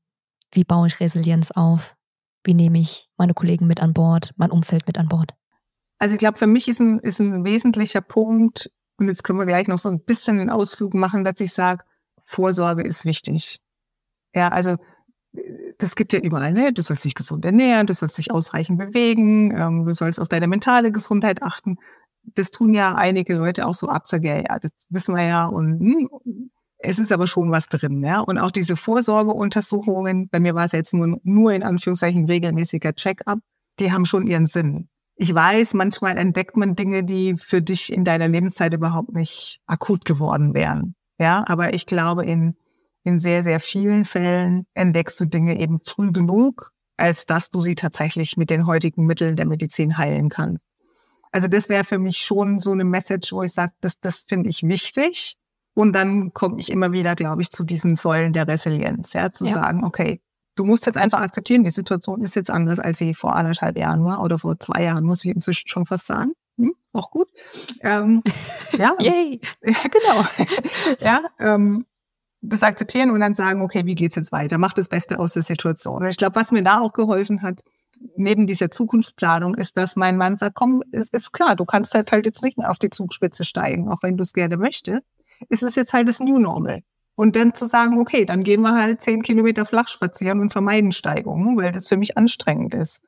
Wie 0.53 0.64
baue 0.64 0.87
ich 0.87 1.00
Resilienz 1.00 1.50
auf? 1.50 1.96
Wie 2.45 2.55
nehme 2.55 2.79
ich 2.79 3.09
meine 3.17 3.35
Kollegen 3.35 3.67
mit 3.67 3.81
an 3.81 3.95
Bord, 3.95 4.33
mein 4.37 4.51
Umfeld 4.51 4.87
mit 4.87 4.99
an 4.99 5.09
Bord? 5.09 5.35
Also 5.99 6.15
ich 6.15 6.19
glaube, 6.19 6.39
für 6.39 6.47
mich 6.47 6.69
ist 6.69 6.81
ein, 6.81 6.99
ist 7.01 7.21
ein 7.21 7.45
wesentlicher 7.45 8.01
Punkt, 8.01 8.71
und 8.99 9.09
jetzt 9.09 9.25
können 9.25 9.39
wir 9.39 9.47
gleich 9.47 9.67
noch 9.67 9.79
so 9.79 9.89
ein 9.89 10.01
bisschen 10.01 10.39
den 10.39 10.51
Ausflug 10.51 10.95
machen, 10.95 11.25
dass 11.25 11.41
ich 11.41 11.53
sage, 11.53 11.85
Vorsorge 12.19 12.83
ist 12.83 13.05
wichtig. 13.05 13.61
Ja, 14.35 14.49
also 14.49 14.77
das 15.79 15.97
gibt 15.97 16.13
ja 16.13 16.21
überall, 16.21 16.53
ne? 16.53 16.73
Du 16.73 16.83
sollst 16.83 17.05
dich 17.05 17.15
gesund 17.15 17.45
ernähren, 17.45 17.87
du 17.87 17.95
sollst 17.95 18.19
dich 18.19 18.31
ausreichend 18.31 18.79
bewegen, 18.79 19.51
ähm, 19.57 19.85
du 19.85 19.93
sollst 19.93 20.21
auf 20.21 20.29
deine 20.29 20.47
mentale 20.47 20.93
Gesundheit 20.93 21.43
achten. 21.43 21.79
Das 22.23 22.51
tun 22.51 22.73
ja 22.73 22.95
einige 22.95 23.35
Leute 23.35 23.67
auch 23.67 23.75
so 23.75 23.89
absagen, 23.89 24.45
ja, 24.47 24.59
das 24.59 24.87
wissen 24.91 25.15
wir 25.15 25.25
ja 25.27 25.47
und 25.47 25.81
hm, 25.81 26.51
es 26.85 26.99
ist 26.99 27.12
aber 27.12 27.27
schon 27.27 27.51
was 27.51 27.68
drin, 27.68 28.03
ja. 28.05 28.20
Und 28.20 28.38
auch 28.38 28.51
diese 28.51 28.77
Vorsorgeuntersuchungen, 28.77 30.29
bei 30.29 30.40
mir 30.40 30.54
war 30.54 30.67
es 30.67 30.73
jetzt 30.73 30.94
nur, 30.94 31.19
nur 31.23 31.52
in 31.52 31.63
Anführungszeichen 31.63 32.27
regelmäßiger 32.27 32.94
Check-up, 32.94 33.38
die 33.81 33.92
haben 33.92 34.04
schon 34.04 34.27
ihren 34.27 34.46
Sinn. 34.46 34.88
Ich 35.17 35.35
weiß, 35.35 35.75
manchmal 35.75 36.19
entdeckt 36.19 36.56
man 36.56 36.75
Dinge, 36.75 37.04
die 37.04 37.37
für 37.37 37.63
dich 37.63 37.92
in 37.92 38.04
deiner 38.04 38.29
Lebenszeit 38.29 38.75
überhaupt 38.75 39.15
nicht 39.15 39.61
akut 39.67 40.04
geworden 40.04 40.54
wären. 40.54 40.94
Ja, 41.19 41.44
aber 41.46 41.73
ich 41.73 41.87
glaube, 41.87 42.25
in, 42.25 42.56
in 43.04 43.21
sehr, 43.21 43.44
sehr 43.44 43.61
vielen 43.61 44.04
Fällen 44.04 44.67
entdeckst 44.75 45.19
du 45.21 45.25
Dinge 45.25 45.59
eben 45.59 45.79
früh 45.79 46.11
genug, 46.11 46.73
als 46.96 47.27
dass 47.27 47.50
du 47.50 47.61
sie 47.61 47.77
tatsächlich 47.77 48.37
mit 48.37 48.50
den 48.50 48.67
heutigen 48.67 49.06
Mitteln 49.06 49.37
der 49.37 49.46
Medizin 49.46 49.96
heilen 49.96 50.29
kannst. 50.29 50.69
Also 51.31 51.48
das 51.48 51.69
wäre 51.69 51.85
für 51.85 51.98
mich 51.98 52.19
schon 52.19 52.59
so 52.59 52.73
eine 52.73 52.85
Message, 52.85 53.33
wo 53.33 53.42
ich 53.42 53.52
sage, 53.52 53.73
das, 53.81 53.98
das 54.00 54.25
finde 54.27 54.50
ich 54.50 54.63
wichtig. 54.63 55.37
Und 55.75 55.92
dann 55.94 56.33
komme 56.33 56.60
ich 56.60 56.70
immer 56.70 56.92
wieder, 56.92 57.16
glaube 57.16 57.42
ich, 57.42 57.50
zu 57.50 57.64
diesen 57.64 57.96
Säulen 57.96 58.33
der 58.33 58.46
Resilienz, 58.46 59.12
ja, 59.12 59.31
zu 59.31 59.44
ja. 59.44 59.52
sagen, 59.52 59.85
okay, 59.85 60.20
du 60.54 60.64
musst 60.64 60.87
jetzt 60.87 60.98
einfach 60.98 61.20
akzeptieren, 61.20 61.64
die 61.64 61.70
Situation 61.70 62.22
ist 62.22 62.37
jetzt 62.37 62.50
anders, 62.50 62.79
als 62.79 62.98
sie 62.98 63.14
vor 63.14 63.35
anderthalb 63.35 63.77
Jahren 63.77 64.04
war 64.04 64.22
oder 64.22 64.38
vor 64.38 64.58
zwei 64.60 64.85
Jahren, 64.85 65.04
muss 65.04 65.25
ich 65.25 65.35
inzwischen 65.35 65.68
schon 65.68 65.87
fast 65.87 66.06
sagen. 66.06 66.33
Hm, 66.56 66.75
auch 66.92 67.10
gut. 67.10 67.29
Ähm, 67.81 68.22
ja. 68.79 68.94
Yay. 69.00 69.40
Ja, 69.64 69.75
genau. 69.90 70.25
ja, 71.00 71.20
ähm, 71.40 71.85
das 72.40 72.62
akzeptieren 72.62 73.10
und 73.10 73.20
dann 73.20 73.35
sagen, 73.35 73.62
okay, 73.62 73.87
wie 73.87 73.94
geht's 73.94 74.16
jetzt 74.16 74.31
weiter? 74.31 74.58
Mach 74.58 74.75
das 74.75 74.88
Beste 74.88 75.18
aus 75.18 75.33
der 75.33 75.42
Situation. 75.42 76.02
Und 76.02 76.08
ich 76.08 76.18
glaube, 76.18 76.37
was 76.37 76.52
mir 76.52 76.62
da 76.62 76.81
auch 76.81 76.92
geholfen 76.92 77.42
hat, 77.42 77.62
neben 78.16 78.46
dieser 78.46 78.70
Zukunftsplanung, 78.70 79.54
ist, 79.54 79.77
dass 79.77 79.96
mein 79.96 80.16
Mann 80.16 80.37
sagt, 80.37 80.54
komm, 80.54 80.83
es 80.92 81.08
ist 81.08 81.33
klar, 81.33 81.56
du 81.56 81.64
kannst 81.64 81.94
halt, 81.94 82.12
halt 82.12 82.27
jetzt 82.27 82.42
nicht 82.42 82.58
mehr 82.58 82.70
auf 82.70 82.79
die 82.79 82.90
Zugspitze 82.90 83.44
steigen, 83.44 83.88
auch 83.88 84.02
wenn 84.02 84.16
du 84.16 84.22
es 84.22 84.33
gerne 84.33 84.56
möchtest. 84.56 85.14
Ist 85.49 85.63
es 85.63 85.75
jetzt 85.75 85.93
halt 85.93 86.09
das 86.09 86.21
New 86.21 86.39
Normal. 86.39 86.83
Und 87.17 87.37
dann 87.37 87.55
zu 87.55 87.67
sagen, 87.67 88.01
okay, 88.01 88.25
dann 88.25 88.43
gehen 88.43 88.63
wir 88.63 88.75
halt 88.75 89.01
zehn 89.01 89.23
Kilometer 89.23 89.65
flach 89.65 89.89
spazieren 89.89 90.41
und 90.41 90.51
vermeiden 90.51 90.91
Steigungen, 90.91 91.57
weil 91.57 91.71
das 91.71 91.87
für 91.87 91.97
mich 91.97 92.19
anstrengend 92.19 92.75
ist. 92.75 93.03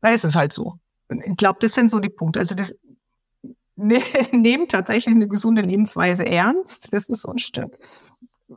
Da 0.00 0.10
ist 0.10 0.24
es 0.24 0.34
halt 0.34 0.52
so. 0.52 0.74
Ich 1.08 1.36
glaube, 1.36 1.58
das 1.60 1.74
sind 1.74 1.90
so 1.90 1.98
die 1.98 2.08
Punkte. 2.08 2.40
Also 2.40 2.54
das 2.54 2.78
ne, 3.76 4.00
nehmt 4.32 4.70
tatsächlich 4.70 5.14
eine 5.14 5.28
gesunde 5.28 5.62
Lebensweise 5.62 6.24
ernst. 6.24 6.92
Das 6.92 7.08
ist 7.08 7.22
so 7.22 7.30
ein 7.32 7.38
Stück. 7.38 7.78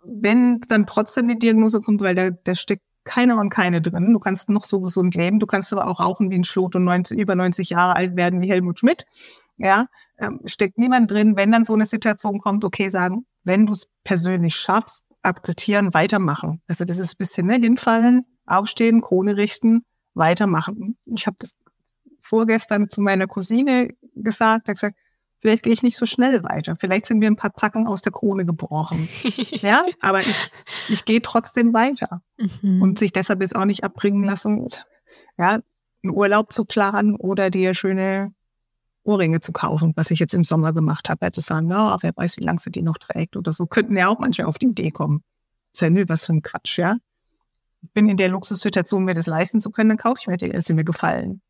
Wenn 0.03 0.62
dann 0.68 0.86
trotzdem 0.86 1.28
die 1.28 1.39
Diagnose 1.39 1.82
kommt, 1.82 2.01
weil 2.01 2.16
da, 2.16 2.30
da 2.30 2.55
steckt 2.55 2.84
keiner 3.03 3.39
und 3.39 3.49
keine 3.49 3.82
drin. 3.82 4.14
Du 4.14 4.20
kannst 4.20 4.49
noch 4.49 4.64
so 4.64 4.82
gesund 4.82 5.16
leben. 5.16 5.39
Du 5.39 5.47
kannst 5.47 5.74
aber 5.74 5.88
auch 5.88 5.99
rauchen 5.99 6.30
wie 6.30 6.36
ein 6.36 6.43
Schlot 6.43 6.76
und 6.76 6.84
90, 6.84 7.18
über 7.18 7.36
90 7.36 7.70
Jahre 7.72 7.95
alt 7.95 8.16
werden 8.16 8.41
wie 8.41 8.49
Helmut 8.49 8.80
Schmidt. 8.80 9.05
Ja, 9.58 9.88
ähm, 10.20 10.41
steckt 10.45 10.78
niemand 10.78 11.10
drin. 11.10 11.36
Wenn 11.36 11.51
dann 11.51 11.66
so 11.66 11.74
eine 11.74 11.86
Situation 11.86 12.39
kommt, 12.39 12.64
okay, 12.64 12.89
sagen, 12.89 13.26
wenn 13.43 13.66
du 13.66 13.74
es 13.74 13.88
persönlich 14.03 14.55
schaffst, 14.55 15.10
akzeptieren, 15.24 15.93
weitermachen. 15.93 16.62
Also 16.68 16.86
das 16.86 16.99
ist 16.99 17.14
ein 17.14 17.18
bisschen 17.18 17.47
ne, 17.47 17.55
hinfallen, 17.55 18.26
aufstehen, 18.45 19.01
Krone 19.01 19.38
richten, 19.38 19.84
weitermachen. 20.14 20.97
Ich 21.05 21.28
habe 21.28 21.38
das 21.39 21.55
vorgestern 22.22 22.89
zu 22.89 23.01
meiner 23.01 23.28
Cousine 23.28 23.89
gesagt, 24.16 24.66
gesagt, 24.66 24.97
vielleicht 25.39 25.64
gehe 25.64 25.74
ich 25.74 25.84
nicht 25.84 25.97
so 25.97 26.05
schnell 26.05 26.43
weiter. 26.43 26.76
Vielleicht 26.76 27.05
sind 27.05 27.20
mir 27.20 27.28
ein 27.28 27.36
paar 27.36 27.53
Zacken 27.53 27.88
aus 27.88 28.01
der 28.01 28.12
Krone 28.12 28.45
gebrochen. 28.45 29.08
ja, 29.62 29.86
aber 30.01 30.22
ich, 30.22 30.51
ich 30.89 31.05
gehe 31.05 31.22
trotzdem 31.22 31.74
weiter. 31.74 32.22
Mhm. 32.38 32.82
Und 32.82 32.99
sich 32.99 33.12
deshalb 33.12 33.41
jetzt 33.41 33.55
auch 33.55 33.66
nicht 33.66 33.84
abbringen 33.84 34.24
lassen, 34.24 34.68
ja, 35.38 35.60
einen 36.03 36.16
Urlaub 36.16 36.53
zu 36.53 36.66
planen 36.66 37.16
oder 37.16 37.49
dir 37.49 37.74
schöne 37.74 38.34
Ohrringe 39.08 39.39
zu 39.39 39.51
kaufen, 39.51 39.93
was 39.95 40.12
ich 40.12 40.20
jetzt 40.20 40.34
im 40.34 40.43
Sommer 40.43 40.74
gemacht 40.74 41.10
habe, 41.10 41.32
zu 41.32 41.41
sagen, 41.41 41.68
na, 41.68 41.97
wer 42.01 42.12
weiß, 42.16 42.38
wie 42.38 42.43
lange 42.43 42.60
sie 42.60 42.72
die 42.72 42.82
noch 42.82 42.97
trägt 42.97 43.38
oder 43.38 43.53
so, 43.53 43.66
könnten 43.66 43.97
ja 43.97 44.08
auch 44.08 44.20
manche 44.20 44.45
auf 44.45 44.58
die 44.58 44.68
Idee 44.68 44.91
kommen. 44.91 45.24
Ist 45.74 45.82
ja 45.82 45.89
nur 45.89 46.08
was 46.10 46.26
für 46.26 46.34
ein 46.34 46.41
Quatsch, 46.41 46.78
ja. 46.78 46.97
Ich 47.82 47.91
bin 47.93 48.10
in 48.10 48.18
der 48.18 48.30
Luxussituation, 48.30 49.05
mir 49.05 49.14
das 49.14 49.28
leisten 49.28 49.62
zu 49.62 49.70
können, 49.70 49.89
dann 49.89 49.97
kaufe 49.97 50.18
ich 50.20 50.28
mir 50.28 50.38
die, 50.38 50.53
als 50.53 50.68
sie 50.68 50.74
mir 50.74 50.84
gefallen. 50.84 51.41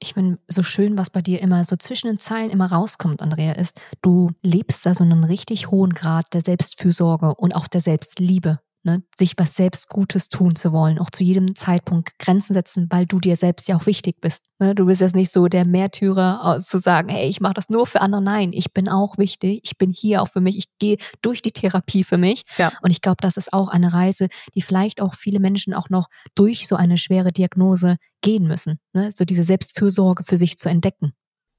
Ich 0.00 0.14
finde 0.14 0.38
so 0.48 0.64
schön, 0.64 0.98
was 0.98 1.10
bei 1.10 1.22
dir 1.22 1.40
immer 1.40 1.64
so 1.64 1.76
zwischen 1.76 2.08
den 2.08 2.18
Zeilen 2.18 2.50
immer 2.50 2.72
rauskommt, 2.72 3.22
Andrea, 3.22 3.52
ist, 3.52 3.80
du 4.00 4.30
lebst 4.42 4.84
da 4.84 4.94
so 4.94 5.04
einen 5.04 5.22
richtig 5.22 5.70
hohen 5.70 5.92
Grad 5.92 6.34
der 6.34 6.40
Selbstfürsorge 6.40 7.34
und 7.36 7.54
auch 7.54 7.68
der 7.68 7.80
Selbstliebe 7.80 8.58
ne, 8.84 9.02
sich 9.16 9.34
was 9.36 9.54
selbst 9.54 9.88
Gutes 9.88 10.28
tun 10.28 10.56
zu 10.56 10.72
wollen, 10.72 10.98
auch 10.98 11.10
zu 11.10 11.22
jedem 11.22 11.54
Zeitpunkt 11.54 12.18
Grenzen 12.18 12.54
setzen, 12.54 12.88
weil 12.90 13.06
du 13.06 13.18
dir 13.18 13.36
selbst 13.36 13.68
ja 13.68 13.76
auch 13.76 13.86
wichtig 13.86 14.20
bist. 14.20 14.46
Ne? 14.58 14.74
Du 14.74 14.86
bist 14.86 15.00
jetzt 15.00 15.14
nicht 15.14 15.30
so 15.30 15.46
der 15.48 15.66
Märtyrer, 15.66 16.56
äh, 16.56 16.60
zu 16.60 16.78
sagen, 16.78 17.08
hey, 17.08 17.28
ich 17.28 17.40
mache 17.40 17.54
das 17.54 17.68
nur 17.68 17.86
für 17.86 18.00
andere. 18.00 18.22
Nein, 18.22 18.52
ich 18.52 18.72
bin 18.72 18.88
auch 18.88 19.18
wichtig, 19.18 19.60
ich 19.64 19.78
bin 19.78 19.90
hier 19.90 20.22
auch 20.22 20.28
für 20.28 20.40
mich, 20.40 20.56
ich 20.56 20.66
gehe 20.78 20.96
durch 21.22 21.42
die 21.42 21.52
Therapie 21.52 22.04
für 22.04 22.18
mich. 22.18 22.42
Ja. 22.56 22.72
Und 22.82 22.90
ich 22.90 23.00
glaube, 23.00 23.18
das 23.20 23.36
ist 23.36 23.52
auch 23.52 23.68
eine 23.68 23.92
Reise, 23.92 24.28
die 24.54 24.62
vielleicht 24.62 25.00
auch 25.00 25.14
viele 25.14 25.40
Menschen 25.40 25.74
auch 25.74 25.90
noch 25.90 26.08
durch 26.34 26.66
so 26.66 26.76
eine 26.76 26.96
schwere 26.96 27.32
Diagnose 27.32 27.96
gehen 28.20 28.46
müssen. 28.46 28.78
Ne? 28.92 29.10
So 29.14 29.24
diese 29.24 29.44
Selbstfürsorge 29.44 30.24
für 30.24 30.36
sich 30.36 30.56
zu 30.56 30.68
entdecken. 30.68 31.12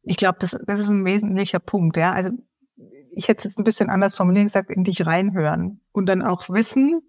Ich 0.03 0.17
glaube, 0.17 0.38
das, 0.39 0.57
das 0.65 0.80
ist 0.80 0.89
ein 0.89 1.05
wesentlicher 1.05 1.59
Punkt, 1.59 1.95
ja. 1.95 2.11
Also 2.11 2.32
ich 3.15 3.28
hätte 3.28 3.39
es 3.39 3.43
jetzt 3.45 3.59
ein 3.59 3.63
bisschen 3.63 3.89
anders 3.89 4.15
formuliert 4.15 4.45
gesagt, 4.45 4.69
in 4.69 4.84
dich 4.84 5.05
reinhören 5.05 5.82
und 5.91 6.07
dann 6.07 6.21
auch 6.21 6.49
wissen, 6.49 7.01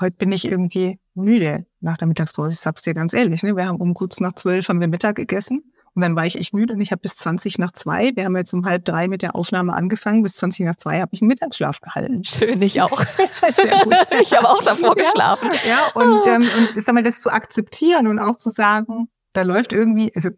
heute 0.00 0.16
bin 0.16 0.32
ich 0.32 0.44
irgendwie 0.44 0.98
müde 1.14 1.66
nach 1.80 1.96
der 1.96 2.08
Mittagspause. 2.08 2.52
Ich 2.52 2.60
sag's 2.60 2.82
dir 2.82 2.94
ganz 2.94 3.12
ehrlich, 3.12 3.42
ne? 3.42 3.56
Wir 3.56 3.66
haben 3.66 3.80
um 3.80 3.94
kurz 3.94 4.20
nach 4.20 4.34
zwölf 4.34 4.68
haben 4.68 4.80
wir 4.80 4.88
Mittag 4.88 5.16
gegessen 5.16 5.72
und 5.94 6.02
dann 6.02 6.16
war 6.16 6.24
ich 6.24 6.36
echt 6.36 6.54
müde 6.54 6.74
und 6.74 6.80
ich 6.80 6.90
habe 6.90 7.02
bis 7.02 7.16
20 7.16 7.58
nach 7.58 7.72
zwei, 7.72 8.12
wir 8.16 8.24
haben 8.24 8.36
jetzt 8.36 8.54
um 8.54 8.64
halb 8.64 8.84
drei 8.84 9.08
mit 9.08 9.20
der 9.20 9.34
Aufnahme 9.36 9.74
angefangen, 9.74 10.22
bis 10.22 10.36
20 10.36 10.64
nach 10.64 10.76
zwei 10.76 11.00
habe 11.00 11.10
ich 11.12 11.20
einen 11.20 11.28
Mittagsschlaf 11.28 11.80
gehalten. 11.80 12.24
Schön, 12.24 12.62
ich 12.62 12.80
auch. 12.82 13.04
Sehr 13.50 13.84
gut. 13.84 13.94
ich 14.20 14.32
habe 14.34 14.48
auch 14.48 14.62
davor 14.62 14.94
geschlafen. 14.94 15.50
Ja, 15.68 15.88
und, 15.94 16.26
ähm, 16.26 16.42
und 16.42 16.76
ich 16.76 16.84
sag 16.84 16.94
mal, 16.94 17.02
das 17.02 17.20
zu 17.20 17.30
akzeptieren 17.30 18.06
und 18.06 18.18
auch 18.18 18.36
zu 18.36 18.50
sagen, 18.50 19.08
da 19.34 19.42
läuft 19.42 19.72
irgendwie, 19.72 20.12
also 20.14 20.30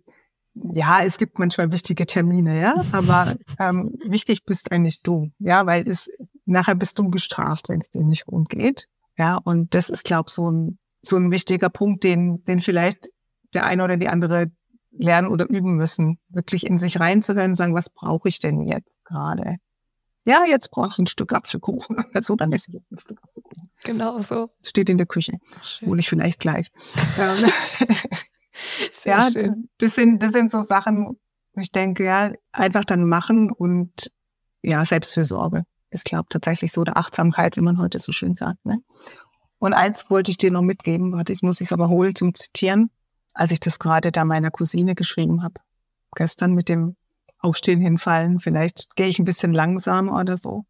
ja, 0.54 1.02
es 1.02 1.18
gibt 1.18 1.38
manchmal 1.38 1.72
wichtige 1.72 2.06
Termine, 2.06 2.60
ja, 2.60 2.84
aber 2.92 3.34
ähm, 3.58 3.94
wichtig 4.04 4.44
bist 4.44 4.72
eigentlich 4.72 5.02
du, 5.02 5.30
ja, 5.38 5.66
weil 5.66 5.88
es 5.88 6.10
nachher 6.46 6.74
bist 6.74 6.98
du 6.98 7.10
gestraft, 7.10 7.68
wenn 7.68 7.80
es 7.80 7.90
dir 7.90 8.04
nicht 8.04 8.26
gut 8.26 8.48
geht. 8.48 8.88
Ja, 9.16 9.36
und 9.36 9.74
das 9.74 9.90
ist, 9.90 10.04
glaube 10.04 10.28
ich, 10.28 10.34
so 10.34 10.50
ein, 10.50 10.78
so 11.02 11.16
ein 11.16 11.30
wichtiger 11.30 11.70
Punkt, 11.70 12.04
den, 12.04 12.42
den 12.44 12.60
vielleicht 12.60 13.08
der 13.52 13.64
eine 13.64 13.84
oder 13.84 13.96
die 13.96 14.08
andere 14.08 14.50
lernen 14.90 15.28
oder 15.28 15.48
üben 15.48 15.76
müssen, 15.76 16.18
wirklich 16.28 16.66
in 16.66 16.78
sich 16.78 17.00
reinzuhören 17.00 17.52
und 17.52 17.56
sagen, 17.56 17.74
was 17.74 17.90
brauche 17.90 18.28
ich 18.28 18.38
denn 18.38 18.62
jetzt 18.62 19.04
gerade? 19.04 19.56
Ja, 20.24 20.44
jetzt 20.46 20.70
brauche 20.70 20.88
ich 20.90 20.98
ein 20.98 21.06
Stück 21.06 21.32
Apfelkuchen. 21.32 21.96
Also 22.14 22.36
dann 22.36 22.52
esse 22.52 22.66
ich 22.68 22.74
jetzt 22.74 22.92
ein 22.92 22.98
Stück 22.98 23.18
Apfelkuchen. 23.22 23.70
Genau 23.84 24.18
so. 24.20 24.50
Steht 24.62 24.88
in 24.88 24.98
der 24.98 25.06
Küche. 25.06 25.38
Hole 25.84 26.00
ich 26.00 26.08
vielleicht 26.08 26.40
gleich. 26.40 26.70
Sehr 28.92 29.18
ja, 29.18 29.30
schön. 29.30 29.68
das 29.78 29.94
sind, 29.94 30.22
das 30.22 30.32
sind 30.32 30.50
so 30.50 30.62
Sachen, 30.62 31.18
ich 31.56 31.72
denke, 31.72 32.04
ja, 32.04 32.32
einfach 32.52 32.84
dann 32.84 33.06
machen 33.06 33.50
und 33.50 34.10
ja, 34.62 34.84
Selbstfürsorge 34.84 35.64
ist, 35.94 36.04
glaube 36.04 36.26
tatsächlich 36.28 36.72
so 36.72 36.84
der 36.84 36.96
Achtsamkeit, 36.96 37.56
wie 37.56 37.62
man 37.62 37.78
heute 37.78 37.98
so 37.98 38.12
schön 38.12 38.34
sagt. 38.34 38.64
Ne? 38.66 38.78
Und 39.58 39.72
eins 39.72 40.10
wollte 40.10 40.30
ich 40.30 40.36
dir 40.36 40.50
noch 40.50 40.62
mitgeben, 40.62 41.12
warte, 41.12 41.32
ich 41.32 41.42
muss 41.42 41.60
es 41.60 41.72
aber 41.72 41.88
holen 41.88 42.14
zum 42.14 42.34
Zitieren, 42.34 42.90
als 43.32 43.50
ich 43.50 43.60
das 43.60 43.78
gerade 43.78 44.12
da 44.12 44.24
meiner 44.24 44.50
Cousine 44.50 44.94
geschrieben 44.94 45.42
habe. 45.42 45.54
Gestern 46.14 46.52
mit 46.52 46.68
dem 46.68 46.96
Aufstehen 47.38 47.80
hinfallen, 47.80 48.40
vielleicht 48.40 48.96
gehe 48.96 49.06
ich 49.06 49.18
ein 49.18 49.24
bisschen 49.24 49.52
langsamer 49.52 50.20
oder 50.20 50.36
so. 50.36 50.64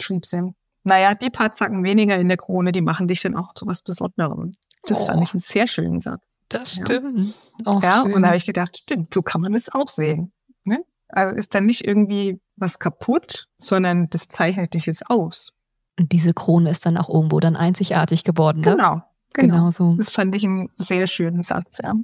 Schrieb 0.00 0.26
sie. 0.26 0.54
Naja, 0.84 1.14
die 1.14 1.30
paar 1.30 1.52
Zacken 1.52 1.84
weniger 1.84 2.16
in 2.18 2.28
der 2.28 2.36
Krone, 2.36 2.72
die 2.72 2.80
machen 2.80 3.06
dich 3.06 3.22
dann 3.22 3.36
auch 3.36 3.54
zu 3.54 3.66
was 3.66 3.82
Besonderem. 3.82 4.52
Das 4.84 5.02
oh. 5.02 5.06
fand 5.06 5.22
ich 5.22 5.32
einen 5.32 5.40
sehr 5.40 5.68
schönen 5.68 6.00
Satz. 6.00 6.22
Das 6.48 6.72
stimmt. 6.72 7.34
Ja, 7.64 7.72
oh, 7.72 7.80
ja 7.82 8.02
und 8.02 8.20
da 8.20 8.28
habe 8.28 8.36
ich 8.36 8.44
gedacht, 8.44 8.76
stimmt, 8.78 9.14
so 9.14 9.22
kann 9.22 9.40
man 9.40 9.54
es 9.54 9.72
auch 9.72 9.88
sehen. 9.88 10.32
Ne? 10.64 10.84
Also 11.08 11.34
ist 11.34 11.54
dann 11.54 11.66
nicht 11.66 11.86
irgendwie 11.86 12.40
was 12.56 12.78
kaputt, 12.78 13.48
sondern 13.58 14.08
das 14.10 14.28
zeichnet 14.28 14.74
dich 14.74 14.86
jetzt 14.86 15.08
aus. 15.08 15.52
Und 15.98 16.12
diese 16.12 16.32
Krone 16.32 16.70
ist 16.70 16.86
dann 16.86 16.96
auch 16.96 17.08
irgendwo 17.08 17.40
dann 17.40 17.56
einzigartig 17.56 18.24
geworden. 18.24 18.60
Ne? 18.60 18.72
Genau, 18.72 19.02
genau. 19.32 19.54
genau 19.54 19.70
so. 19.70 19.94
Das 19.96 20.10
fand 20.10 20.34
ich 20.34 20.44
einen 20.44 20.70
sehr 20.76 21.06
schönen 21.06 21.42
Satz, 21.42 21.78
ja. 21.82 21.94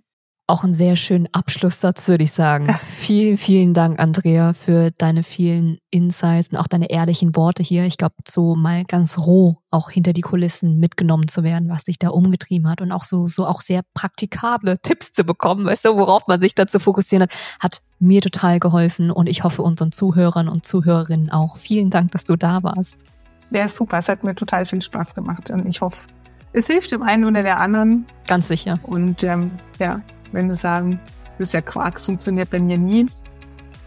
Auch 0.50 0.64
einen 0.64 0.72
sehr 0.72 0.96
schönen 0.96 1.28
Abschlusssatz, 1.32 2.08
würde 2.08 2.24
ich 2.24 2.32
sagen. 2.32 2.74
vielen, 2.78 3.36
vielen 3.36 3.74
Dank, 3.74 4.00
Andrea, 4.00 4.54
für 4.54 4.90
deine 4.96 5.22
vielen 5.22 5.76
Insights 5.90 6.48
und 6.48 6.56
auch 6.56 6.66
deine 6.66 6.88
ehrlichen 6.88 7.36
Worte 7.36 7.62
hier. 7.62 7.84
Ich 7.84 7.98
glaube, 7.98 8.14
so 8.26 8.54
mal 8.54 8.86
ganz 8.86 9.18
roh 9.18 9.58
auch 9.70 9.90
hinter 9.90 10.14
die 10.14 10.22
Kulissen 10.22 10.80
mitgenommen 10.80 11.28
zu 11.28 11.42
werden, 11.42 11.68
was 11.68 11.84
dich 11.84 11.98
da 11.98 12.08
umgetrieben 12.08 12.66
hat 12.66 12.80
und 12.80 12.92
auch 12.92 13.04
so, 13.04 13.28
so 13.28 13.46
auch 13.46 13.60
sehr 13.60 13.82
praktikable 13.92 14.78
Tipps 14.80 15.12
zu 15.12 15.24
bekommen, 15.24 15.66
weißt 15.66 15.84
du, 15.84 15.96
worauf 15.96 16.26
man 16.28 16.40
sich 16.40 16.54
dazu 16.54 16.78
fokussieren 16.80 17.24
hat, 17.24 17.34
hat 17.60 17.82
mir 17.98 18.22
total 18.22 18.58
geholfen 18.58 19.10
und 19.10 19.26
ich 19.26 19.44
hoffe 19.44 19.60
unseren 19.60 19.92
Zuhörern 19.92 20.48
und 20.48 20.64
Zuhörerinnen 20.64 21.30
auch. 21.30 21.58
Vielen 21.58 21.90
Dank, 21.90 22.12
dass 22.12 22.24
du 22.24 22.36
da 22.36 22.62
warst. 22.62 23.04
Ja, 23.50 23.68
super. 23.68 23.98
Es 23.98 24.08
hat 24.08 24.24
mir 24.24 24.34
total 24.34 24.64
viel 24.64 24.80
Spaß 24.80 25.14
gemacht 25.14 25.50
und 25.50 25.66
ich 25.68 25.82
hoffe, 25.82 26.08
es 26.54 26.66
hilft 26.66 26.92
dem 26.92 27.02
einen 27.02 27.26
oder 27.26 27.42
der 27.42 27.60
anderen. 27.60 28.06
Ganz 28.26 28.48
sicher. 28.48 28.78
Und 28.84 29.22
ähm, 29.22 29.50
ja, 29.78 30.00
wenn 30.32 30.52
sie 30.52 30.58
sagen, 30.58 31.00
das 31.38 31.48
ist 31.48 31.52
ja 31.54 31.60
Quark, 31.60 32.00
funktioniert 32.00 32.50
bei 32.50 32.60
mir 32.60 32.78
nie, 32.78 33.06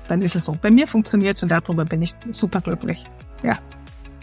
dann 0.07 0.21
ist 0.21 0.35
es 0.35 0.45
so. 0.45 0.57
Bei 0.61 0.71
mir 0.71 0.87
funktioniert 0.87 1.37
es 1.37 1.43
und 1.43 1.49
darüber 1.49 1.85
bin 1.85 2.01
ich 2.01 2.13
super 2.31 2.61
glücklich. 2.61 3.05
Ja. 3.43 3.57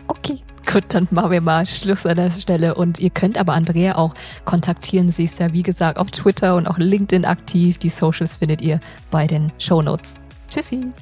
Okay, 0.06 0.38
gut, 0.70 0.84
dann 0.88 1.06
machen 1.10 1.30
wir 1.30 1.40
mal 1.40 1.66
Schluss 1.66 2.06
an 2.06 2.16
der 2.16 2.30
Stelle. 2.30 2.74
Und 2.74 2.98
ihr 2.98 3.10
könnt 3.10 3.38
aber 3.38 3.54
Andrea 3.54 3.96
auch 3.96 4.14
kontaktieren. 4.44 5.10
Sie 5.10 5.24
ist 5.24 5.38
ja, 5.38 5.52
wie 5.52 5.62
gesagt, 5.62 5.98
auf 5.98 6.10
Twitter 6.10 6.56
und 6.56 6.66
auch 6.66 6.78
LinkedIn 6.78 7.24
aktiv. 7.24 7.78
Die 7.78 7.90
Socials 7.90 8.38
findet 8.38 8.62
ihr 8.62 8.80
bei 9.10 9.26
den 9.26 9.52
Show 9.58 9.82
Notes. 9.82 10.16
Tschüssi. 10.48 10.92